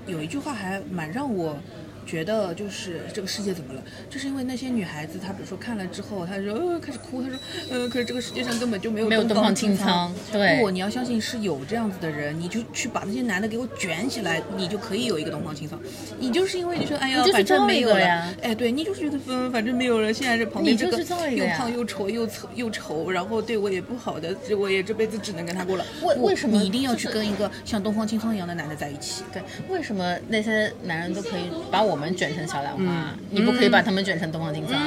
[0.07, 1.59] 有一句话还蛮让我
[2.07, 3.83] 觉得就是这个世界怎么了？
[4.09, 7.39] 就是因为那些女孩子，她比如说看了之后，她说呃开始哭，她说
[7.71, 15.79] 呃可是这个世界上根本就没有没有东方方青苍苍，对不，你要相信是有这样子的人，你就去把那些男的给我卷起来，你就可以有一个东方青苍。
[16.19, 20.99] 你就是因为你说哎呀反正没有了呀，哎对你就是觉得嗯反正没有了，现在这旁边这个
[21.31, 25.85] 又胖又丑又丑又丑，然后对我也不好的，这我也这辈子只能跟他过了。
[26.03, 29.23] 为为什么你一定要去跟一个像东方青苍一样的男的在一起？
[29.33, 33.19] 对，为什么那些男人都可以把我们卷成小兰花，嗯。
[33.31, 34.79] 你不可以把他们卷成东方青苍？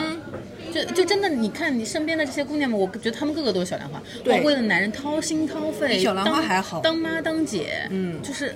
[0.74, 6.82] 就就真的，你看你身边的这些姑娘们，我觉得她们个个都是小兰花，为了男人掏心掏肺，比小兰花当还好。
[6.82, 8.20] 当妈当姐，嗯。
[8.24, 8.56] 就是，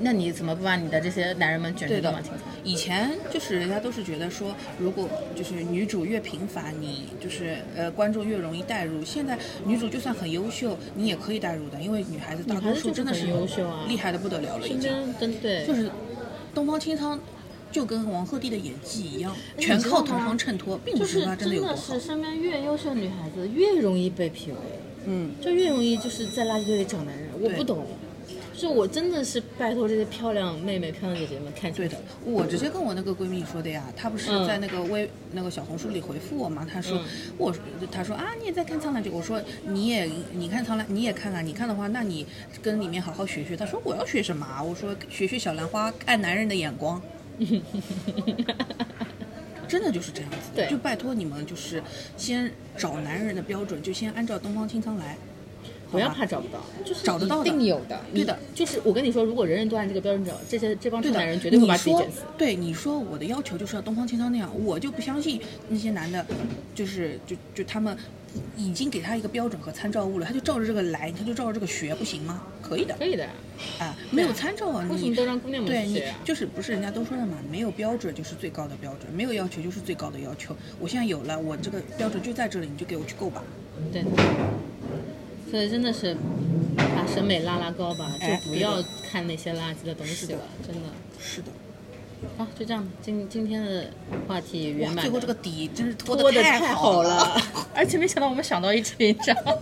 [0.00, 9.04] 那你怎么不把你的这些男人们卷成东方青苍？，以前就是人家都是觉得说，如果就是女主越平凡，你就是呃观众越容易代入。
[9.04, 13.84] 现在女主就算很优秀，你也可以代入的，因为女孩子大多数真的是优秀啊。
[13.86, 14.90] 厉害的不得了了，已身经。
[14.90, 15.88] 边真对，就是
[16.52, 17.20] 东方青苍，
[17.74, 21.98] 就跟王鹤棣的演技一样，哎全靠同行衬托，并不是说他真的有多好是。
[21.98, 24.54] 身边越优秀的女孩子越容易被 PUA。
[25.06, 27.84] 嗯，就越容易就是在垃圾堆里找男人，我不懂。
[28.54, 37.04] 就是我真的是拜托这些漂亮妹妹、漂亮姐姐们看对的，我直接跟我那个闺蜜说的呀，她不是嗯在那个微、那个小红书里回复我嘛，她说、嗯
[37.36, 37.52] 我
[37.90, 42.24] 她说啊你也在看《苍兰诀》，我说你也你看《苍兰》，你也看啊，你看的话，那你
[42.62, 43.56] 跟里面好好学学。
[43.56, 44.62] 她说我要学什么啊？
[44.62, 47.02] 我说学学小兰花看男人的眼光。
[49.66, 50.70] 真的就是这样子的，对。
[50.70, 51.82] 就拜托你们，就是
[52.16, 55.16] 先找男人的标准，就先按照东方青苍来，
[55.90, 57.48] 不要怕找不到，就是找得到的。
[57.48, 57.98] 一定有的。
[58.12, 58.38] 对的。
[58.54, 62.20] 就是我跟你说，如果人人都按这个标准找，这些这帮臭男人绝对会把自己卷死。
[62.36, 66.24] 对你说我的要求就是要东方青苍那样，我就不相信那些男的，
[66.74, 67.96] 就是就就他们
[68.56, 72.42] 已经给他一个标准和参照物了，他就照着这个来，他就照着这个学，不行吗？
[72.62, 73.24] 可以的可以的，
[73.78, 76.02] 啊，没有参照啊，你为什么都让姑娘们对你？
[76.24, 80.56] 就是不是人家都说了嘛，没有标准就是最高的标准，没有要求就是最高的要求。
[80.80, 83.42] 我现在有了，我这个标准就在这里，你就给我去够吧。
[83.92, 84.04] 对。
[85.50, 86.16] 所以真的是
[86.76, 90.88] 把审美拉拉高吧，哎就不要看那些垃圾的东西了，真的。
[91.20, 91.48] 是的，
[92.36, 93.86] 好，就这样，今今天的
[94.26, 97.40] 话题圆，满最后这个底真是拖拖的太好了。
[97.74, 99.52] 而且没想到我们想到一起， 你知道吗？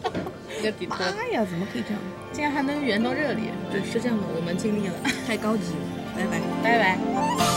[0.56, 2.00] 这个底拖，妈呀，怎么可以这样？
[2.32, 4.94] 竟然还能圆到这里，对，是这样的，我们尽力了，
[5.26, 6.40] 太高级了，拜拜。
[6.62, 7.51] 拜拜。